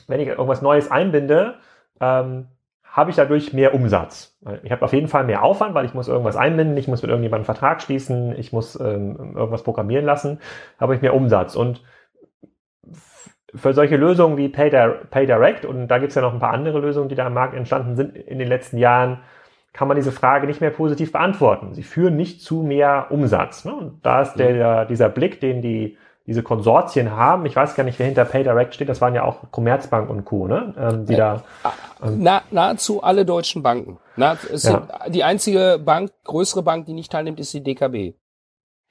wenn 0.07 0.21
ich 0.21 0.29
irgendwas 0.29 0.63
Neues 0.63 0.91
einbinde, 0.91 1.57
ähm, 2.01 2.49
habe 2.85 3.11
ich 3.11 3.17
dadurch 3.17 3.53
mehr 3.53 3.75
Umsatz. 3.75 4.37
Ich 4.63 4.73
habe 4.73 4.85
auf 4.85 4.93
jeden 4.93 5.09
Fall 5.09 5.25
mehr 5.25 5.43
Aufwand, 5.43 5.75
weil 5.75 5.85
ich 5.85 5.95
muss 5.95 6.09
irgendwas 6.09 6.37
einbinden, 6.37 6.77
ich 6.77 6.89
muss 6.89 7.03
mit 7.03 7.11
irgendjemandem 7.11 7.49
einen 7.49 7.57
Vertrag 7.57 7.83
schließen, 7.83 8.35
ich 8.37 8.53
muss 8.53 8.79
ähm, 8.81 9.35
irgendwas 9.37 9.63
programmieren 9.63 10.05
lassen, 10.05 10.41
habe 10.81 10.95
ich 10.95 11.03
mehr 11.03 11.15
Umsatz. 11.15 11.55
Und 11.55 11.83
für 13.55 13.73
solche 13.73 13.97
Lösungen 13.97 14.37
wie 14.37 14.49
PayDirect, 14.49 15.65
und 15.65 15.89
da 15.89 15.99
gibt 15.99 16.11
es 16.11 16.17
ja 16.17 16.23
noch 16.23 16.33
ein 16.33 16.41
paar 16.41 16.53
andere 16.53 16.81
Lösungen, 16.81 17.09
die 17.09 17.15
da 17.15 17.27
am 17.27 17.35
Markt 17.35 17.55
entstanden 17.55 17.95
sind 17.95 18.17
in 18.17 18.39
den 18.39 18.49
letzten 18.49 18.79
Jahren, 18.79 19.21
kann 19.73 19.87
man 19.87 19.97
diese 19.97 20.13
Frage 20.13 20.47
nicht 20.47 20.61
mehr 20.61 20.71
positiv 20.71 21.13
beantworten. 21.13 21.75
Sie 21.75 21.83
führen 21.83 22.17
nicht 22.17 22.43
zu 22.43 22.63
mehr 22.63 23.07
Umsatz. 23.11 23.65
Ne? 23.65 23.75
Und 23.75 24.05
da 24.05 24.23
ist 24.23 24.35
der, 24.35 24.87
dieser 24.87 25.09
Blick, 25.09 25.41
den 25.41 25.63
die 25.63 25.99
diese 26.29 26.43
Konsortien 26.43 27.13
haben, 27.13 27.47
ich 27.47 27.57
weiß 27.57 27.75
gar 27.75 27.85
nicht, 27.85 27.99
wer 27.99 28.05
hinter 28.05 28.27
PayDirect 28.27 28.75
steht, 28.75 28.91
das 28.91 29.01
waren 29.01 29.15
ja 29.15 29.25
auch 29.25 29.51
Commerzbank 29.51 30.11
und 30.11 30.27
Co., 30.27 30.47
ne? 30.47 30.75
Ähm, 30.79 31.07
die 31.07 31.15
ja. 31.15 31.43
da, 31.63 31.73
ähm, 32.07 32.19
Na, 32.23 32.43
nahezu 32.51 33.03
alle 33.03 33.25
deutschen 33.25 33.63
Banken. 33.63 33.99
Na, 34.15 34.37
es 34.53 34.65
ja. 34.65 34.73
sind 34.73 35.15
die 35.15 35.25
einzige 35.25 35.81
Bank, 35.83 36.13
größere 36.25 36.63
Bank, 36.63 36.85
die 36.85 36.93
nicht 36.93 37.11
teilnimmt, 37.11 37.41
ist 37.41 37.55
die 37.55 37.63
DKB. 37.63 38.13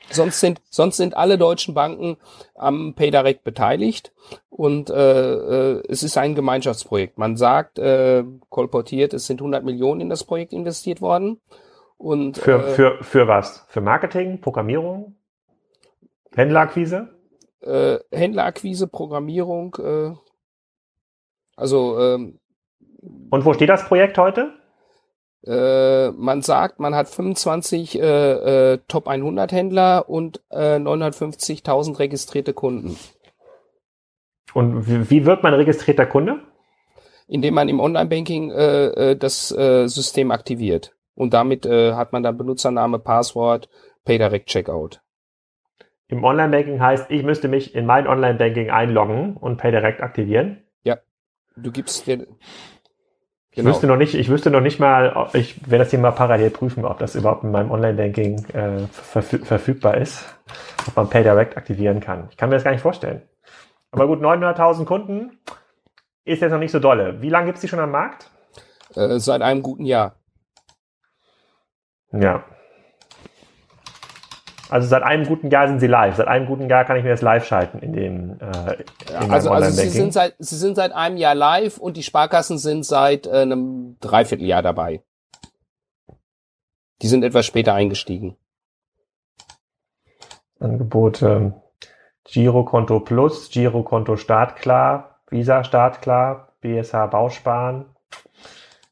Sonst 0.10 0.39
sind, 0.39 0.62
sonst 0.71 0.97
sind 0.97 1.15
alle 1.15 1.38
deutschen 1.38 1.76
Banken 1.76 2.17
am 2.56 2.95
PayDirect 2.95 3.43
beteiligt 3.43 4.13
und 4.50 4.89
äh, 4.89 5.34
äh, 5.34 5.84
es 5.88 6.02
ist 6.02 6.17
ein 6.17 6.34
Gemeinschaftsprojekt. 6.34 7.19
Man 7.19 7.38
sagt, 7.38 7.78
äh, 7.78 8.23
kolportiert, 8.50 9.13
es 9.13 9.28
sind 9.28 9.41
100 9.41 9.63
Millionen 9.63 10.02
in 10.02 10.10
das 10.10 10.23
Projekt 10.23 10.54
investiert 10.54 11.02
worden. 11.02 11.39
Und, 11.97 12.38
für, 12.38 12.67
äh, 12.67 12.71
für, 12.71 13.04
für 13.04 13.28
was? 13.28 13.63
Für 13.67 13.82
Marketing, 13.82 14.41
Programmierung, 14.41 15.17
Händlerakquise? 16.34 17.10
Äh, 17.67 17.99
Händlerakquise, 18.12 18.88
Programmierung. 18.88 19.75
Äh, 19.75 20.12
also 21.56 21.99
ähm, 21.99 22.39
Und 23.30 23.45
wo 23.45 23.53
steht 23.53 23.69
das 23.69 23.86
Projekt 23.86 24.17
heute? 24.17 24.53
Äh, 25.45 26.12
man 26.12 26.41
sagt, 26.41 26.80
man 26.80 26.95
hat 26.95 27.08
25 27.08 27.99
äh, 27.99 28.73
äh, 28.73 28.80
Top 28.88 29.08
100 29.08 29.51
Händler 29.51 30.10
und 30.10 30.41
äh, 30.49 30.77
950.000 30.77 31.99
registrierte 31.99 32.53
Kunden. 32.53 32.97
Und 34.53 34.88
wie, 34.88 35.10
wie 35.10 35.25
wird 35.25 35.43
man 35.43 35.53
registrierter 35.53 36.06
Kunde? 36.06 36.39
Indem 37.27 37.53
man 37.53 37.69
im 37.69 37.80
Online-Banking 37.80 38.51
äh, 38.51 38.86
äh, 39.12 39.15
das 39.15 39.51
äh, 39.51 39.88
System 39.88 40.32
aktiviert. 40.32 40.95
Und 41.15 41.34
damit 41.34 41.65
äh, 41.65 41.93
hat 41.93 42.13
man 42.13 42.23
dann 42.23 42.38
Benutzername, 42.38 42.99
Passwort, 42.99 43.69
PayDirect 44.06 44.47
Checkout. 44.47 45.01
Im 46.10 46.24
Online-Banking 46.24 46.80
heißt, 46.80 47.12
ich 47.12 47.24
müsste 47.24 47.48
mich 47.50 47.76
in 47.76 47.86
mein 47.86 48.08
Online-Banking 48.08 48.70
einloggen 48.70 49.36
und 49.36 49.58
PayDirect 49.58 50.02
aktivieren? 50.02 50.63
Ja. 50.84 50.98
Du 51.58 51.72
gibst 51.72 52.08
ich 52.08 53.63
genau. 53.63 53.74
wüsste 53.74 53.88
noch 53.88 53.98
nicht, 53.98 54.13
ich 54.13 54.30
wüsste 54.30 54.52
noch 54.52 54.62
nicht 54.62 54.80
mal, 54.80 55.30
ich 55.34 55.60
werde 55.70 55.84
das 55.84 55.89
hier 55.89 55.98
mal 55.98 56.12
parallel 56.12 56.52
prüfen, 56.52 56.86
ob 56.86 57.00
das 57.00 57.15
überhaupt 57.15 57.43
in 57.43 57.50
meinem 57.52 57.72
Online-Banking 57.72 58.46
äh, 58.54 58.88
verfü 58.91 59.39
verfügbar 59.39 59.98
ist, 59.98 60.24
ob 60.88 60.96
man 60.96 61.10
PayDirect 61.10 61.58
aktivieren 61.58 62.00
kann. 62.00 62.28
Ich 62.30 62.38
kann 62.38 62.50
mir 62.50 62.56
das 62.56 62.63
gar 62.63 62.72
nicht 62.72 62.82
vorstellen. 62.82 63.24
Aber 63.91 64.06
gut, 64.06 64.22
900.000 64.22 64.86
Kunden 64.86 65.39
ist 66.24 66.41
jetzt 66.41 66.52
noch 66.52 66.60
nicht 66.60 66.72
so 66.72 66.80
dolle. 66.80 67.22
Wie 67.22 67.30
lange 67.30 67.48
gibt 67.48 67.58
es 67.58 67.62
die 67.62 67.67
schon 67.67 67.80
am 67.80 67.91
Markt? 67.91 68.30
Äh, 68.96 69.17
seit 69.20 69.41
einem 69.41 69.63
guten 69.63 69.86
Jahr. 69.86 70.15
Ja, 72.12 72.46
also 74.69 74.88
seit 74.88 75.03
einem 75.03 75.25
guten 75.25 75.49
Jahr 75.49 75.67
sind 75.67 75.80
sie 75.80 75.88
live. 75.88 76.15
Seit 76.15 76.27
einem 76.27 76.45
guten 76.45 76.69
Jahr 76.69 76.86
kann 76.86 76.97
ich 76.97 77.03
mir 77.03 77.12
das 77.12 77.21
live 77.21 77.45
schalten 77.45 77.80
in 77.80 77.93
dem 77.93 78.39
äh, 78.39 78.84
in 79.23 79.32
Also, 79.32 79.51
also 79.51 79.69
sie 79.71 79.89
sind 79.89 80.13
seit 80.13 80.36
sie 80.39 80.58
sind 80.58 80.75
seit 80.75 80.93
einem 80.93 81.17
Jahr 81.17 81.36
live 81.36 81.77
und 81.77 81.97
die 81.97 82.03
Sparkassen 82.03 82.58
sind 82.58 82.86
seit 82.86 83.27
äh, 83.27 83.41
einem 83.41 83.97
Dreivierteljahr 83.99 84.62
dabei. 84.62 85.01
Die 87.01 87.08
sind 87.08 87.23
etwas 87.23 87.45
später 87.45 87.73
eingestiegen. 87.73 88.36
Angebote 90.60 91.53
Girokonto 92.25 92.99
Plus, 92.99 93.49
Girokonto 93.49 94.17
Startklar, 94.17 95.21
Visa 95.30 95.63
Startklar, 95.63 96.53
BSH 96.62 97.08
Bausparen. 97.10 97.86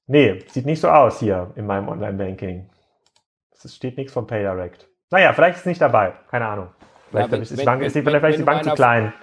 Nee, 0.08 0.44
sieht 0.48 0.66
nicht 0.66 0.80
so 0.80 0.90
aus 0.90 1.20
hier 1.20 1.52
in 1.56 1.66
meinem 1.66 1.90
Online-Banking. 1.90 2.70
Es 3.52 3.76
steht 3.76 3.98
nichts 3.98 4.14
von 4.14 4.28
PayDirect. 4.28 4.88
Naja, 5.12 5.34
vielleicht 5.34 5.56
ist 5.56 5.62
es 5.62 5.66
nicht 5.68 5.82
dabei. 5.82 6.14
Keine 6.30 6.48
Ahnung. 6.48 6.68
Vielleicht, 7.10 7.28
ja, 7.28 7.32
wenn, 7.32 7.42
ist, 7.42 7.60
die 7.60 7.64
Bank, 7.64 7.80
wenn, 7.80 7.88
ist, 7.88 7.96
die, 7.96 8.02
vielleicht 8.02 8.26
ist 8.26 8.40
die 8.40 8.44
Bank 8.44 8.64
zu 8.64 8.72
klein. 8.72 9.14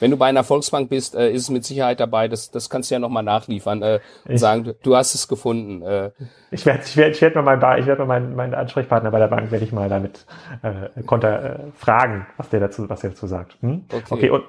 Wenn 0.00 0.10
du 0.10 0.16
bei 0.16 0.26
einer 0.26 0.44
Volksbank 0.44 0.90
bist, 0.90 1.14
äh, 1.14 1.30
ist 1.30 1.42
es 1.42 1.50
mit 1.50 1.64
Sicherheit 1.64 1.98
dabei. 1.98 2.28
Das, 2.28 2.50
das 2.50 2.70
kannst 2.70 2.90
du 2.90 2.94
ja 2.94 2.98
nochmal 2.98 3.22
nachliefern 3.22 3.82
äh, 3.82 4.00
und 4.24 4.34
ich, 4.34 4.40
sagen, 4.40 4.74
du, 4.82 4.96
hast 4.96 5.14
es 5.14 5.26
gefunden. 5.26 5.82
Äh. 5.82 6.10
Ich 6.50 6.64
werde 6.66 6.82
ich 6.84 6.96
werd, 6.96 7.16
ich 7.16 7.20
werd 7.20 7.34
mal, 7.34 7.56
mein, 7.56 7.80
ich 7.80 7.86
werd 7.86 7.98
mal 7.98 8.06
meinen, 8.06 8.36
meinen 8.36 8.54
Ansprechpartner 8.54 9.10
bei 9.10 9.18
der 9.18 9.28
Bank, 9.28 9.50
werde 9.50 9.64
ich 9.64 9.72
mal 9.72 9.88
damit 9.88 10.24
äh, 10.62 11.02
konter, 11.02 11.42
äh, 11.42 11.58
fragen, 11.74 12.26
was 12.36 12.48
der 12.50 12.60
dazu, 12.60 12.88
was 12.88 13.00
der 13.00 13.10
dazu 13.10 13.26
sagt. 13.26 13.56
Hm? 13.60 13.84
Okay. 13.92 14.04
okay, 14.10 14.30
und 14.30 14.44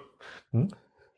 hm? 0.52 0.68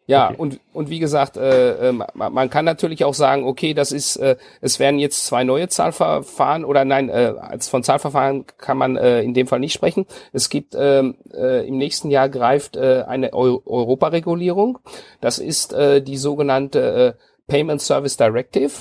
Ja, 0.07 0.29
okay. 0.29 0.35
und, 0.39 0.59
und 0.73 0.89
wie 0.89 0.99
gesagt, 0.99 1.37
äh, 1.37 1.89
äh, 1.89 1.93
man 1.93 2.49
kann 2.49 2.65
natürlich 2.65 3.05
auch 3.05 3.13
sagen, 3.13 3.45
okay, 3.45 3.73
das 3.73 3.91
ist, 3.91 4.17
äh, 4.17 4.35
es 4.59 4.79
werden 4.79 4.99
jetzt 4.99 5.25
zwei 5.25 5.43
neue 5.43 5.69
Zahlverfahren 5.69 6.65
oder 6.65 6.85
nein, 6.85 7.09
äh, 7.09 7.33
als 7.39 7.69
von 7.69 7.83
Zahlverfahren 7.83 8.45
kann 8.57 8.77
man 8.77 8.97
äh, 8.97 9.21
in 9.21 9.33
dem 9.33 9.47
Fall 9.47 9.60
nicht 9.60 9.73
sprechen. 9.73 10.06
Es 10.33 10.49
gibt 10.49 10.75
ähm, 10.77 11.15
äh, 11.33 11.67
im 11.67 11.77
nächsten 11.77 12.10
Jahr 12.10 12.29
greift 12.29 12.75
äh, 12.75 13.04
eine 13.08 13.33
Eu 13.33 13.62
Europaregulierung. 13.65 14.79
Das 15.21 15.39
ist 15.39 15.73
äh, 15.73 16.02
die 16.02 16.17
sogenannte 16.17 17.15
äh, 17.17 17.21
Payment 17.47 17.81
Service 17.81 18.17
Directive 18.17 18.71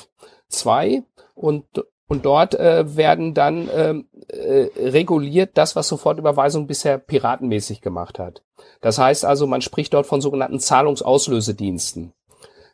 2 0.49 1.03
und 1.35 1.65
und 2.11 2.25
dort 2.25 2.57
äh, 2.57 2.97
werden 2.97 3.35
dann 3.35 3.71
ähm, 3.73 4.09
äh, 4.27 4.67
reguliert 4.81 5.51
das, 5.55 5.77
was 5.77 5.87
Sofortüberweisung 5.87 6.67
bisher 6.67 6.99
piratenmäßig 6.99 7.83
gemacht 7.83 8.19
hat. 8.19 8.43
Das 8.81 8.99
heißt 8.99 9.25
also, 9.25 9.47
man 9.47 9.63
spricht 9.63 9.95
dort 9.95 10.07
von 10.07 10.21
sogenannten 10.21 10.59
Zahlungsauslösediensten. 10.59 12.13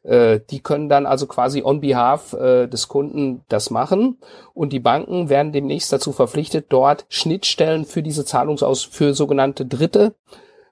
Äh, 0.05 0.41
die 0.49 0.61
können 0.61 0.89
dann 0.89 1.05
also 1.05 1.27
quasi 1.27 1.63
on 1.63 1.83
behalf 1.83 2.33
äh, 2.33 2.67
des 2.67 2.89
Kunden 2.89 3.43
das 3.49 3.69
machen 3.69 4.17
und 4.55 4.73
die 4.73 4.81
Banken 4.81 5.29
werden 5.29 5.53
demnächst 5.53 5.93
dazu 5.93 6.13
verpflichtet, 6.13 6.67
dort 6.71 7.05
Schnittstellen 7.11 7.85
für 7.85 8.03
diese 8.03 8.25
Zahlungsaus 8.25 8.85
für 8.85 9.13
sogenannte 9.13 9.67
dritte 9.67 10.15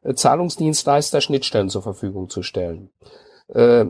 äh, 0.05 0.15
Zahlungsdienstleister 0.15 1.21
Schnittstellen 1.21 1.69
zur 1.69 1.83
Verfügung 1.83 2.31
zu 2.31 2.43
stellen. 2.43 2.89
Äh, 3.49 3.85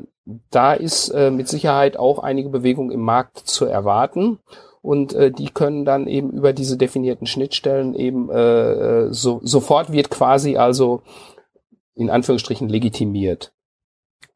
da 0.51 0.73
ist 0.73 1.11
äh, 1.11 1.31
mit 1.31 1.49
Sicherheit 1.49 1.97
auch 1.97 2.19
einige 2.19 2.49
Bewegung 2.49 2.91
im 2.91 3.03
Markt 3.03 3.39
zu 3.39 3.67
erwarten 3.67 4.39
und 4.85 5.15
äh, 5.15 5.31
die 5.31 5.49
können 5.49 5.87
dann 5.87 6.07
eben 6.07 6.31
über 6.31 6.53
diese 6.53 6.77
definierten 6.77 7.27
Schnittstellen 7.27 7.95
eben 7.95 8.31
äh, 8.31 9.11
so, 9.15 9.41
sofort 9.43 9.91
wird 9.91 10.11
quasi 10.11 10.59
also 10.59 11.01
in 11.95 12.11
Anführungsstrichen 12.11 12.69
legitimiert. 12.69 13.55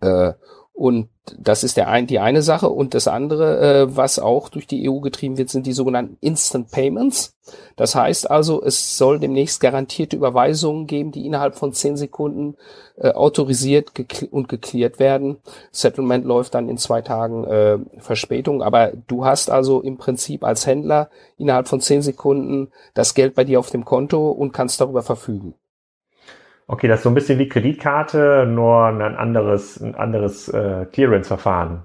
Äh, 0.01 0.32
und 0.79 1.09
das 1.37 1.64
ist 1.64 1.76
der 1.76 1.89
ein, 1.89 2.07
die 2.07 2.20
eine 2.20 2.41
Sache. 2.41 2.68
Und 2.70 2.95
das 2.95 3.09
andere, 3.09 3.59
äh, 3.59 3.97
was 3.97 4.20
auch 4.20 4.49
durch 4.49 4.68
die 4.68 4.89
EU 4.89 5.01
getrieben 5.01 5.37
wird, 5.37 5.51
sind 5.51 5.66
die 5.66 5.72
sogenannten 5.72 6.16
Instant 6.20 6.70
Payments. 6.70 7.35
Das 7.74 7.97
heißt 7.97 8.31
also, 8.31 8.62
es 8.62 8.97
soll 8.97 9.18
demnächst 9.18 9.61
garantierte 9.61 10.14
Überweisungen 10.14 10.87
geben, 10.87 11.11
die 11.11 11.26
innerhalb 11.26 11.57
von 11.57 11.72
zehn 11.72 11.97
Sekunden 11.97 12.55
äh, 12.97 13.11
autorisiert 13.11 13.91
und 14.31 14.49
geklärt 14.49 15.01
werden. 15.01 15.39
Settlement 15.72 16.24
läuft 16.24 16.55
dann 16.55 16.68
in 16.68 16.79
zwei 16.79 17.03
Tagen 17.03 17.43
äh, 17.43 17.79
Verspätung. 17.99 18.62
Aber 18.62 18.93
du 19.09 19.24
hast 19.24 19.51
also 19.51 19.81
im 19.81 19.99
Prinzip 19.99 20.45
als 20.45 20.64
Händler 20.64 21.11
innerhalb 21.39 21.66
von 21.66 21.81
zehn 21.81 22.03
Sekunden 22.03 22.70
das 22.95 23.14
Geld 23.14 23.35
bei 23.35 23.43
dir 23.43 23.59
auf 23.59 23.70
dem 23.70 23.85
Konto 23.85 24.31
und 24.31 24.53
kannst 24.53 24.81
darüber 24.81 25.03
verfügen. 25.03 25.55
Okay, 26.71 26.87
das 26.87 27.01
ist 27.01 27.05
so 27.05 27.09
ein 27.09 27.14
bisschen 27.14 27.39
wie 27.39 27.49
Kreditkarte, 27.49 28.47
nur 28.47 28.85
ein 28.85 29.01
anderes, 29.01 29.81
ein 29.81 29.95
anderes 29.95 30.49
äh, 30.49 30.85
Clearance-Verfahren. 30.93 31.83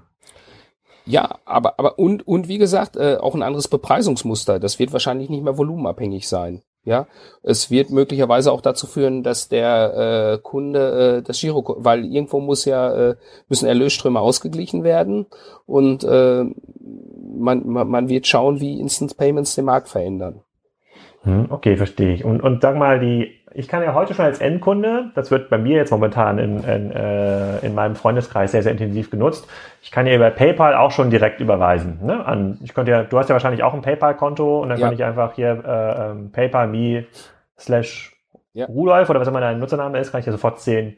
Ja, 1.06 1.38
aber, 1.46 1.78
aber 1.78 1.98
und, 1.98 2.26
und 2.28 2.48
wie 2.48 2.58
gesagt, 2.58 2.96
äh, 2.96 3.16
auch 3.16 3.34
ein 3.34 3.42
anderes 3.42 3.68
Bepreisungsmuster. 3.68 4.58
Das 4.58 4.78
wird 4.78 4.92
wahrscheinlich 4.92 5.30
nicht 5.30 5.42
mehr 5.42 5.56
volumenabhängig 5.56 6.28
sein. 6.28 6.62
Ja, 6.86 7.06
es 7.42 7.70
wird 7.70 7.88
möglicherweise 7.88 8.52
auch 8.52 8.60
dazu 8.60 8.86
führen, 8.86 9.22
dass 9.22 9.48
der 9.48 10.34
äh, 10.34 10.38
Kunde 10.42 11.16
äh, 11.18 11.22
das 11.22 11.40
Giro, 11.40 11.76
weil 11.78 12.04
irgendwo 12.04 12.40
muss 12.40 12.66
ja 12.66 13.10
äh, 13.10 13.16
müssen 13.48 13.66
Erlösströme 13.66 14.20
ausgeglichen 14.20 14.84
werden 14.84 15.24
und 15.64 16.04
äh, 16.04 16.44
man, 16.44 17.66
man, 17.66 17.88
man 17.88 18.08
wird 18.10 18.26
schauen, 18.26 18.60
wie 18.60 18.78
Instant 18.78 19.16
Payments 19.16 19.54
den 19.54 19.64
Markt 19.64 19.88
verändern. 19.88 20.42
Hm, 21.22 21.46
okay, 21.48 21.78
verstehe 21.78 22.12
ich. 22.12 22.24
Und, 22.24 22.42
und 22.42 22.60
sag 22.60 22.76
mal, 22.76 23.00
die 23.00 23.30
ich 23.54 23.68
kann 23.68 23.82
ja 23.82 23.94
heute 23.94 24.14
schon 24.14 24.24
als 24.24 24.40
Endkunde, 24.40 25.10
das 25.14 25.30
wird 25.30 25.48
bei 25.48 25.58
mir 25.58 25.76
jetzt 25.76 25.92
momentan 25.92 26.38
in, 26.38 26.64
in, 26.64 26.90
äh, 26.90 27.58
in 27.58 27.74
meinem 27.74 27.94
Freundeskreis 27.94 28.50
sehr, 28.50 28.64
sehr 28.64 28.72
intensiv 28.72 29.10
genutzt. 29.10 29.48
Ich 29.80 29.92
kann 29.92 30.06
ja 30.06 30.14
über 30.14 30.28
PayPal 30.30 30.74
auch 30.74 30.90
schon 30.90 31.08
direkt 31.08 31.40
überweisen. 31.40 32.00
Ne? 32.02 32.26
An, 32.26 32.58
ich 32.62 32.74
könnte 32.74 32.90
ja, 32.90 33.04
du 33.04 33.16
hast 33.16 33.28
ja 33.28 33.34
wahrscheinlich 33.34 33.62
auch 33.62 33.72
ein 33.72 33.82
PayPal-Konto 33.82 34.60
und 34.60 34.70
dann 34.70 34.78
ja. 34.78 34.86
kann 34.86 34.94
ich 34.94 35.04
einfach 35.04 35.34
hier 35.34 35.62
äh, 35.64 36.10
ähm, 36.10 36.32
PayPal.me 36.32 37.06
slash. 37.56 38.10
Rudolf 38.56 39.10
oder 39.10 39.18
was 39.18 39.26
immer 39.26 39.40
dein 39.40 39.58
Nutzername 39.58 39.98
ist, 39.98 40.12
kann 40.12 40.20
ich 40.20 40.26
ja 40.26 40.32
sofort 40.32 40.60
10, 40.60 40.96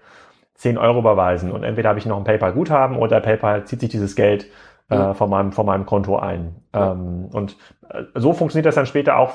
10 0.56 0.76
Euro 0.76 0.98
überweisen. 0.98 1.52
Und 1.52 1.62
entweder 1.62 1.88
habe 1.88 1.98
ich 1.98 2.04
noch 2.04 2.18
ein 2.18 2.24
PayPal-Guthaben 2.24 2.98
oder 2.98 3.20
PayPal 3.20 3.64
zieht 3.64 3.80
sich 3.80 3.88
dieses 3.88 4.14
Geld 4.14 4.46
äh, 4.90 4.98
mhm. 4.98 5.14
von, 5.14 5.30
meinem, 5.30 5.52
von 5.52 5.64
meinem 5.64 5.86
Konto 5.86 6.18
ein. 6.18 6.56
Ähm, 6.74 7.28
und 7.32 7.56
äh, 7.88 8.02
so 8.14 8.34
funktioniert 8.34 8.66
das 8.66 8.74
dann 8.74 8.84
später 8.84 9.16
auch 9.16 9.32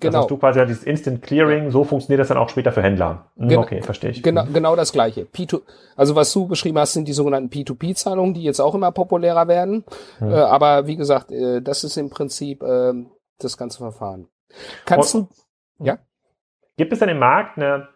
Genau. 0.00 0.20
hast 0.20 0.30
du 0.30 0.38
quasi 0.38 0.64
dieses 0.64 0.84
Instant 0.84 1.20
Clearing, 1.20 1.70
so 1.70 1.84
funktioniert 1.84 2.20
das 2.20 2.28
dann 2.28 2.38
auch 2.38 2.48
später 2.48 2.72
für 2.72 2.82
Händler. 2.82 3.30
Hm, 3.36 3.58
okay, 3.58 3.82
verstehe 3.82 4.10
ich. 4.10 4.22
Genau, 4.22 4.44
genau 4.50 4.74
das 4.74 4.90
gleiche. 4.90 5.24
P2, 5.24 5.60
also 5.96 6.16
was 6.16 6.32
du 6.32 6.48
beschrieben 6.48 6.78
hast, 6.78 6.94
sind 6.94 7.06
die 7.06 7.12
sogenannten 7.12 7.50
P2P-Zahlungen, 7.50 8.32
die 8.32 8.42
jetzt 8.42 8.60
auch 8.60 8.74
immer 8.74 8.90
populärer 8.90 9.48
werden. 9.48 9.84
Hm. 10.18 10.30
Äh, 10.30 10.34
aber 10.34 10.86
wie 10.86 10.96
gesagt, 10.96 11.30
äh, 11.30 11.60
das 11.60 11.84
ist 11.84 11.98
im 11.98 12.08
Prinzip 12.08 12.62
äh, 12.62 12.94
das 13.38 13.58
ganze 13.58 13.78
Verfahren. 13.78 14.28
Kannst 14.86 15.14
Und, 15.14 15.28
du, 15.78 15.84
ja? 15.84 15.98
Gibt 16.78 16.94
es 16.94 16.98
denn 16.98 17.10
im 17.10 17.18
Markt 17.18 17.58
eine, 17.58 17.88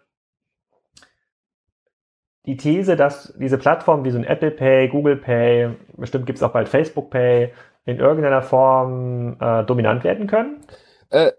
die 2.45 2.59
These, 2.59 2.97
dass 2.97 3.35
diese 3.39 3.57
Plattformen 3.57 4.05
wie 4.05 4.11
so 4.11 4.18
ein 4.18 4.24
Apple 4.24 4.51
Pay, 4.51 4.89
Google 4.89 5.16
Pay, 5.16 5.76
bestimmt 5.97 6.26
gibt 6.26 6.39
es 6.39 6.43
auch 6.43 6.53
bald 6.53 6.68
Facebook 6.68 7.11
Pay, 7.11 7.53
in 7.87 7.99
irgendeiner 7.99 8.43
Form 8.43 9.39
äh, 9.41 9.64
dominant 9.64 10.05
werden 10.05 10.26
können? 10.26 10.62
Äh, 11.11 11.32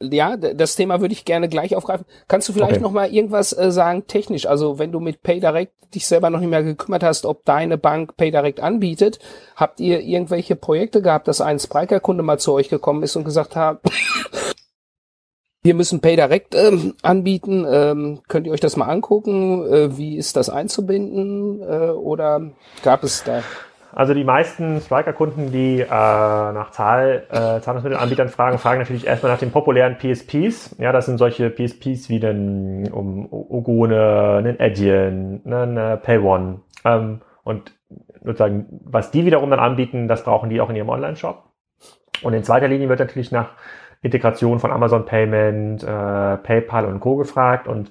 ja, 0.00 0.36
das 0.36 0.74
Thema 0.74 1.00
würde 1.00 1.12
ich 1.12 1.24
gerne 1.24 1.48
gleich 1.48 1.76
aufgreifen. 1.76 2.06
Kannst 2.28 2.48
du 2.48 2.54
vielleicht 2.54 2.74
okay. 2.74 2.82
noch 2.82 2.92
mal 2.92 3.12
irgendwas 3.12 3.56
äh, 3.56 3.70
sagen 3.70 4.06
technisch? 4.06 4.46
Also 4.46 4.78
wenn 4.78 4.90
du 4.90 5.00
mit 5.00 5.22
PayDirect 5.22 5.94
dich 5.94 6.06
selber 6.06 6.30
noch 6.30 6.40
nicht 6.40 6.50
mehr 6.50 6.62
gekümmert 6.62 7.02
hast, 7.02 7.26
ob 7.26 7.44
deine 7.44 7.78
Bank 7.78 8.16
PayDirect 8.16 8.60
anbietet, 8.60 9.18
habt 9.54 9.80
ihr 9.80 10.00
irgendwelche 10.00 10.56
Projekte 10.56 11.02
gehabt, 11.02 11.28
dass 11.28 11.40
ein 11.40 11.58
Spriker-Kunde 11.58 12.22
mal 12.22 12.38
zu 12.38 12.52
euch 12.52 12.68
gekommen 12.68 13.02
ist 13.02 13.16
und 13.16 13.24
gesagt 13.24 13.54
hat, 13.54 13.80
wir 15.62 15.74
müssen 15.74 16.00
PayDirect 16.00 16.54
ähm, 16.54 16.94
anbieten. 17.02 17.66
Ähm, 17.70 18.20
könnt 18.28 18.46
ihr 18.46 18.52
euch 18.52 18.60
das 18.60 18.76
mal 18.76 18.86
angucken? 18.86 19.66
Äh, 19.66 19.98
wie 19.98 20.16
ist 20.16 20.36
das 20.36 20.48
einzubinden? 20.48 21.60
Äh, 21.60 21.90
oder 21.90 22.50
gab 22.82 23.04
es 23.04 23.24
da? 23.24 23.42
Also 23.92 24.14
die 24.14 24.24
meisten 24.24 24.80
Striker-Kunden, 24.80 25.50
die 25.50 25.80
äh, 25.80 25.86
nach 25.88 26.70
Zahl, 26.70 27.24
äh, 27.30 27.60
Zahlungsmittelanbietern 27.60 28.28
fragen, 28.28 28.58
fragen 28.58 28.80
natürlich 28.80 29.06
erstmal 29.06 29.32
nach 29.32 29.38
den 29.38 29.50
populären 29.50 29.96
PSPs. 29.98 30.76
Ja, 30.78 30.92
das 30.92 31.06
sind 31.06 31.18
solche 31.18 31.50
PSPs 31.50 32.08
wie 32.08 32.20
den 32.20 32.90
um, 32.92 33.26
Ogone, 33.30 34.36
einen 34.38 34.60
Adyen, 34.60 35.42
einen 35.46 36.00
PayOne. 36.00 36.60
Ähm, 36.84 37.22
und 37.44 37.72
sozusagen, 38.22 38.66
was 38.84 39.10
die 39.10 39.24
wiederum 39.24 39.50
dann 39.50 39.60
anbieten, 39.60 40.06
das 40.06 40.24
brauchen 40.24 40.50
die 40.50 40.60
auch 40.60 40.70
in 40.70 40.76
ihrem 40.76 40.90
Online-Shop. 40.90 41.44
Und 42.22 42.34
in 42.34 42.44
zweiter 42.44 42.68
Linie 42.68 42.88
wird 42.88 42.98
natürlich 42.98 43.32
nach 43.32 43.50
Integration 44.02 44.58
von 44.60 44.70
Amazon 44.70 45.06
Payment, 45.06 45.82
äh, 45.82 46.36
PayPal 46.36 46.84
und 46.84 47.00
Co. 47.00 47.16
gefragt 47.16 47.66
und 47.66 47.90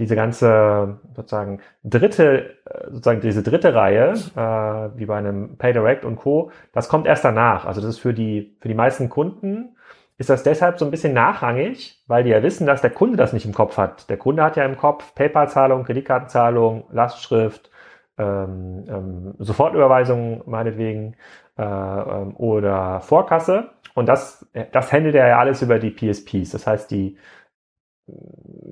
diese 0.00 0.16
ganze 0.16 0.98
sozusagen 1.14 1.60
dritte, 1.84 2.56
äh, 2.64 2.90
sozusagen 2.90 3.20
diese 3.20 3.42
dritte 3.42 3.74
Reihe, 3.74 4.14
äh, 4.34 4.98
wie 4.98 5.06
bei 5.06 5.16
einem 5.16 5.58
PayDirect 5.58 6.04
und 6.04 6.16
Co., 6.16 6.50
das 6.72 6.88
kommt 6.88 7.06
erst 7.06 7.24
danach. 7.24 7.66
Also 7.66 7.80
das 7.80 7.90
ist 7.90 7.98
für 7.98 8.14
die, 8.14 8.56
für 8.60 8.68
die 8.68 8.74
meisten 8.74 9.10
Kunden 9.10 9.76
ist 10.16 10.30
das 10.30 10.42
deshalb 10.42 10.78
so 10.78 10.84
ein 10.84 10.90
bisschen 10.90 11.12
nachrangig, 11.12 12.02
weil 12.06 12.24
die 12.24 12.30
ja 12.30 12.42
wissen, 12.42 12.66
dass 12.66 12.80
der 12.80 12.90
Kunde 12.90 13.16
das 13.16 13.32
nicht 13.32 13.46
im 13.46 13.54
Kopf 13.54 13.76
hat. 13.76 14.10
Der 14.10 14.16
Kunde 14.16 14.42
hat 14.42 14.56
ja 14.56 14.64
im 14.64 14.76
Kopf 14.76 15.14
PayPal-Zahlung, 15.14 15.84
Kreditkartenzahlung, 15.84 16.84
Lastschrift, 16.90 17.70
ähm, 18.18 18.84
ähm, 18.88 19.34
Sofortüberweisung 19.38 20.42
meinetwegen 20.46 21.14
äh, 21.58 21.62
ähm, 21.62 22.36
oder 22.36 23.00
Vorkasse. 23.00 23.70
Und 23.94 24.06
das, 24.06 24.46
das 24.72 24.92
handelt 24.92 25.14
er 25.14 25.28
ja 25.28 25.38
alles 25.38 25.62
über 25.62 25.78
die 25.78 25.90
PSPs. 25.90 26.50
Das 26.50 26.66
heißt, 26.66 26.90
die, 26.90 27.16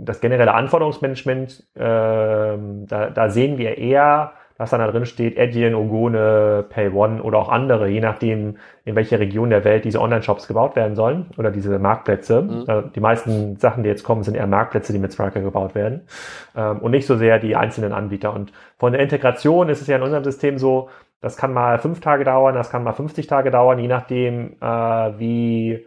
das 0.09 0.21
generelle 0.21 0.55
Anforderungsmanagement, 0.55 1.65
äh, 1.75 1.81
da, 1.81 3.11
da 3.15 3.31
sehen 3.31 3.59
wir 3.59 3.79
eher, 3.79 4.33
dass 4.59 4.71
dann 4.71 4.81
da 4.81 4.91
drin 4.91 5.07
steht, 5.07 5.39
Adyen, 5.39 5.75
Ogone, 5.75 6.65
PayOne 6.69 7.23
oder 7.23 7.39
auch 7.39 7.49
andere, 7.49 7.89
je 7.89 8.01
nachdem, 8.01 8.57
in 8.85 8.97
welcher 8.97 9.21
Region 9.21 9.51
der 9.51 9.63
Welt 9.65 9.85
diese 9.85 10.01
Online-Shops 10.01 10.49
gebaut 10.49 10.75
werden 10.75 10.97
sollen 10.97 11.27
oder 11.39 11.53
diese 11.53 11.79
Marktplätze. 11.79 12.43
Mhm. 12.43 12.65
Äh, 12.67 12.83
die 12.95 13.01
meisten 13.01 13.57
Sachen, 13.57 13.85
die 13.85 13.89
jetzt 13.89 14.03
kommen, 14.03 14.25
sind 14.25 14.37
eher 14.37 14.49
Marktplätze, 14.49 14.93
die 14.93 14.99
mit 14.99 15.13
Striker 15.13 15.41
gebaut 15.41 15.77
werden 15.77 16.03
ähm, 16.57 16.79
und 16.81 16.91
nicht 16.91 17.07
so 17.07 17.17
sehr 17.17 17.39
die 17.39 17.55
einzelnen 17.55 17.93
Anbieter. 17.93 18.35
Und 18.35 18.53
von 18.79 18.93
der 18.93 19.01
Integration 19.01 19.69
ist 19.69 19.81
es 19.81 19.87
ja 19.87 19.97
in 19.97 20.03
unserem 20.03 20.25
System 20.25 20.59
so, 20.59 20.89
das 21.21 21.37
kann 21.37 21.53
mal 21.53 21.79
fünf 21.79 22.01
Tage 22.01 22.25
dauern, 22.25 22.55
das 22.55 22.71
kann 22.71 22.83
mal 22.83 22.93
50 22.93 23.27
Tage 23.29 23.51
dauern, 23.51 23.79
je 23.79 23.89
nachdem, 23.89 24.57
äh, 24.61 24.67
wie 25.19 25.87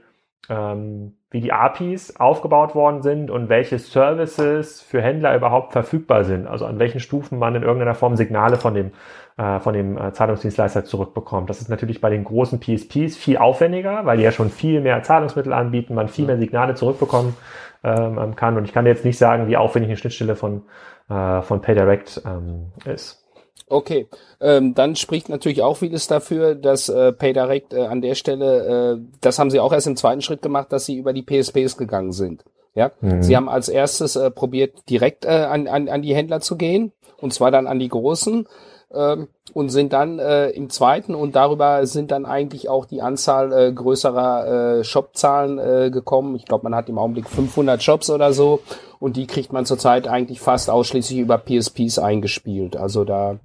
ähm, 0.50 1.14
wie 1.32 1.40
die 1.40 1.54
APIs 1.54 2.18
aufgebaut 2.18 2.76
worden 2.76 3.02
sind 3.02 3.32
und 3.32 3.48
welche 3.48 3.80
Services 3.80 4.82
für 4.82 5.02
Händler 5.02 5.34
überhaupt 5.34 5.72
verfügbar 5.72 6.26
sind. 6.26 6.46
Also 6.46 6.66
an 6.66 6.78
welchen 6.78 7.00
Stufen 7.00 7.40
man 7.40 7.56
in 7.56 7.64
irgendeiner 7.64 7.96
Form 7.96 8.18
Signale 8.18 8.58
von 8.58 8.74
dem, 8.74 8.92
äh, 9.38 9.60
von 9.60 9.74
dem 9.74 9.98
äh, 9.98 10.12
Zahlungsdienstleister 10.12 10.84
zurückbekommt. 10.84 11.50
Das 11.50 11.62
ist 11.62 11.70
natürlich 11.70 12.02
bei 12.02 12.10
den 12.10 12.26
großen 12.26 12.60
PSPs 12.60 13.16
viel 13.16 13.38
aufwendiger, 13.38 14.06
weil 14.06 14.18
die 14.18 14.24
ja 14.24 14.34
schon 14.34 14.50
viel 14.50 14.82
mehr 14.82 15.04
Zahlungsmittel 15.04 15.54
anbieten, 15.54 15.96
man 15.96 16.10
viel 16.10 16.26
mehr 16.26 16.38
Signale 16.38 16.76
zurückbekommen 16.76 17.38
ähm, 17.86 18.36
kann. 18.36 18.58
Und 18.58 18.66
ich 18.66 18.74
kann 18.74 18.86
jetzt 18.86 19.06
nicht 19.06 19.18
sagen, 19.18 19.48
wie 19.48 19.56
aufwendig 19.56 19.90
eine 19.90 19.98
Schnittstelle 19.98 20.36
von, 20.36 20.64
äh, 21.10 21.42
von 21.42 21.62
PayDirect 21.62 22.24
ähm, 22.26 22.74
ist. 22.84 23.21
Okay, 23.68 24.08
ähm, 24.42 24.76
dann 24.76 24.98
spricht 24.98 25.30
natürlich 25.30 25.62
auch 25.62 25.78
vieles 25.78 26.08
dafür, 26.08 26.56
dass 26.56 26.90
äh, 26.90 27.14
PayDirect 27.14 27.74
äh, 27.74 27.86
an 27.86 28.02
der 28.02 28.16
Stelle, 28.16 28.98
äh, 28.98 29.02
das 29.22 29.40
haben 29.40 29.50
sie 29.50 29.62
auch 29.62 29.72
erst 29.72 29.88
im 29.88 29.96
zweiten 29.96 30.22
Schritt 30.22 30.42
gemacht, 30.42 30.74
dass 30.74 30.86
sie 30.86 30.98
über 30.98 31.14
die 31.14 31.24
PSPs 31.24 31.78
gegangen 31.78 32.12
sind. 32.12 32.44
Ja, 32.76 32.92
mhm. 33.00 33.24
sie 33.24 33.36
haben 33.36 33.48
als 33.48 33.70
erstes 33.70 34.18
äh, 34.18 34.30
probiert, 34.30 34.90
direkt 34.90 35.24
äh, 35.26 35.30
an, 35.30 35.68
an, 35.68 35.88
an 35.88 36.02
die 36.02 36.16
Händler 36.16 36.42
zu 36.42 36.58
gehen, 36.58 36.92
und 37.18 37.34
zwar 37.34 37.52
dann 37.52 37.68
an 37.68 37.80
die 37.80 37.90
großen 37.90 38.46
ähm, 38.94 39.28
und 39.54 39.70
sind 39.70 39.94
dann 39.94 40.20
äh, 40.20 40.50
im 40.50 40.70
zweiten 40.70 41.16
und 41.16 41.36
darüber 41.36 41.86
sind 41.86 42.12
dann 42.12 42.26
eigentlich 42.26 42.70
auch 42.70 42.86
die 42.86 43.02
Anzahl 43.02 43.52
äh, 43.52 43.72
größerer 43.72 44.80
äh, 44.80 44.84
Shopzahlen 44.84 45.60
äh, 45.60 45.90
gekommen. 45.92 46.36
Ich 46.36 46.46
glaube, 46.46 46.64
man 46.64 46.76
hat 46.76 46.90
im 46.90 46.98
Augenblick 46.98 47.30
500 47.30 47.82
Shops 47.82 48.10
oder 48.10 48.34
so 48.34 48.62
und 49.00 49.18
die 49.18 49.28
kriegt 49.28 49.54
man 49.54 49.66
zurzeit 49.66 50.08
eigentlich 50.08 50.40
fast 50.40 50.70
ausschließlich 50.70 51.20
über 51.20 51.38
PSPs 51.38 52.00
eingespielt. 52.00 52.76
Also 52.76 53.04
da, 53.04 53.38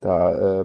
da 0.00 0.60
äh, 0.60 0.64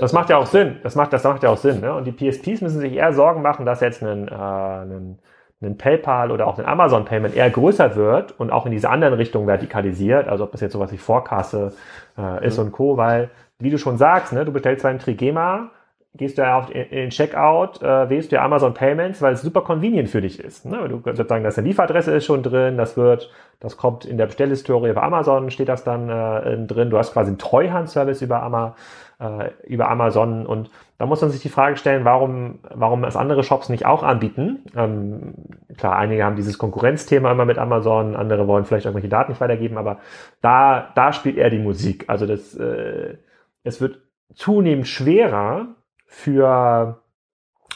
das 0.00 0.12
macht 0.12 0.30
ja 0.30 0.36
auch 0.36 0.46
Sinn. 0.46 0.80
Das 0.82 0.94
macht, 0.94 1.12
das 1.12 1.24
macht 1.24 1.42
ja 1.42 1.50
auch 1.50 1.56
Sinn. 1.56 1.80
Ne? 1.80 1.94
Und 1.94 2.04
die 2.04 2.12
PSPs 2.12 2.60
müssen 2.60 2.80
sich 2.80 2.92
eher 2.92 3.12
Sorgen 3.12 3.42
machen, 3.42 3.66
dass 3.66 3.80
jetzt 3.80 4.02
ein, 4.02 4.28
äh, 4.28 4.32
ein, 4.34 5.18
ein 5.66 5.78
PayPal 5.78 6.30
oder 6.30 6.46
auch 6.46 6.58
ein 6.58 6.66
Amazon 6.66 7.04
Payment 7.04 7.34
eher 7.34 7.50
größer 7.50 7.96
wird 7.96 8.38
und 8.38 8.52
auch 8.52 8.66
in 8.66 8.72
diese 8.72 8.90
anderen 8.90 9.14
Richtungen 9.14 9.46
vertikalisiert, 9.46 10.28
also 10.28 10.44
ob 10.44 10.52
das 10.52 10.60
jetzt 10.60 10.72
sowas 10.72 10.92
wie 10.92 10.98
Vorkasse 10.98 11.72
äh, 12.18 12.46
ist 12.46 12.58
mhm. 12.58 12.66
und 12.66 12.72
Co., 12.72 12.96
weil, 12.96 13.30
wie 13.58 13.70
du 13.70 13.78
schon 13.78 13.98
sagst, 13.98 14.32
ne, 14.32 14.44
du 14.44 14.52
bestellst 14.52 14.84
dein 14.84 14.98
Trigema, 14.98 15.70
gehst 16.16 16.38
du 16.38 16.48
auf 16.48 16.72
in 16.72 16.88
den 16.90 17.10
Checkout, 17.10 17.82
äh, 17.82 18.08
wählst 18.08 18.30
du 18.30 18.40
Amazon 18.40 18.72
Payments, 18.72 19.20
weil 19.20 19.34
es 19.34 19.42
super 19.42 19.62
convenient 19.62 20.08
für 20.08 20.20
dich 20.20 20.38
ist. 20.38 20.64
Ne? 20.64 20.88
Du 20.88 21.02
sozusagen, 21.04 21.42
dass 21.42 21.58
eine 21.58 21.66
Lieferadresse 21.66 22.12
ist 22.12 22.24
schon 22.24 22.42
drin, 22.42 22.76
das 22.76 22.96
wird, 22.96 23.30
das 23.58 23.76
kommt 23.76 24.04
in 24.04 24.16
der 24.16 24.26
Bestellhistorie 24.26 24.92
bei 24.92 25.02
Amazon, 25.02 25.50
steht 25.50 25.68
das 25.68 25.82
dann 25.82 26.08
äh, 26.08 26.66
drin. 26.66 26.90
Du 26.90 26.98
hast 26.98 27.12
quasi 27.12 27.28
einen 27.28 27.38
Treuhandservice 27.38 28.22
über, 28.22 28.42
Ama, 28.42 28.76
äh, 29.24 29.50
über 29.66 29.90
Amazon 29.90 30.46
und 30.46 30.70
da 30.98 31.06
muss 31.06 31.20
man 31.20 31.30
sich 31.30 31.42
die 31.42 31.48
Frage 31.48 31.76
stellen, 31.76 32.04
warum, 32.04 32.60
warum 32.74 33.04
es 33.04 33.16
andere 33.16 33.42
Shops 33.42 33.68
nicht 33.68 33.86
auch 33.86 34.02
anbieten. 34.02 34.64
Ähm, 34.76 35.34
klar, 35.76 35.96
einige 35.96 36.24
haben 36.24 36.36
dieses 36.36 36.58
Konkurrenzthema 36.58 37.32
immer 37.32 37.44
mit 37.44 37.58
Amazon, 37.58 38.16
andere 38.16 38.46
wollen 38.46 38.64
vielleicht 38.64 38.86
irgendwelche 38.86 39.08
Daten 39.08 39.32
nicht 39.32 39.40
weitergeben, 39.40 39.78
aber 39.78 39.98
da, 40.40 40.92
da 40.94 41.12
spielt 41.12 41.36
eher 41.36 41.50
die 41.50 41.58
Musik. 41.58 42.04
Also 42.08 42.26
das, 42.26 42.54
äh, 42.54 43.16
es 43.62 43.80
wird 43.80 44.00
zunehmend 44.34 44.86
schwerer, 44.86 45.74
für, 46.14 47.02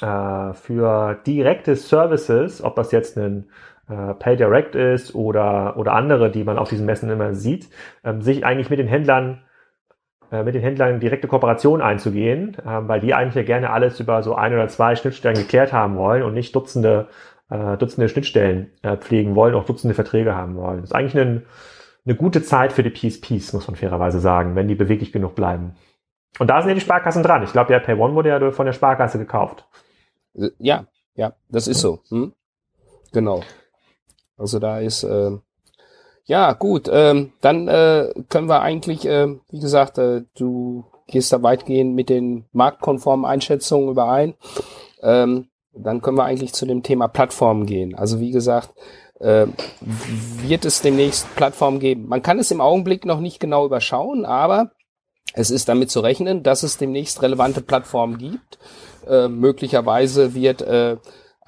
äh, 0.01 0.53
für 0.55 1.19
direkte 1.27 1.75
Services, 1.77 2.63
ob 2.63 2.77
das 2.77 2.93
jetzt 2.93 3.19
ein 3.19 3.51
äh, 3.89 4.15
Pay 4.15 4.37
Direct 4.37 4.75
ist 4.75 5.15
oder, 5.15 5.77
oder 5.77 5.93
andere, 5.93 6.31
die 6.31 6.45
man 6.45 6.59
auf 6.59 6.69
diesen 6.69 6.87
Messen 6.87 7.11
immer 7.11 7.35
sieht, 7.35 7.69
ähm, 8.05 8.23
sich 8.23 8.47
eigentlich 8.47 8.71
mit 8.71 8.79
den 8.79 8.87
Händlern 8.87 9.43
mit 10.45 10.55
den 10.55 10.63
Händlern 10.63 11.01
direkte 11.01 11.29
Kooperation 11.29 11.81
einzugehen, 11.83 12.55
äh, 12.59 12.89
weil 12.89 13.01
die 13.01 13.15
eigentlich 13.15 13.35
ja 13.35 13.43
gerne 13.43 13.71
alles 13.71 13.99
über 14.01 14.23
so 14.23 14.35
ein 14.35 14.53
oder 14.53 14.69
zwei 14.69 14.97
Schnittstellen 14.97 15.37
geklärt 15.37 15.73
haben 15.73 15.97
wollen 15.97 16.23
und 16.23 16.35
nicht 16.35 16.55
Dutzende, 16.55 17.09
äh, 17.51 17.77
Dutzende 17.77 18.09
Schnittstellen 18.09 18.71
äh, 18.83 18.97
pflegen 18.97 19.35
wollen, 19.35 19.55
auch 19.55 19.65
Dutzende 19.65 19.95
Verträge 19.95 20.35
haben 20.35 20.57
wollen. 20.57 20.81
Das 20.81 20.91
ist 20.91 20.95
eigentlich 20.95 21.19
ein, 21.19 21.47
eine 22.05 22.15
gute 22.15 22.43
Zeit 22.43 22.73
für 22.73 22.83
die 22.83 22.91
PSPs, 22.91 23.53
muss 23.53 23.67
man 23.67 23.77
fairerweise 23.77 24.21
sagen, 24.21 24.55
wenn 24.55 24.69
die 24.69 24.75
beweglich 24.75 25.13
genug 25.13 25.35
bleiben. 25.35 25.77
Und 26.39 26.49
da 26.49 26.61
sind 26.61 26.69
ja 26.69 26.75
die 26.75 26.81
Sparkassen 26.81 27.23
dran. 27.23 27.43
Ich 27.43 27.53
glaube, 27.53 27.73
der 27.73 27.81
Pay 27.81 27.95
One 27.95 28.15
wurde 28.15 28.29
ja 28.29 28.51
von 28.51 28.67
der 28.67 28.73
Sparkasse 28.73 29.19
gekauft. 29.19 29.67
Ja, 30.59 30.87
ja, 31.15 31.33
das 31.49 31.67
ist 31.67 31.81
so. 31.81 32.01
Hm? 32.11 32.33
Genau. 33.13 33.43
Also 34.37 34.59
da 34.59 34.79
ist 34.79 35.03
äh, 35.03 35.37
ja 36.29 36.53
gut. 36.53 36.89
Ähm, 36.93 37.33
dann 37.41 37.67
äh, 37.67 38.13
können 38.29 38.49
wir 38.49 38.61
eigentlich, 38.61 39.07
äh, 39.07 39.27
wie 39.51 39.61
gesagt, 39.61 39.99
äh, 39.99 40.23
du 40.37 40.85
gehst 41.09 41.33
da 41.33 41.43
weitgehend 41.43 41.95
mit 41.95 42.11
den 42.11 42.45
marktkonformen 42.53 43.27
Einschätzungen 43.27 43.89
überein. 43.89 44.35
Ähm, 45.03 45.49
dann 45.73 46.03
können 46.03 46.19
wir 46.19 46.25
eigentlich 46.25 46.53
zu 46.53 46.67
dem 46.67 46.83
Thema 46.83 47.09
Plattformen 47.09 47.67
gehen. 47.67 47.95
Also 47.95 48.21
wie 48.21 48.31
gesagt, 48.31 48.71
äh, 49.21 49.47
wird 49.81 50.65
es 50.65 50.83
demnächst 50.83 51.35
Plattformen 51.35 51.81
geben. 51.81 52.07
Man 52.09 52.23
kann 52.23 52.39
es 52.39 52.51
im 52.51 52.61
Augenblick 52.61 53.05
noch 53.05 53.21
nicht 53.21 53.41
genau 53.41 53.65
überschauen, 53.65 54.25
aber 54.25 54.71
es 55.33 55.51
ist 55.51 55.69
damit 55.69 55.91
zu 55.91 56.01
rechnen, 56.01 56.43
dass 56.43 56.63
es 56.63 56.77
demnächst 56.79 57.23
relevante 57.23 57.61
Plattformen 57.61 58.19
gibt. 58.19 58.59
Äh, 59.09 59.29
möglicherweise 59.29 60.35
wird 60.35 60.63
äh, 60.63 60.97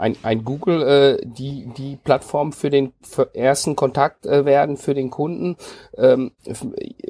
ein, 0.00 0.16
ein 0.22 0.44
Google 0.44 0.82
äh, 0.82 1.26
die, 1.26 1.66
die 1.76 1.96
Plattform 2.02 2.52
für 2.52 2.70
den 2.70 2.92
für 3.02 3.34
ersten 3.34 3.76
Kontakt 3.76 4.26
äh, 4.26 4.44
werden 4.44 4.76
für 4.76 4.94
den 4.94 5.10
Kunden. 5.10 5.56
Ähm, 5.96 6.32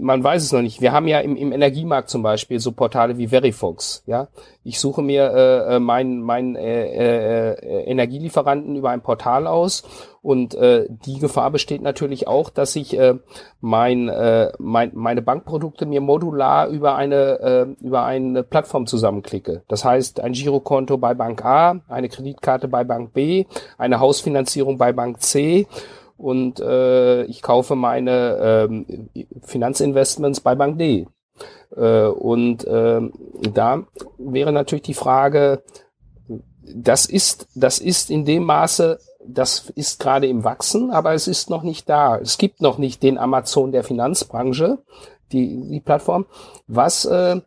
man 0.01 0.22
weiß 0.22 0.43
es 0.43 0.53
noch 0.53 0.62
nicht. 0.62 0.80
Wir 0.80 0.93
haben 0.93 1.07
ja 1.07 1.20
im, 1.20 1.36
im 1.36 1.53
Energiemarkt 1.53 2.11
zum 2.11 2.22
Beispiel 2.22 2.59
so 2.59 2.72
Portale 2.72 3.16
wie 3.16 3.28
Verifox. 3.28 4.03
Ja, 4.07 4.28
ich 4.64 4.80
suche 4.80 5.03
mir 5.03 5.32
äh, 5.32 5.76
äh 5.76 5.80
meinen 5.80 6.20
mein, 6.20 6.57
äh, 6.57 7.53
äh, 7.53 7.84
Energielieferanten 7.84 8.76
über 8.76 8.91
ein 8.91 9.03
Portal 9.03 9.47
aus 9.47 9.84
und 10.23 10.55
äh, 10.55 10.87
die 10.89 11.18
Gefahr 11.18 11.51
besteht 11.51 11.81
natürlich 11.81 12.29
auch, 12.29 12.51
dass 12.51 12.77
ich 12.77 12.99
äh, 12.99 13.14
mein, 13.61 14.09
äh, 14.09 14.53
mein, 14.59 14.91
meine 14.95 15.23
Bankprodukte 15.23 15.87
mir 15.87 16.03
modular 16.03 16.68
über 16.68 16.97
eine, 16.97 17.77
äh, 17.81 17.85
über 17.85 18.05
eine 18.05 18.43
Plattform 18.43 18.87
zusammenklicke. 18.87 19.62
Das 19.68 19.85
heißt, 19.85 20.21
ein 20.21 20.33
Girokonto 20.33 20.99
bei 20.99 21.14
Bank 21.14 21.45
A, 21.45 21.81
eine 21.89 22.11
Kreditkarte 22.11 22.68
bei 22.68 22.85
Bank 22.85 23.14
B, 23.14 23.47
eine 23.79 24.01
Hausfinanzierung 24.01 24.77
bei 24.77 24.93
Bank 24.93 25.23
C 25.23 25.66
und 26.18 26.61
äh, 26.61 27.23
ich 27.25 27.41
kaufe 27.41 27.75
meine 27.75 28.68
äh, 28.68 29.25
Finanzinvestments 29.43 30.41
bei 30.41 30.55
Bank 30.55 30.79
D. 30.79 31.07
Äh, 31.75 32.07
und 32.07 32.64
äh, 32.66 33.01
da 33.55 33.85
wäre 34.18 34.53
natürlich 34.53 34.83
die 34.83 34.95
Frage, 34.95 35.62
das 36.75 37.07
ist, 37.07 37.49
das 37.55 37.79
ist 37.79 38.11
in 38.11 38.27
dem 38.27 38.45
Maße 38.45 38.99
das 39.27 39.71
ist 39.75 40.01
gerade 40.01 40.27
im 40.27 40.45
Wachsen, 40.45 40.91
aber 40.91 41.14
es 41.14 41.29
ist 41.29 41.51
noch 41.51 41.62
nicht 41.62 41.89
da. 41.89 42.18
Es 42.18 42.39
gibt 42.39 42.61
noch 42.61 42.79
nicht 42.79 43.03
den 43.03 43.18
Amazon 43.18 43.73
der 43.73 43.85
Finanzbranche, 43.85 44.79
die, 45.33 45.68
die 45.68 45.81
Plattform. 45.81 46.27
Was, 46.66 47.05
äh, 47.05 47.41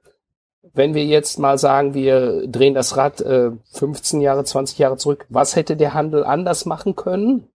wenn 0.74 0.94
wir 0.94 1.06
jetzt 1.06 1.40
mal 1.40 1.58
sagen, 1.58 1.94
wir 1.94 2.48
drehen 2.48 2.74
das 2.74 2.96
Rad 2.98 3.22
äh, 3.22 3.52
15 3.72 4.22
Jahre, 4.22 4.44
20 4.44 4.78
Jahre 4.78 4.98
zurück, 4.98 5.26
was 5.30 5.56
hätte 5.56 5.76
der 5.76 5.94
Handel 5.94 6.24
anders 6.24 6.66
machen 6.66 6.96
können, 6.96 7.48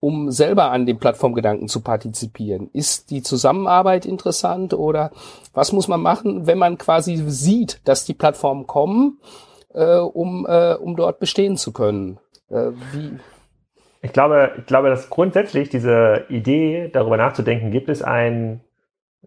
um 0.00 0.30
selber 0.30 0.70
an 0.70 0.86
dem 0.86 0.98
Plattformgedanken 0.98 1.68
zu 1.68 1.80
partizipieren? 1.80 2.70
Ist 2.72 3.10
die 3.10 3.22
Zusammenarbeit 3.22 4.06
interessant 4.06 4.74
oder 4.74 5.10
was 5.52 5.72
muss 5.72 5.88
man 5.88 6.00
machen, 6.00 6.46
wenn 6.46 6.58
man 6.58 6.78
quasi 6.78 7.16
sieht, 7.26 7.80
dass 7.84 8.04
die 8.04 8.14
Plattformen 8.14 8.66
kommen, 8.66 9.20
äh, 9.74 9.96
um, 9.96 10.46
äh, 10.48 10.74
um 10.74 10.96
dort 10.96 11.18
bestehen 11.18 11.56
zu 11.56 11.72
können? 11.72 12.18
Äh, 12.50 12.70
wie? 12.92 13.18
Ich 14.00 14.12
glaube, 14.12 14.52
ich 14.58 14.66
glaube, 14.66 14.88
dass 14.88 15.10
grundsätzlich 15.10 15.68
diese 15.68 16.24
Idee, 16.28 16.88
darüber 16.92 17.16
nachzudenken, 17.16 17.70
gibt 17.70 17.88
es 17.88 18.02
ein 18.02 18.60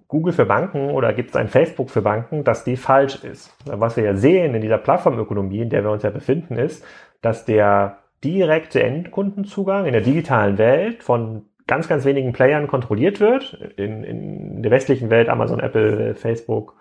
Google 0.07 0.33
für 0.33 0.45
Banken 0.45 0.91
oder 0.91 1.13
gibt 1.13 1.31
es 1.31 1.35
ein 1.35 1.47
Facebook 1.47 1.89
für 1.89 2.01
Banken, 2.01 2.43
dass 2.43 2.63
die 2.63 2.77
falsch 2.77 3.23
ist. 3.23 3.53
Was 3.65 3.97
wir 3.97 4.03
ja 4.03 4.15
sehen 4.15 4.55
in 4.55 4.61
dieser 4.61 4.77
Plattformökonomie, 4.77 5.61
in 5.61 5.69
der 5.69 5.83
wir 5.83 5.91
uns 5.91 6.03
ja 6.03 6.09
befinden, 6.09 6.55
ist, 6.55 6.85
dass 7.21 7.45
der 7.45 7.97
direkte 8.23 8.81
Endkundenzugang 8.81 9.85
in 9.85 9.93
der 9.93 10.01
digitalen 10.01 10.57
Welt 10.57 11.03
von 11.03 11.45
ganz, 11.67 11.87
ganz 11.87 12.05
wenigen 12.05 12.33
Playern 12.33 12.67
kontrolliert 12.67 13.19
wird. 13.19 13.53
In, 13.77 14.03
in 14.03 14.63
der 14.63 14.71
westlichen 14.71 15.09
Welt 15.09 15.29
Amazon, 15.29 15.59
Apple, 15.59 16.15
Facebook 16.15 16.75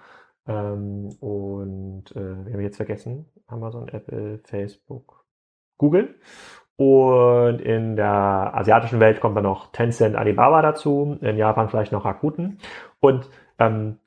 ähm, 0.47 1.11
und 1.21 2.05
äh, 2.13 2.47
wir 2.47 2.53
haben 2.53 2.61
jetzt 2.61 2.77
vergessen. 2.77 3.27
Amazon, 3.47 3.89
Apple, 3.89 4.39
Facebook, 4.45 5.20
Google. 5.81 6.15
Und 6.77 7.61
in 7.61 7.97
der 7.97 8.53
asiatischen 8.55 9.01
Welt 9.01 9.21
kommt 9.21 9.37
dann 9.37 9.45
noch 9.45 9.71
Tencent, 9.73 10.17
Alibaba 10.17 10.63
dazu, 10.63 11.19
in 11.21 11.37
Japan 11.37 11.69
vielleicht 11.69 11.93
noch 11.93 12.05
Rakuten. 12.05 12.59
Und 13.01 13.29
ähm, 13.59 13.99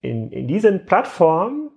in, 0.00 0.30
in 0.30 0.46
diesen 0.46 0.86
Plattformen 0.86 1.70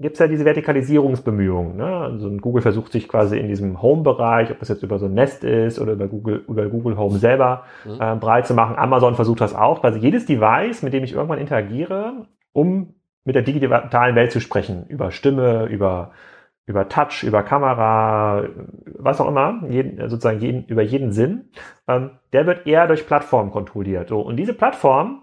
gibt 0.00 0.14
es 0.14 0.20
ja 0.20 0.28
diese 0.28 0.44
Vertikalisierungsbemühungen. 0.44 1.76
Ne? 1.76 1.86
Also 1.86 2.30
Google 2.38 2.62
versucht 2.62 2.92
sich 2.92 3.08
quasi 3.08 3.38
in 3.38 3.48
diesem 3.48 3.82
Home-Bereich, 3.82 4.50
ob 4.50 4.58
das 4.60 4.68
jetzt 4.68 4.82
über 4.82 4.98
so 4.98 5.06
ein 5.06 5.14
Nest 5.14 5.44
ist 5.44 5.78
oder 5.80 5.92
über 5.92 6.06
Google, 6.06 6.44
über 6.48 6.68
Google 6.68 6.96
Home 6.96 7.18
selber, 7.18 7.64
mhm. 7.84 8.00
äh, 8.00 8.16
breit 8.16 8.46
zu 8.46 8.54
machen. 8.54 8.76
Amazon 8.76 9.16
versucht 9.16 9.40
das 9.40 9.54
auch. 9.54 9.80
Quasi 9.80 9.98
jedes 9.98 10.26
Device, 10.26 10.82
mit 10.82 10.92
dem 10.92 11.04
ich 11.04 11.14
irgendwann 11.14 11.38
interagiere, 11.38 12.26
um 12.52 12.94
mit 13.24 13.34
der 13.34 13.42
digitalen 13.42 14.14
Welt 14.14 14.32
zu 14.32 14.40
sprechen, 14.40 14.86
über 14.88 15.10
Stimme, 15.10 15.66
über 15.66 16.12
über 16.68 16.88
Touch, 16.88 17.24
über 17.24 17.42
Kamera, 17.42 18.44
was 18.98 19.20
auch 19.22 19.28
immer, 19.28 19.62
jeden, 19.68 20.06
sozusagen 20.10 20.38
jeden, 20.38 20.66
über 20.66 20.82
jeden 20.82 21.12
Sinn, 21.12 21.50
ähm, 21.88 22.10
der 22.34 22.46
wird 22.46 22.66
eher 22.66 22.86
durch 22.86 23.06
Plattformen 23.06 23.50
kontrolliert. 23.50 24.10
So, 24.10 24.20
und 24.20 24.36
diese 24.36 24.52
Plattform, 24.52 25.22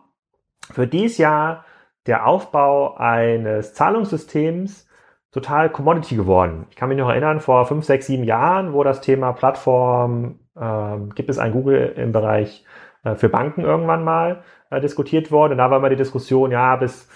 für 0.72 0.88
die 0.88 1.06
ist 1.06 1.20
ja 1.20 1.64
der 2.08 2.26
Aufbau 2.26 2.96
eines 2.96 3.76
Zahlungssystems 3.76 4.90
total 5.32 5.70
Commodity 5.70 6.16
geworden. 6.16 6.66
Ich 6.72 6.76
kann 6.76 6.90
mich 6.90 6.98
noch 6.98 7.10
erinnern, 7.10 7.40
vor 7.40 7.66
fünf, 7.66 7.86
sechs, 7.86 8.08
sieben 8.08 8.24
Jahren, 8.24 8.74
wo 8.74 8.84
das 8.84 9.02
Thema 9.02 9.32
Plattform, 9.34 10.40
ähm, 10.60 11.14
gibt 11.14 11.30
es 11.30 11.38
ein 11.38 11.52
Google 11.52 11.94
im 11.96 12.12
Bereich 12.12 12.66
äh, 13.04 13.14
für 13.14 13.30
Banken 13.30 13.62
irgendwann 13.62 14.04
mal 14.04 14.42
äh, 14.72 14.82
diskutiert 14.82 15.32
worden. 15.32 15.52
Und 15.52 15.58
da 15.60 15.70
war 15.70 15.78
immer 15.78 15.90
die 15.90 15.96
Diskussion, 15.96 16.50
ja, 16.50 16.76
bis 16.76 17.08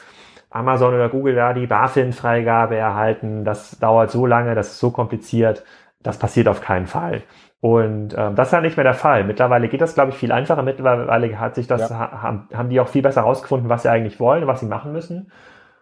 Amazon 0.49 0.93
oder 0.93 1.09
Google 1.09 1.35
da 1.35 1.53
die 1.53 1.67
BaFin-Freigabe 1.67 2.75
erhalten. 2.75 3.45
Das 3.45 3.77
dauert 3.79 4.11
so 4.11 4.25
lange, 4.25 4.55
das 4.55 4.69
ist 4.69 4.79
so 4.79 4.91
kompliziert. 4.91 5.63
Das 6.01 6.17
passiert 6.17 6.47
auf 6.47 6.61
keinen 6.61 6.87
Fall. 6.87 7.23
Und 7.61 8.15
ähm, 8.17 8.35
das 8.35 8.47
ist 8.47 8.53
halt 8.53 8.63
nicht 8.63 8.77
mehr 8.77 8.85
der 8.85 8.93
Fall. 8.93 9.25
Mittlerweile 9.25 9.67
geht 9.67 9.81
das, 9.81 9.93
glaube 9.93 10.11
ich, 10.11 10.17
viel 10.17 10.31
einfacher. 10.31 10.63
Mittlerweile 10.63 11.39
hat 11.39 11.55
sich 11.55 11.67
das, 11.67 11.89
ja. 11.89 12.21
haben, 12.21 12.47
haben 12.53 12.69
die 12.69 12.79
auch 12.79 12.87
viel 12.87 13.01
besser 13.01 13.21
herausgefunden, 13.21 13.69
was 13.69 13.83
sie 13.83 13.91
eigentlich 13.91 14.19
wollen, 14.19 14.47
was 14.47 14.61
sie 14.61 14.65
machen 14.65 14.93
müssen. 14.93 15.29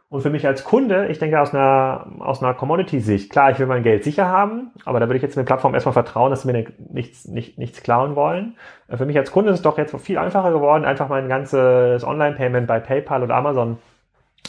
Und 0.10 0.22
für 0.22 0.30
mich 0.30 0.48
als 0.48 0.64
Kunde, 0.64 1.08
ich 1.08 1.20
denke 1.20 1.40
aus 1.40 1.54
einer, 1.54 2.08
aus 2.20 2.42
einer 2.42 2.54
Commodity-Sicht, 2.54 3.30
klar, 3.30 3.52
ich 3.52 3.60
will 3.60 3.68
mein 3.68 3.84
Geld 3.84 4.06
sicher 4.06 4.28
haben, 4.28 4.72
aber 4.86 5.02
da 5.02 5.08
würde 5.08 5.18
ich 5.18 5.22
jetzt 5.22 5.36
mit 5.36 5.46
Plattform 5.46 5.74
erstmal 5.74 5.92
vertrauen, 5.94 6.30
dass 6.30 6.44
sie 6.44 6.52
mir 6.52 6.66
nichts, 6.90 7.28
nicht, 7.28 7.58
nichts 7.58 7.84
klauen 7.84 8.16
wollen. 8.16 8.56
Für 8.90 9.06
mich 9.06 9.18
als 9.18 9.32
Kunde 9.32 9.52
ist 9.52 9.58
es 9.58 9.64
doch 9.64 9.78
jetzt 9.78 9.94
viel 10.00 10.18
einfacher 10.18 10.52
geworden, 10.52 10.86
einfach 10.86 11.10
mein 11.10 11.28
ganzes 11.28 12.06
Online-Payment 12.06 12.68
bei 12.68 12.80
PayPal 12.80 13.22
oder 13.22 13.36
Amazon 13.36 13.80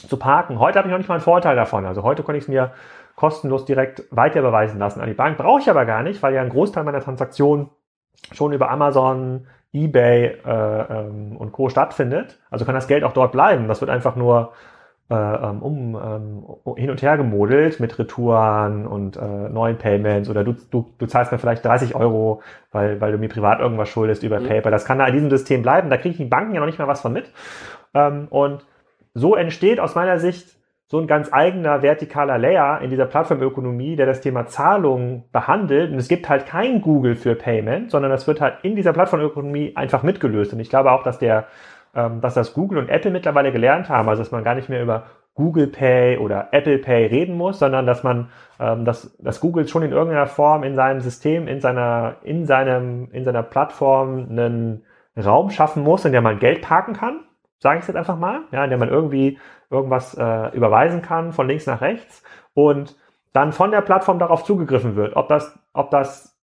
zu 0.07 0.17
parken. 0.17 0.59
Heute 0.59 0.79
habe 0.79 0.89
ich 0.89 0.93
noch 0.93 0.99
nicht 0.99 1.09
mal 1.09 1.17
einen 1.17 1.25
Vorteil 1.25 1.57
davon. 1.57 1.87
Also 1.87 2.03
heute 2.03 2.23
konnte 2.23 2.39
ich 2.39 2.45
es 2.45 2.49
mir 2.49 2.73
kostenlos 3.17 3.65
direkt 3.65 4.05
weiter 4.11 4.41
überweisen 4.41 4.79
lassen 4.79 5.01
an 5.01 5.09
die 5.09 5.15
Bank. 5.15 5.39
Brauche 5.39 5.61
ich 5.61 5.69
aber 5.69 5.85
gar 5.85 6.03
nicht, 6.03 6.23
weil 6.23 6.35
ja 6.35 6.43
ein 6.43 6.51
Großteil 6.51 6.85
meiner 6.85 7.01
Transaktionen 7.01 7.69
schon 8.33 8.53
über 8.53 8.71
Amazon, 8.71 9.47
eBay 9.73 10.39
äh, 10.45 10.51
ähm, 10.51 11.37
und 11.37 11.53
Co. 11.53 11.69
stattfindet. 11.69 12.39
Also 12.51 12.65
kann 12.65 12.75
das 12.75 12.89
Geld 12.89 13.05
auch 13.05 13.13
dort 13.13 13.33
bleiben. 13.33 13.69
Das 13.69 13.81
wird 13.81 13.91
einfach 13.91 14.17
nur 14.17 14.53
äh, 15.11 15.15
ähm, 15.15 15.63
um, 15.63 15.97
ähm, 15.97 16.77
hin 16.77 16.91
und 16.91 17.01
her 17.01 17.17
gemodelt 17.17 17.81
mit 17.81 17.99
Retouren 17.99 18.87
und 18.87 19.17
äh, 19.17 19.49
neuen 19.49 19.79
Payments 19.79 20.29
oder 20.29 20.45
du, 20.45 20.55
du, 20.71 20.93
du 20.99 21.07
zahlst 21.07 21.33
mir 21.33 21.39
vielleicht 21.39 21.65
30 21.65 21.95
Euro, 21.95 22.43
weil, 22.73 23.01
weil 23.01 23.13
du 23.13 23.19
mir 23.19 23.29
privat 23.29 23.59
irgendwas 23.61 23.89
schuldest 23.89 24.23
über 24.23 24.39
mhm. 24.39 24.47
PayPal. 24.47 24.71
Das 24.71 24.85
kann 24.85 24.99
da 24.99 25.07
in 25.07 25.15
diesem 25.15 25.31
System 25.31 25.63
bleiben. 25.63 25.91
Da 25.91 25.97
kriegen 25.97 26.17
die 26.17 26.25
Banken 26.27 26.55
ja 26.55 26.61
noch 26.61 26.67
nicht 26.67 26.79
mal 26.79 26.89
was 26.89 27.01
von 27.01 27.13
mit. 27.13 27.33
Ähm, 27.95 28.29
und 28.29 28.67
so 29.19 29.35
entsteht 29.35 29.81
aus 29.81 29.95
meiner 29.95 30.19
Sicht 30.19 30.59
so 30.91 30.99
ein 30.99 31.07
ganz 31.07 31.31
eigener 31.33 31.81
vertikaler 31.81 32.39
Layer 32.39 32.81
in 32.81 32.89
dieser 32.89 33.05
Plattformökonomie, 33.05 33.95
der 33.95 34.07
das 34.07 34.23
Thema 34.23 34.47
Zahlungen 34.47 35.25
behandelt. 35.33 35.93
Und 35.93 35.99
es 35.99 36.09
gibt 36.09 36.31
halt 36.31 36.47
kein 36.47 36.81
Google 36.81 37.15
für 37.15 37.35
Payment, 37.35 37.91
sondern 37.91 38.11
das 38.11 38.27
wird 38.27 38.41
halt 38.41 38.55
in 38.63 38.75
dieser 38.75 38.95
Plattformökonomie 38.95 39.77
einfach 39.77 40.03
mitgelöst. 40.03 40.55
Und 40.55 40.61
ich 40.61 40.71
glaube 40.71 40.93
auch, 40.93 41.03
dass 41.03 41.19
der, 41.19 41.47
ähm, 41.95 42.23
dass 42.23 42.33
das 42.33 42.55
Google 42.55 42.79
und 42.79 42.89
Apple 42.89 43.11
mittlerweile 43.11 43.53
gelernt 43.53 43.91
haben, 43.91 44.09
also 44.09 44.23
dass 44.23 44.33
man 44.33 44.45
gar 44.45 44.55
nicht 44.55 44.71
mehr 44.71 44.83
über 44.83 45.05
Google 45.35 45.67
Pay 45.67 46.17
oder 46.19 46.49
Apple 46.53 46.79
Pay 46.79 47.07
reden 47.07 47.37
muss, 47.37 47.59
sondern 47.59 47.85
dass 47.85 48.03
man, 48.03 48.31
ähm, 48.59 48.87
dass, 48.87 49.15
dass 49.19 49.41
Google 49.41 49.69
schon 49.69 49.83
in 49.83 49.93
irgendeiner 49.93 50.27
Form 50.27 50.65
in 50.65 50.75
seinem 50.75 51.01
System, 51.01 51.49
in 51.49 51.61
seiner, 51.61 52.17
in 52.23 52.47
seinem, 52.47 53.11
in 53.13 53.25
seiner 53.25 53.43
Plattform 53.43 54.27
einen 54.31 54.87
Raum 55.23 55.51
schaffen 55.51 55.83
muss, 55.83 56.07
in 56.07 56.13
der 56.13 56.23
man 56.23 56.39
Geld 56.39 56.63
parken 56.63 56.95
kann 56.95 57.28
sage 57.59 57.81
ich 57.81 57.87
jetzt 57.87 57.97
einfach 57.97 58.19
mal, 58.19 58.43
ja, 58.53 58.65
in 58.65 58.71
der 58.71 58.79
man 58.79 58.89
irgendwie 58.89 59.39
irgendwas 59.71 60.15
äh, 60.15 60.57
überweisen 60.57 61.03
kann 61.03 61.33
von 61.33 61.47
links 61.47 61.67
nach 61.67 61.81
rechts 61.81 62.23
und 62.55 62.97
dann 63.33 63.53
von 63.53 63.71
der 63.71 63.83
Plattform 63.83 64.19
darauf 64.19 64.45
zugegriffen 64.45 64.97
wird, 64.97 65.17
ob 65.17 65.29
das, 65.29 65.59
ob 65.73 65.91
das 65.91 66.37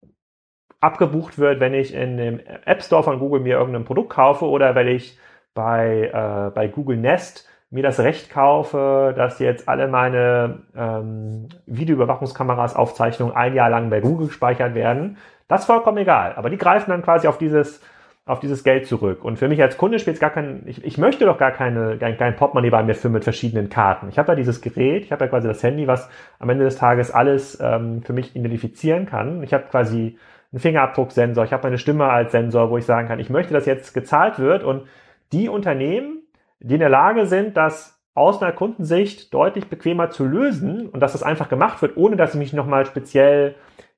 abgebucht 0.80 1.38
wird, 1.38 1.60
wenn 1.60 1.74
ich 1.74 1.94
in 1.94 2.16
dem 2.16 2.40
App 2.64 2.82
Store 2.82 3.04
von 3.04 3.18
Google 3.18 3.40
mir 3.40 3.56
irgendein 3.56 3.84
Produkt 3.84 4.10
kaufe 4.10 4.46
oder 4.46 4.74
wenn 4.74 4.88
ich 4.88 5.18
bei, 5.54 6.10
äh, 6.12 6.50
bei 6.50 6.66
Google 6.68 6.96
Nest 6.96 7.48
mir 7.70 7.82
das 7.82 8.00
Recht 8.00 8.30
kaufe, 8.30 9.14
dass 9.16 9.38
jetzt 9.38 9.68
alle 9.68 9.88
meine 9.88 10.62
ähm, 10.76 11.48
Videoüberwachungskameras 11.66 12.76
Aufzeichnungen 12.76 13.34
ein 13.34 13.54
Jahr 13.54 13.70
lang 13.70 13.88
bei 13.88 14.00
Google 14.00 14.26
gespeichert 14.26 14.74
werden. 14.74 15.16
Das 15.48 15.62
ist 15.62 15.66
vollkommen 15.66 15.98
egal. 15.98 16.34
Aber 16.36 16.50
die 16.50 16.58
greifen 16.58 16.90
dann 16.90 17.02
quasi 17.02 17.28
auf 17.28 17.38
dieses 17.38 17.80
auf 18.24 18.38
dieses 18.38 18.62
Geld 18.62 18.86
zurück. 18.86 19.24
Und 19.24 19.38
für 19.38 19.48
mich 19.48 19.60
als 19.60 19.76
Kunde 19.76 19.98
spielt 19.98 20.14
es 20.14 20.20
gar 20.20 20.30
kein, 20.30 20.62
ich, 20.66 20.84
ich 20.84 20.96
möchte 20.96 21.24
doch 21.24 21.38
gar 21.38 21.50
keine, 21.50 21.98
kein, 21.98 22.16
kein 22.16 22.36
Portemonnaie 22.36 22.70
bei 22.70 22.82
mir 22.82 22.94
für 22.94 23.08
mit 23.08 23.24
verschiedenen 23.24 23.68
Karten. 23.68 24.08
Ich 24.08 24.18
habe 24.18 24.28
ja 24.28 24.36
dieses 24.36 24.60
Gerät, 24.60 25.04
ich 25.04 25.12
habe 25.12 25.24
ja 25.24 25.28
quasi 25.28 25.48
das 25.48 25.62
Handy, 25.62 25.88
was 25.88 26.08
am 26.38 26.48
Ende 26.48 26.64
des 26.64 26.76
Tages 26.76 27.10
alles 27.10 27.58
ähm, 27.60 28.02
für 28.02 28.12
mich 28.12 28.36
identifizieren 28.36 29.06
kann. 29.06 29.42
Ich 29.42 29.52
habe 29.52 29.64
quasi 29.64 30.18
einen 30.52 30.60
Fingerabdrucksensor, 30.60 31.44
ich 31.44 31.52
habe 31.52 31.64
meine 31.64 31.78
Stimme 31.78 32.06
als 32.06 32.30
Sensor, 32.30 32.70
wo 32.70 32.78
ich 32.78 32.84
sagen 32.84 33.08
kann, 33.08 33.18
ich 33.18 33.30
möchte, 33.30 33.54
dass 33.54 33.66
jetzt 33.66 33.92
gezahlt 33.92 34.38
wird. 34.38 34.62
Und 34.62 34.86
die 35.32 35.48
Unternehmen, 35.48 36.22
die 36.60 36.74
in 36.74 36.80
der 36.80 36.90
Lage 36.90 37.26
sind, 37.26 37.56
das 37.56 38.00
aus 38.14 38.40
einer 38.40 38.52
Kundensicht 38.52 39.32
deutlich 39.34 39.68
bequemer 39.68 40.10
zu 40.10 40.24
lösen 40.24 40.88
und 40.88 41.00
dass 41.00 41.12
das 41.12 41.22
einfach 41.22 41.48
gemacht 41.48 41.80
wird, 41.82 41.96
ohne 41.96 42.16
dass 42.16 42.34
ich 42.34 42.38
mich 42.38 42.52
nochmal 42.52 42.86
speziell 42.86 43.54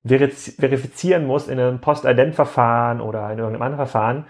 verifizieren 0.06 1.26
muss 1.26 1.48
in 1.48 1.58
einem 1.58 1.80
Post-Ident-Verfahren 1.80 3.00
oder 3.00 3.30
in 3.32 3.38
irgendeinem 3.38 3.62
anderen 3.62 3.86
Verfahren, 3.86 4.24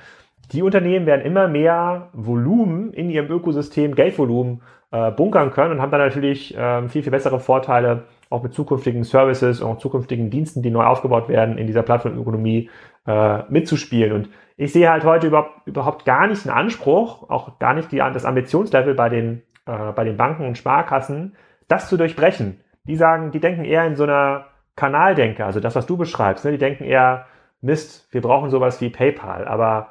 die 0.52 0.62
Unternehmen 0.62 1.06
werden 1.06 1.24
immer 1.24 1.48
mehr 1.48 2.10
Volumen 2.12 2.92
in 2.92 3.10
ihrem 3.10 3.30
Ökosystem, 3.30 3.94
Geldvolumen 3.94 4.62
äh, 4.90 5.10
bunkern 5.10 5.50
können 5.50 5.72
und 5.72 5.82
haben 5.82 5.90
dann 5.90 6.00
natürlich 6.00 6.56
äh, 6.56 6.88
viel, 6.88 7.02
viel 7.02 7.10
bessere 7.10 7.40
Vorteile, 7.40 8.04
auch 8.30 8.42
mit 8.42 8.54
zukünftigen 8.54 9.04
Services 9.04 9.60
und 9.60 9.80
zukünftigen 9.80 10.30
Diensten, 10.30 10.62
die 10.62 10.70
neu 10.70 10.84
aufgebaut 10.84 11.28
werden, 11.28 11.58
in 11.58 11.66
dieser 11.66 11.82
Plattformökonomie 11.82 12.70
äh, 13.06 13.42
mitzuspielen. 13.48 14.12
Und 14.12 14.28
ich 14.56 14.72
sehe 14.72 14.90
halt 14.90 15.04
heute 15.04 15.28
überhaupt, 15.28 15.66
überhaupt 15.66 16.04
gar 16.04 16.26
nicht 16.26 16.46
einen 16.46 16.56
Anspruch, 16.56 17.28
auch 17.28 17.58
gar 17.58 17.74
nicht 17.74 17.90
die, 17.92 17.98
das 17.98 18.24
Ambitionslevel 18.24 18.94
bei 18.94 19.08
den, 19.08 19.42
äh, 19.66 19.92
bei 19.92 20.04
den 20.04 20.16
Banken 20.16 20.46
und 20.46 20.58
Sparkassen, 20.58 21.36
das 21.68 21.88
zu 21.88 21.96
durchbrechen. 21.96 22.60
Die 22.86 22.96
sagen, 22.96 23.30
die 23.30 23.40
denken 23.40 23.64
eher 23.64 23.86
in 23.86 23.96
so 23.96 24.04
einer 24.04 24.46
Kanaldenker, 24.76 25.46
also 25.46 25.60
das, 25.60 25.76
was 25.76 25.86
du 25.86 25.96
beschreibst, 25.96 26.44
ne, 26.44 26.52
die 26.52 26.58
denken 26.58 26.84
eher, 26.84 27.26
Mist, 27.60 28.12
wir 28.12 28.20
brauchen 28.20 28.50
sowas 28.50 28.80
wie 28.80 28.90
PayPal, 28.90 29.46
aber 29.46 29.88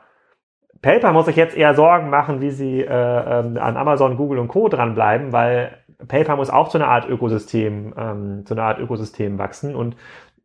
PayPal 0.81 1.13
muss 1.13 1.25
sich 1.25 1.35
jetzt 1.35 1.57
eher 1.57 1.73
Sorgen 1.73 2.09
machen, 2.09 2.41
wie 2.41 2.51
sie 2.51 2.81
äh, 2.81 2.85
ähm, 2.85 3.57
an 3.57 3.77
Amazon, 3.77 4.17
Google 4.17 4.39
und 4.39 4.49
Co. 4.49 4.67
dranbleiben, 4.67 5.31
weil 5.31 5.77
PayPal 6.07 6.35
muss 6.35 6.49
auch 6.49 6.67
zu 6.67 6.77
einer 6.77 6.89
Art 6.89 7.07
Ökosystem, 7.09 7.93
ähm, 7.97 8.45
zu 8.45 8.53
einer 8.53 8.63
Art 8.63 8.79
Ökosystem 8.79 9.39
wachsen 9.39 9.75
und 9.75 9.95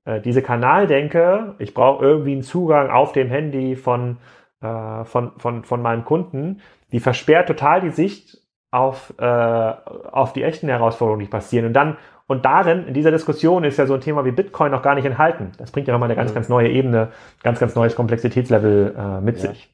äh, 0.08 0.20
diese 0.20 0.42
Kanaldenke, 0.42 1.54
ich 1.58 1.74
brauche 1.74 2.04
irgendwie 2.04 2.32
einen 2.32 2.42
Zugang 2.42 2.90
auf 2.90 3.12
dem 3.12 3.28
Handy 3.28 3.76
von, 3.76 4.18
äh, 4.62 5.04
von, 5.04 5.32
von, 5.38 5.64
von 5.64 5.82
meinem 5.82 6.04
Kunden, 6.04 6.60
die 6.92 7.00
versperrt 7.00 7.48
total 7.48 7.82
die 7.82 7.90
Sicht 7.90 8.38
auf, 8.70 9.12
äh, 9.18 9.24
auf 9.24 10.32
die 10.32 10.42
echten 10.42 10.68
Herausforderungen, 10.68 11.24
die 11.24 11.30
passieren. 11.30 11.66
Und 11.66 11.72
dann 11.74 11.96
und 12.28 12.44
darin, 12.44 12.86
in 12.86 12.94
dieser 12.94 13.10
Diskussion, 13.10 13.64
ist 13.64 13.78
ja 13.78 13.86
so 13.86 13.94
ein 13.94 14.02
Thema 14.02 14.24
wie 14.26 14.32
Bitcoin 14.32 14.70
noch 14.70 14.82
gar 14.82 14.94
nicht 14.94 15.06
enthalten. 15.06 15.52
Das 15.56 15.70
bringt 15.70 15.88
ja 15.88 15.94
nochmal 15.94 16.08
eine 16.08 16.16
ganz, 16.16 16.30
mhm. 16.30 16.34
ganz 16.34 16.48
neue 16.50 16.68
Ebene, 16.68 17.08
ganz, 17.42 17.58
ganz 17.58 17.74
neues 17.74 17.96
Komplexitätslevel 17.96 18.94
äh, 18.96 19.20
mit 19.22 19.42
ja. 19.42 19.50
sich. 19.50 19.70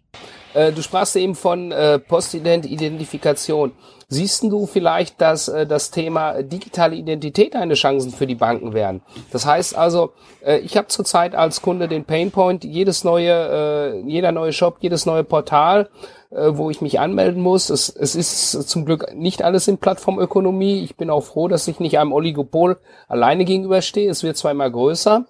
Äh, 0.54 0.72
du 0.72 0.82
sprachst 0.82 1.16
eben 1.16 1.34
von 1.34 1.72
äh, 1.72 1.98
Postident-Identifikation. 1.98 3.72
Siehst 4.08 4.44
du 4.44 4.66
vielleicht, 4.66 5.20
dass 5.20 5.48
äh, 5.48 5.66
das 5.66 5.90
Thema 5.90 6.42
digitale 6.42 6.94
Identität 6.94 7.56
eine 7.56 7.74
Chance 7.74 8.10
für 8.10 8.26
die 8.26 8.34
Banken 8.34 8.72
wären? 8.72 9.02
Das 9.32 9.44
heißt 9.44 9.76
also, 9.76 10.12
äh, 10.44 10.58
ich 10.58 10.76
habe 10.76 10.88
zurzeit 10.88 11.34
als 11.34 11.62
Kunde 11.62 11.88
den 11.88 12.04
Painpoint, 12.04 12.64
jedes 12.64 13.04
neue, 13.04 13.32
äh, 13.32 14.00
jeder 14.08 14.32
neue 14.32 14.52
Shop, 14.52 14.76
jedes 14.80 15.04
neue 15.04 15.24
Portal 15.24 15.90
äh, 16.34 16.56
wo 16.56 16.70
ich 16.70 16.80
mich 16.80 16.98
anmelden 16.98 17.40
muss. 17.40 17.70
Es, 17.70 17.88
es 17.88 18.14
ist 18.14 18.68
zum 18.68 18.84
Glück 18.84 19.14
nicht 19.14 19.42
alles 19.42 19.68
in 19.68 19.78
Plattformökonomie. 19.78 20.82
Ich 20.82 20.96
bin 20.96 21.10
auch 21.10 21.22
froh, 21.22 21.48
dass 21.48 21.68
ich 21.68 21.80
nicht 21.80 21.98
einem 21.98 22.12
Oligopol 22.12 22.78
alleine 23.08 23.44
gegenüberstehe. 23.44 24.10
Es 24.10 24.22
wird 24.22 24.36
zwar 24.36 24.50
immer 24.50 24.68
größer. 24.68 25.26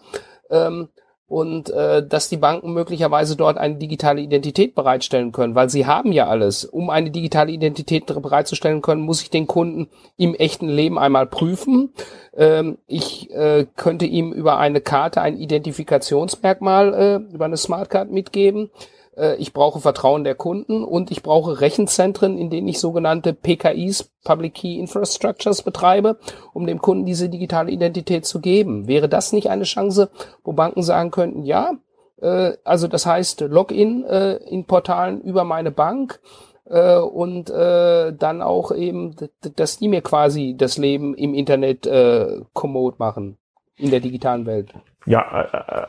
Ähm, 0.51 0.89
und 1.35 1.69
äh, 1.71 2.07
dass 2.07 2.29
die 2.29 2.37
Banken 2.37 2.75
möglicherweise 2.75 3.35
dort 3.35 3.59
eine 3.59 3.75
digitale 3.75 4.21
Identität 4.21 4.77
bereitstellen 4.77 5.33
können, 5.33 5.57
weil 5.57 5.69
sie 5.69 5.85
haben 5.85 6.13
ja 6.13 6.29
alles. 6.29 6.65
Um 6.65 6.91
eine 6.91 7.11
digitale 7.11 7.51
Identität 7.51 8.07
bereitzustellen 8.07 8.83
können, 8.83 9.01
muss 9.01 9.21
ich 9.21 9.31
den 9.31 9.49
Kunden 9.49 9.89
im 10.17 10.37
echten 10.37 10.69
Leben 10.69 10.97
einmal 10.97 11.27
prüfen. 11.27 11.93
Ähm, 12.37 12.79
ich 12.87 13.33
äh, 13.33 13.67
könnte 13.75 14.07
ihm 14.07 14.33
über 14.33 14.59
eine 14.59 14.81
Karte 14.81 15.23
ein 15.23 15.37
Identifikationsmerkmal 15.37 16.95
äh, 16.95 17.35
über 17.35 17.47
eine 17.47 17.57
Smartcard 17.57 18.13
mitgeben. 18.13 18.71
Äh, 19.17 19.37
ich 19.37 19.53
brauche 19.53 19.81
Vertrauen 19.81 20.25
der 20.25 20.35
Kunden 20.35 20.85
und 20.85 21.11
ich 21.11 21.23
brauche 21.23 21.61
Rechenzentren, 21.61 22.39
in 22.39 22.51
denen 22.51 22.69
ich 22.69 22.81
sogenannte 22.81 23.33
PKIs, 23.33 24.11
Public 24.25 24.55
Key 24.55 24.79
Infrastructures 24.79 25.63
betreibe, 25.63 26.19
um 26.53 26.67
dem 26.67 26.81
Kunden 26.81 27.05
diese 27.05 27.29
digitale 27.29 27.71
Identität 27.71 28.27
zu 28.27 28.41
geben. 28.41 28.89
Wäre 28.89 29.09
das 29.09 29.33
nicht 29.33 29.51
eine 29.51 29.65
Chance, 29.65 30.11
wo 30.43 30.53
Banken 30.53 30.83
sagen 30.83 31.11
könnten, 31.11 31.43
ja, 31.43 31.73
äh, 32.21 32.53
also 32.65 32.89
das 32.89 33.07
heißt 33.07 33.41
Login 33.43 34.05
äh, 34.05 34.37
in 34.37 34.65
Portalen 34.65 35.21
über 35.21 35.45
meine 35.45 35.71
Bank, 35.71 36.21
äh, 36.67 36.97
und 36.97 37.51
äh, 37.51 38.13
dann 38.13 38.43
auch 38.43 38.73
eben, 38.73 39.15
dass 39.57 39.79
die 39.79 39.89
mir 39.89 40.01
quasi 40.01 40.55
das 40.57 40.79
Leben 40.79 41.15
im 41.15 41.35
Internet 41.35 41.87
äh, 41.87 42.41
kommod 42.53 42.99
machen 42.99 43.37
in 43.77 43.91
der 43.91 44.01
digitalen 44.01 44.47
Welt. 44.47 44.73
Ja, 45.07 45.43
äh, 45.43 45.87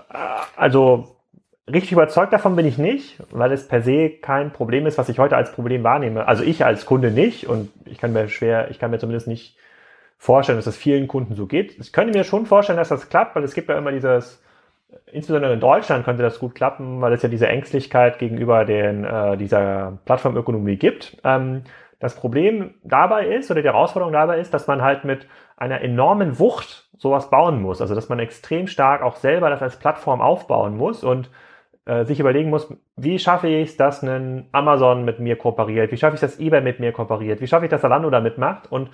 also 0.58 1.15
Richtig 1.68 1.94
überzeugt 1.94 2.32
davon 2.32 2.56
bin 2.56 2.68
ich 2.68 2.78
nicht, 2.78 3.18
weil 3.32 3.52
es 3.52 3.68
per 3.68 3.82
se 3.82 4.10
kein 4.10 4.54
Problem 4.54 4.86
ist, 4.86 5.00
was 5.00 5.10
ich 5.10 5.18
heute 5.18 5.36
als 5.36 5.52
Problem 5.52 5.84
wahrnehme. 5.84 6.28
Also 6.28 6.44
ich 6.44 6.64
als 6.64 6.86
Kunde 6.86 7.10
nicht 7.10 7.48
und 7.48 7.72
ich 7.86 7.98
kann 7.98 8.14
mir 8.14 8.28
schwer, 8.28 8.70
ich 8.70 8.78
kann 8.78 8.92
mir 8.92 9.00
zumindest 9.00 9.28
nicht 9.28 9.58
vorstellen, 10.20 10.60
dass 10.60 10.66
das 10.66 10.78
vielen 10.78 11.08
Kunden 11.08 11.34
so 11.34 11.48
geht. 11.48 11.80
Ich 11.80 11.92
könnte 11.92 12.16
mir 12.16 12.24
schon 12.24 12.46
vorstellen, 12.46 12.78
dass 12.78 12.90
das 12.90 13.10
klappt, 13.10 13.36
weil 13.36 13.44
es 13.44 13.56
gibt 13.56 13.70
ja 13.70 13.80
immer 13.80 13.92
dieses, 13.92 14.44
insbesondere 15.12 15.54
in 15.54 15.60
Deutschland 15.60 16.06
könnte 16.06 16.22
das 16.22 16.38
gut 16.38 16.54
klappen, 16.54 17.02
weil 17.02 17.14
es 17.14 17.24
ja 17.24 17.30
diese 17.30 17.48
Ängstlichkeit 17.48 18.20
gegenüber 18.20 18.64
den, 18.64 19.04
äh, 19.04 19.36
dieser 19.36 19.98
Plattformökonomie 20.06 20.78
gibt. 20.78 21.18
Ähm, 21.24 21.64
das 22.00 22.16
Problem 22.16 22.76
dabei 22.84 23.26
ist, 23.26 23.50
oder 23.50 23.64
die 23.64 23.68
Herausforderung 23.68 24.14
dabei 24.14 24.40
ist, 24.40 24.54
dass 24.54 24.68
man 24.68 24.84
halt 24.84 25.04
mit 25.04 25.26
einer 25.58 25.82
enormen 25.82 26.38
Wucht 26.38 26.90
sowas 26.96 27.32
bauen 27.32 27.60
muss. 27.60 27.82
Also 27.82 27.96
dass 27.96 28.08
man 28.08 28.20
extrem 28.20 28.68
stark 28.68 29.02
auch 29.02 29.16
selber 29.16 29.50
das 29.50 29.64
als 29.64 29.80
Plattform 29.80 30.22
aufbauen 30.22 30.78
muss 30.78 31.04
und 31.04 31.32
äh, 31.86 32.06
sich 32.06 32.20
überlegen 32.20 32.50
muss, 32.50 32.74
wie 32.96 33.20
schaffe 33.20 33.48
ich 33.48 33.70
es, 33.70 33.78
dass 33.78 34.02
ein 34.04 34.48
Amazon 34.52 35.06
mit 35.06 35.20
mir 35.20 35.38
kooperiert? 35.38 35.92
Wie 35.92 35.98
schaffe 35.98 36.16
ich, 36.16 36.22
dass 36.22 36.40
eBay 36.40 36.62
mit 36.62 36.80
mir 36.80 36.92
kooperiert? 36.92 37.42
Wie 37.42 37.48
schaffe 37.48 37.66
ich, 37.66 37.72
dass 37.72 37.82
Zalando 37.82 38.10
da 38.10 38.22
mitmacht? 38.22 38.72
Und 38.72 38.90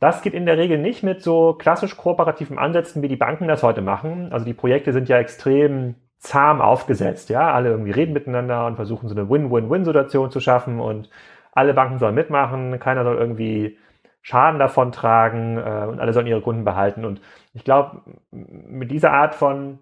das 0.00 0.22
geht 0.22 0.34
in 0.34 0.46
der 0.46 0.58
Regel 0.58 0.78
nicht 0.78 1.02
mit 1.02 1.22
so 1.22 1.54
klassisch 1.54 1.96
kooperativen 1.96 2.58
Ansätzen, 2.58 3.02
wie 3.02 3.08
die 3.08 3.16
Banken 3.16 3.48
das 3.48 3.62
heute 3.62 3.82
machen. 3.82 4.32
Also 4.32 4.44
die 4.44 4.54
Projekte 4.54 4.92
sind 4.92 5.08
ja 5.08 5.18
extrem 5.18 5.94
zahm 6.18 6.60
aufgesetzt, 6.60 7.30
ja. 7.30 7.52
Alle 7.52 7.70
irgendwie 7.70 7.92
reden 7.92 8.12
miteinander 8.12 8.66
und 8.66 8.76
versuchen 8.76 9.08
so 9.08 9.14
eine 9.14 9.28
Win-Win-Win-Situation 9.28 10.30
zu 10.30 10.40
schaffen 10.40 10.80
und 10.80 11.10
alle 11.52 11.74
Banken 11.74 11.98
sollen 11.98 12.14
mitmachen. 12.14 12.78
Keiner 12.80 13.04
soll 13.04 13.16
irgendwie 13.16 13.78
Schaden 14.22 14.58
davon 14.58 14.90
tragen 14.90 15.58
äh, 15.58 15.86
und 15.86 16.00
alle 16.00 16.12
sollen 16.12 16.26
ihre 16.26 16.40
Kunden 16.40 16.64
behalten. 16.64 17.04
Und 17.04 17.20
ich 17.52 17.62
glaube, 17.62 18.00
mit 18.30 18.90
dieser 18.90 19.12
Art 19.12 19.34
von 19.34 19.78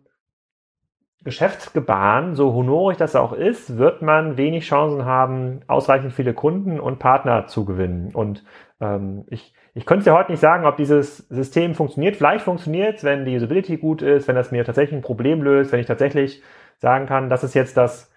Geschäftsgebaren, 1.25 2.35
so 2.35 2.53
honorig 2.53 2.97
das 2.97 3.17
auch 3.17 3.33
ist, 3.33 3.79
wird 3.79 4.03
man 4.03 4.37
wenig 4.37 4.67
Chancen 4.67 5.05
haben, 5.05 5.61
ausreichend 5.67 6.13
viele 6.13 6.35
Kunden 6.35 6.81
und 6.81 6.99
Partner 6.99 7.47
zu 7.47 7.65
gewinnen. 7.65 8.11
Und 8.13 8.45
ähm, 8.81 9.25
ich, 9.29 9.55
ich 9.75 9.87
könnte 9.87 10.07
ja 10.07 10.17
heute 10.17 10.33
nicht 10.33 10.41
sagen, 10.41 10.67
ob 10.67 10.77
dieses 10.77 11.19
System 11.29 11.75
funktioniert. 11.75 12.17
Vielleicht 12.17 12.45
funktioniert 12.45 12.97
es, 12.97 13.05
wenn 13.05 13.25
die 13.25 13.37
Usability 13.37 13.77
gut 13.77 14.03
ist, 14.03 14.27
wenn 14.29 14.37
das 14.37 14.51
mir 14.51 14.65
tatsächlich 14.65 14.99
ein 14.99 15.03
Problem 15.03 15.43
löst, 15.43 15.73
wenn 15.73 15.81
ich 15.81 15.87
tatsächlich 15.87 16.43
sagen 16.79 17.07
kann, 17.07 17.29
das 17.29 17.45
ist 17.45 17.55
jetzt 17.55 17.77
das 17.77 18.13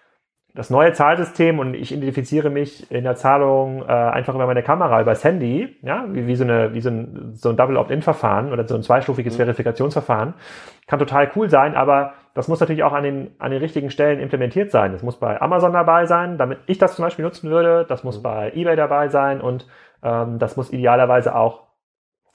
das 0.56 0.70
neue 0.70 0.94
Zahlsystem 0.94 1.60
und 1.60 1.74
ich 1.74 1.92
identifiziere 1.92 2.50
mich 2.50 2.90
in 2.90 3.04
der 3.04 3.18
Zahlung 3.18 3.84
äh, 3.84 3.92
einfach 3.92 4.34
über 4.34 4.48
meine 4.48 4.64
Kamera, 4.64 5.02
über 5.02 5.12
das 5.12 5.24
Handy, 5.24 5.76
ja, 5.82 6.06
wie, 6.10 6.28
wie 6.28 6.36
so 6.36 6.46
eine, 6.46 6.74
wie 6.74 6.80
so 6.80 6.90
ein, 6.90 7.34
so 7.34 7.50
ein 7.50 7.58
Double 7.58 7.76
Opt-in-Verfahren 7.76 8.54
oder 8.54 8.66
so 8.66 8.76
ein 8.76 8.82
zweistufiges 8.82 9.34
mhm. 9.34 9.38
Verifikationsverfahren, 9.38 10.34
kann 10.88 11.00
total 11.00 11.30
cool 11.36 11.50
sein, 11.50 11.76
aber 11.76 12.14
das 12.36 12.50
muss 12.50 12.60
natürlich 12.60 12.84
auch 12.84 12.92
an 12.92 13.04
den, 13.04 13.32
an 13.40 13.52
den 13.52 13.62
richtigen 13.62 13.90
Stellen 13.90 14.20
implementiert 14.20 14.70
sein. 14.70 14.92
Das 14.92 15.02
muss 15.02 15.18
bei 15.18 15.42
Amazon 15.42 15.72
dabei 15.72 16.06
sein, 16.06 16.38
damit 16.38 16.60
ich 16.68 16.78
das 16.78 16.96
zum 16.96 17.04
Beispiel 17.04 17.24
nutzen 17.24 17.50
würde. 17.50 17.86
Das 17.88 18.04
muss 18.04 18.20
mhm. 18.20 18.24
bei 18.24 18.52
eBay 18.54 18.76
dabei 18.76 19.08
sein 19.08 19.40
und 19.40 19.66
ähm, 20.04 20.38
das 20.38 20.58
muss 20.58 20.72
idealerweise 20.72 21.34
auch 21.34 21.64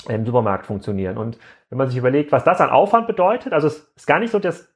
im 0.09 0.24
Supermarkt 0.24 0.64
funktionieren. 0.64 1.18
Und 1.18 1.38
wenn 1.68 1.76
man 1.76 1.88
sich 1.88 1.98
überlegt, 1.98 2.32
was 2.32 2.44
das 2.44 2.62
an 2.62 2.70
Aufwand 2.70 3.07
bedeutet, 3.07 3.53
also 3.53 3.66
es 3.66 3.92
ist 3.94 4.07
gar 4.07 4.18
nicht 4.18 4.30
so, 4.30 4.38
dass 4.38 4.72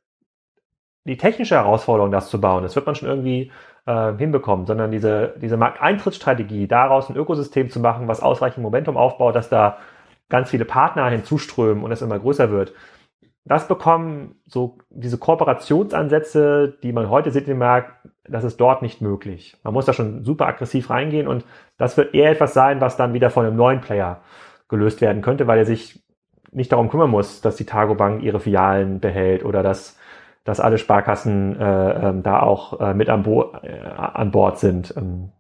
die 1.07 1.17
technische 1.17 1.55
Herausforderung, 1.55 2.11
das 2.11 2.29
zu 2.29 2.39
bauen. 2.39 2.63
Das 2.63 2.77
wird 2.77 2.85
man 2.85 2.95
schon 2.95 3.09
irgendwie 3.09 3.51
äh, 3.87 4.13
hinbekommen, 4.17 4.67
sondern 4.67 4.91
diese, 4.91 5.35
diese 5.41 5.57
Markteintrittsstrategie, 5.57 6.69
daraus 6.69 7.09
ein 7.09 7.17
Ökosystem 7.17 7.71
zu 7.71 7.81
machen, 7.81 8.09
was 8.09 8.23
ausreichend 8.23 8.63
Momentum 8.63 8.99
aufbaut, 8.99 9.35
dass 9.35 9.49
da 9.49 9.79
ganz 10.29 10.51
viele 10.51 10.67
Partner 10.67 11.09
hinzuströmen 11.09 11.83
und 11.83 11.93
es 11.93 12.03
immer 12.03 12.19
größer 12.19 12.51
wird. 12.51 12.75
Das 13.45 13.69
bekommen 13.69 14.37
so 14.47 14.79
diese 14.89 15.19
Kooperationsansätze, 15.19 16.79
die 16.83 16.93
man 16.93 17.11
heute 17.11 17.31
sieht 17.31 17.47
im 17.47 17.59
Markt, 17.59 17.93
das 18.27 18.45
ist 18.45 18.59
dort 18.59 18.81
nicht 18.81 19.03
möglich. 19.03 19.57
Man 19.63 19.75
muss 19.75 19.85
da 19.85 19.93
schon 19.93 20.25
super 20.25 20.47
aggressiv 20.47 20.89
reingehen 20.89 21.29
und 21.29 21.45
das 21.77 21.97
wird 21.97 22.15
eher 22.15 22.31
etwas 22.31 22.55
sein, 22.55 22.81
was 22.81 22.97
dann 22.97 23.13
wieder 23.13 23.29
von 23.29 23.45
einem 23.45 23.57
neuen 23.57 23.81
Player 23.83 24.23
gelöst 24.69 25.03
werden 25.03 25.21
könnte, 25.21 25.47
weil 25.47 25.59
er 25.59 25.67
sich 25.67 26.03
nicht 26.53 26.73
darum 26.73 26.89
kümmern 26.89 27.11
muss, 27.11 27.43
dass 27.43 27.57
die 27.57 27.67
Targo 27.67 27.95
Bank 27.95 28.23
ihre 28.23 28.41
Filialen 28.41 29.01
behält 29.01 29.45
oder 29.45 29.63
dass 29.63 29.99
dass 30.45 30.61
alle 30.61 30.79
Sparkassen 30.79 31.59
äh, 31.59 32.09
ähm, 32.09 32.23
da 32.23 32.41
auch 32.41 32.79
äh, 32.79 32.95
mit 32.95 33.09
an, 33.09 33.23
Bo 33.23 33.55
äh, 33.63 33.81
an 33.81 34.31
Bord 34.31 34.59
sind. 34.59 34.95
Ähm, 34.97 35.33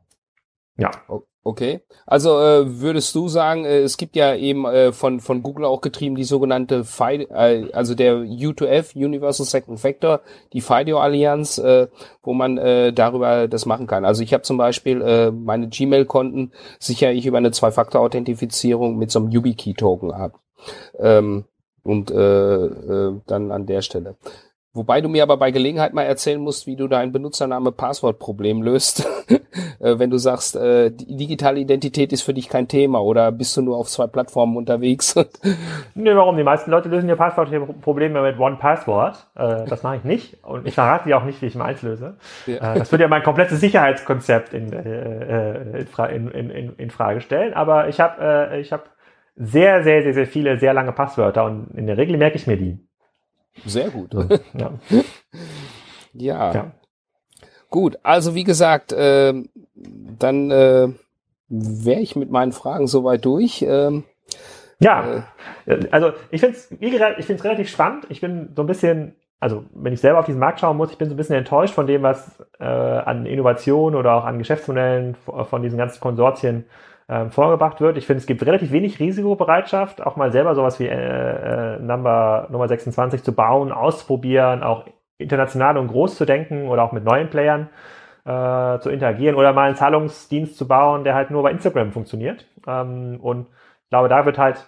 ja. 0.77 0.91
Okay. 1.47 1.83
Also 2.07 2.41
äh, 2.41 2.81
würdest 2.81 3.15
du 3.15 3.29
sagen, 3.29 3.67
äh, 3.67 3.81
es 3.81 3.99
gibt 3.99 4.17
ja 4.17 4.35
eben 4.35 4.65
äh, 4.65 4.93
von 4.93 5.21
von 5.21 5.43
Google 5.43 5.67
auch 5.67 5.83
getrieben 5.83 6.15
die 6.15 6.25
sogenannte 6.25 6.85
FIDO, 6.85 7.35
äh, 7.35 7.71
also 7.73 7.95
der 7.95 8.17
U2F 8.17 8.97
Universal 8.97 9.45
Second 9.45 9.79
Factor, 9.79 10.23
die 10.55 10.63
FIDO 10.63 10.99
Allianz, 10.99 11.59
äh, 11.59 11.89
wo 12.23 12.33
man 12.33 12.57
äh, 12.57 12.95
darüber 12.95 13.47
das 13.47 13.67
machen 13.67 13.87
kann. 13.87 14.07
Also 14.07 14.23
ich 14.23 14.33
habe 14.33 14.43
zum 14.43 14.57
Beispiel 14.57 15.03
äh, 15.03 15.31
meine 15.31 15.69
Gmail-Konten 15.69 16.53
sichere 16.79 17.13
ich 17.13 17.27
über 17.27 17.39
eine 17.39 17.51
Zwei-Faktor-Authentifizierung 17.51 18.97
mit 18.97 19.11
so 19.11 19.19
einem 19.19 19.31
YubiKey-Token 19.31 20.13
ab. 20.13 20.41
Ähm, 20.99 21.45
und 21.83 22.11
äh, 22.11 22.65
äh, 22.65 23.21
dann 23.27 23.53
an 23.53 23.67
der 23.67 23.83
Stelle. 23.83 24.17
Wobei 24.75 25.01
du 25.01 25.09
mir 25.09 25.23
aber 25.23 25.37
bei 25.37 25.53
Gelegenheit 25.53 25.95
mal 25.95 26.03
erzählen 26.03 26.41
musst, 26.41 26.67
wie 26.67 26.75
du 26.75 26.89
dein 26.89 27.13
Benutzername-Passwort-Problem 27.13 28.61
löst, 28.61 29.09
äh, 29.81 29.99
wenn 29.99 30.11
du 30.11 30.19
sagst, 30.19 30.57
äh, 30.57 30.91
die 30.91 31.17
digitale 31.17 31.61
Identität 31.61 32.13
ist 32.13 32.23
für 32.23 32.35
dich 32.35 32.49
kein 32.49 32.67
Thema 32.67 33.01
oder 33.01 33.31
bist 33.31 33.57
du 33.57 33.63
nur 33.63 33.77
auf 33.77 33.89
zwei 33.89 34.09
Plattformen 34.09 34.57
unterwegs? 34.57 35.15
nee, 35.95 36.11
warum? 36.17 36.37
Die 36.37 36.43
meisten 36.43 36.73
Leute 36.73 36.89
lösen 36.89 37.09
ihr 37.09 37.15
Passwort-Probleme 37.15 38.21
mit 38.23 38.41
One 38.41 38.57
Password. 38.57 39.29
Äh, 39.37 39.65
das 39.67 39.85
mache 39.85 39.99
ich 39.99 40.05
nicht 40.05 40.45
und 40.45 40.67
ich 40.67 40.75
verrate 40.75 41.09
dir 41.09 41.19
auch 41.19 41.25
nicht, 41.25 41.41
wie 41.41 41.47
ich 41.47 41.55
meins 41.55 41.83
löse. 41.83 42.17
Ja. 42.47 42.75
das 42.75 42.91
würde 42.91 43.05
ja 43.05 43.09
mein 43.09 43.23
komplettes 43.23 43.61
Sicherheitskonzept 43.61 44.55
in, 44.55 44.73
in, 44.73 46.31
in, 46.31 46.51
in, 46.51 46.73
in 46.77 46.91
Frage 46.91 47.21
stellen. 47.21 47.55
Aber 47.55 47.89
ich 47.89 48.01
habe 48.01 48.59
ich 48.61 48.73
hab 48.73 48.91
sehr, 49.37 49.85
sehr, 49.85 50.03
sehr, 50.03 50.15
sehr 50.15 50.27
viele, 50.27 50.59
sehr 50.59 50.75
lange 50.75 50.93
Passwörter 50.93 51.45
und 51.45 51.69
in 51.77 51.87
der 51.87 51.97
Regel 51.97 52.17
merke 52.17 52.37
ich 52.37 52.49
mir 52.49 52.57
die. 52.57 52.79
Sehr 53.67 53.91
gut. 53.91 54.15
Ja. 54.55 54.73
ja. 56.13 56.55
ja. 56.55 56.73
Gut, 57.71 57.99
also 58.05 58.35
wie 58.35 58.45
gesagt, 58.45 58.93
äh, 58.93 59.35
dann 59.75 60.51
äh, 60.51 60.89
wäre 61.49 62.01
ich 62.01 62.15
mit 62.15 62.31
meinen 62.31 62.53
Fragen 62.53 62.87
soweit 62.87 63.25
durch. 63.25 63.65
Ähm, 63.67 64.05
ja, 64.79 65.25
äh, 65.67 65.89
also 65.91 66.13
ich 66.31 66.41
finde 66.41 66.57
es 66.57 66.71
ich 66.71 67.27
find's 67.27 67.45
relativ 67.45 67.69
spannend. 67.69 68.07
Ich 68.11 68.21
bin 68.21 68.53
so 68.55 68.63
ein 68.63 68.67
bisschen, 68.67 69.17
also 69.41 69.65
wenn 69.75 69.93
ich 69.93 70.01
selber 70.01 70.21
auf 70.21 70.27
diesen 70.27 70.39
Markt 70.41 70.61
schauen 70.61 70.77
muss, 70.77 70.93
ich 70.93 70.99
bin 70.99 71.09
so 71.09 71.15
ein 71.15 71.17
bisschen 71.17 71.37
enttäuscht 71.37 71.75
von 71.75 71.87
dem, 71.87 72.03
was 72.03 72.41
äh, 72.61 72.65
an 72.65 73.27
Innovation 73.27 73.95
oder 73.95 74.15
auch 74.15 74.25
an 74.25 74.39
Geschäftsmodellen 74.39 75.17
von 75.17 75.63
diesen 75.63 75.79
ganzen 75.79 76.01
Konsortien 76.01 76.67
ähm, 77.09 77.31
vorgebracht 77.31 77.81
wird. 77.81 77.99
Ich 77.99 78.07
finde, 78.07 78.19
es 78.19 78.27
gibt 78.27 78.45
relativ 78.45 78.73
wenig 78.73 78.99
Risikobereitschaft, 78.99 80.05
auch 80.05 80.17
mal 80.17 80.33
selber 80.33 80.55
sowas 80.55 80.81
wie 80.81 80.87
äh, 80.87 81.77
äh, 81.77 81.79
Number, 81.79 82.49
Nummer 82.51 82.69
26 82.69 83.23
zu 83.23 83.35
bauen, 83.35 83.73
auszuprobieren, 83.73 84.63
auch 84.63 84.87
international 85.19 85.77
und 85.79 85.89
groß 85.89 86.17
zu 86.17 86.25
denken 86.25 86.69
oder 86.69 86.83
auch 86.83 86.93
mit 86.93 87.05
neuen 87.05 87.29
Playern 87.29 87.69
äh, 88.25 88.79
zu 88.81 88.91
interagieren 88.91 89.37
oder 89.37 89.53
mal 89.53 89.67
einen 89.67 89.77
Zahlungsdienst 89.77 90.57
zu 90.57 90.67
bauen, 90.67 91.05
der 91.05 91.15
halt 91.15 91.31
nur 91.31 91.43
bei 91.43 91.51
Instagram 91.51 91.93
funktioniert. 91.93 92.47
Ähm, 92.67 93.19
und 93.21 93.49
ich 93.49 93.91
glaube, 93.91 94.09
da 94.09 94.25
wird 94.25 94.39
halt, 94.39 94.67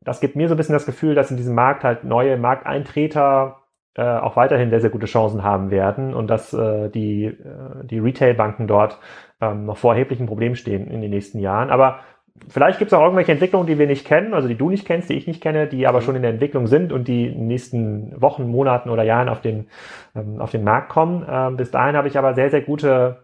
das 0.00 0.20
gibt 0.20 0.36
mir 0.36 0.48
so 0.48 0.54
ein 0.54 0.56
bisschen 0.56 0.72
das 0.74 0.86
Gefühl, 0.86 1.14
dass 1.14 1.30
in 1.30 1.36
diesem 1.36 1.54
Markt 1.54 1.84
halt 1.84 2.04
neue 2.04 2.36
Markteintreter 2.36 3.58
äh, 3.96 4.02
auch 4.02 4.36
weiterhin 4.36 4.70
sehr, 4.70 4.80
sehr 4.80 4.90
gute 4.90 5.06
Chancen 5.06 5.44
haben 5.44 5.70
werden 5.70 6.14
und 6.14 6.28
dass 6.28 6.52
äh, 6.52 6.88
die, 6.88 7.26
äh, 7.26 7.84
die 7.84 7.98
Retail-Banken 8.00 8.66
dort 8.66 8.98
ähm, 9.40 9.66
noch 9.66 9.76
vor 9.76 9.92
erheblichen 9.92 10.26
Problemen 10.26 10.56
stehen 10.56 10.88
in 10.88 11.00
den 11.00 11.10
nächsten 11.10 11.38
Jahren. 11.38 11.70
Aber 11.70 12.00
vielleicht 12.48 12.78
gibt 12.78 12.92
es 12.92 12.94
auch 12.96 13.02
irgendwelche 13.02 13.32
Entwicklungen, 13.32 13.66
die 13.66 13.78
wir 13.78 13.86
nicht 13.86 14.06
kennen, 14.06 14.34
also 14.34 14.48
die 14.48 14.56
du 14.56 14.70
nicht 14.70 14.86
kennst, 14.86 15.08
die 15.08 15.14
ich 15.14 15.26
nicht 15.26 15.42
kenne, 15.42 15.66
die 15.66 15.86
aber 15.86 16.00
mhm. 16.00 16.04
schon 16.04 16.16
in 16.16 16.22
der 16.22 16.32
Entwicklung 16.32 16.66
sind 16.66 16.92
und 16.92 17.08
die 17.08 17.26
in 17.26 17.38
den 17.38 17.46
nächsten 17.46 18.20
Wochen, 18.20 18.48
Monaten 18.48 18.90
oder 18.90 19.02
Jahren 19.02 19.28
auf 19.28 19.40
den, 19.40 19.66
ähm, 20.14 20.40
auf 20.40 20.50
den 20.50 20.64
Markt 20.64 20.88
kommen. 20.88 21.26
Ähm, 21.28 21.56
bis 21.56 21.70
dahin 21.70 21.96
habe 21.96 22.08
ich 22.08 22.18
aber 22.18 22.34
sehr, 22.34 22.50
sehr 22.50 22.62
gute 22.62 23.23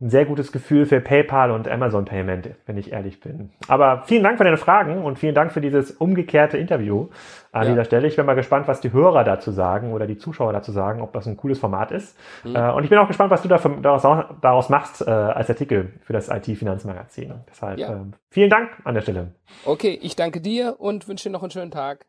ein 0.00 0.08
sehr 0.08 0.24
gutes 0.24 0.50
Gefühl 0.50 0.86
für 0.86 1.00
PayPal 1.00 1.50
und 1.50 1.68
Amazon 1.68 2.06
Payment, 2.06 2.50
wenn 2.64 2.78
ich 2.78 2.90
ehrlich 2.90 3.20
bin. 3.20 3.50
Aber 3.68 4.02
vielen 4.06 4.22
Dank 4.22 4.38
für 4.38 4.44
deine 4.44 4.56
Fragen 4.56 5.04
und 5.04 5.18
vielen 5.18 5.34
Dank 5.34 5.52
für 5.52 5.60
dieses 5.60 5.90
umgekehrte 5.90 6.56
Interview 6.56 7.08
an 7.52 7.64
ja. 7.64 7.70
dieser 7.70 7.84
Stelle. 7.84 8.06
Ich 8.06 8.16
bin 8.16 8.24
mal 8.24 8.34
gespannt, 8.34 8.66
was 8.66 8.80
die 8.80 8.92
Hörer 8.92 9.24
dazu 9.24 9.50
sagen 9.50 9.92
oder 9.92 10.06
die 10.06 10.16
Zuschauer 10.16 10.54
dazu 10.54 10.72
sagen, 10.72 11.02
ob 11.02 11.12
das 11.12 11.26
ein 11.26 11.36
cooles 11.36 11.58
Format 11.58 11.92
ist. 11.92 12.16
Mhm. 12.44 12.56
Äh, 12.56 12.70
und 12.72 12.84
ich 12.84 12.90
bin 12.90 12.98
auch 12.98 13.08
gespannt, 13.08 13.30
was 13.30 13.42
du 13.42 13.48
daraus, 13.48 14.02
daraus 14.40 14.68
machst 14.70 15.06
äh, 15.06 15.10
als 15.10 15.50
Artikel 15.50 15.92
für 16.02 16.14
das 16.14 16.28
IT-Finanzmagazin. 16.28 17.34
Deshalb 17.50 17.78
ja. 17.78 17.92
äh, 17.92 17.98
vielen 18.30 18.48
Dank 18.48 18.70
an 18.84 18.94
der 18.94 19.02
Stelle. 19.02 19.34
Okay, 19.66 19.98
ich 20.00 20.16
danke 20.16 20.40
dir 20.40 20.76
und 20.78 21.08
wünsche 21.08 21.28
dir 21.28 21.32
noch 21.32 21.42
einen 21.42 21.50
schönen 21.50 21.70
Tag. 21.70 22.06